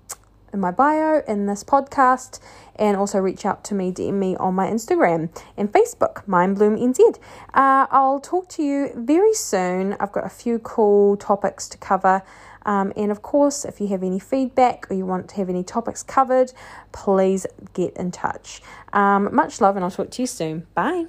in 0.53 0.61
my 0.61 0.71
bio 0.71 1.23
in 1.29 1.47
this 1.47 1.63
podcast 1.63 2.41
and 2.77 2.97
also 2.97 3.19
reach 3.19 3.45
out 3.45 3.65
to 3.65 3.75
me, 3.75 3.93
DM 3.93 4.15
me 4.15 4.37
on 4.37 4.55
my 4.55 4.67
Instagram 4.69 5.29
and 5.57 5.71
Facebook, 5.73 6.25
MindBloomNZ. 6.27 7.19
Uh, 7.55 7.87
I'll 7.91 8.21
talk 8.21 8.49
to 8.51 8.63
you 8.63 8.91
very 8.95 9.35
soon. 9.35 9.95
I've 10.01 10.13
got 10.13 10.25
a 10.25 10.31
few 10.31 10.59
cool 10.59 11.17
topics 11.17 11.69
to 11.69 11.79
cover 11.79 12.23
Um, 12.67 12.93
and 12.97 13.11
of 13.11 13.23
course, 13.23 13.65
if 13.65 13.81
you 13.81 13.89
have 13.89 14.03
any 14.03 14.19
feedback 14.19 14.91
or 14.91 14.95
you 14.95 15.07
want 15.07 15.29
to 15.31 15.37
have 15.37 15.49
any 15.49 15.65
topics 15.65 16.03
covered, 16.03 16.53
please 16.93 17.47
get 17.73 17.97
in 17.97 18.11
touch. 18.11 18.61
Um, 18.93 19.35
much 19.35 19.61
love, 19.61 19.77
and 19.77 19.85
I'll 19.85 19.91
talk 19.91 20.11
to 20.11 20.23
you 20.23 20.27
soon. 20.27 20.67
Bye. 20.75 21.07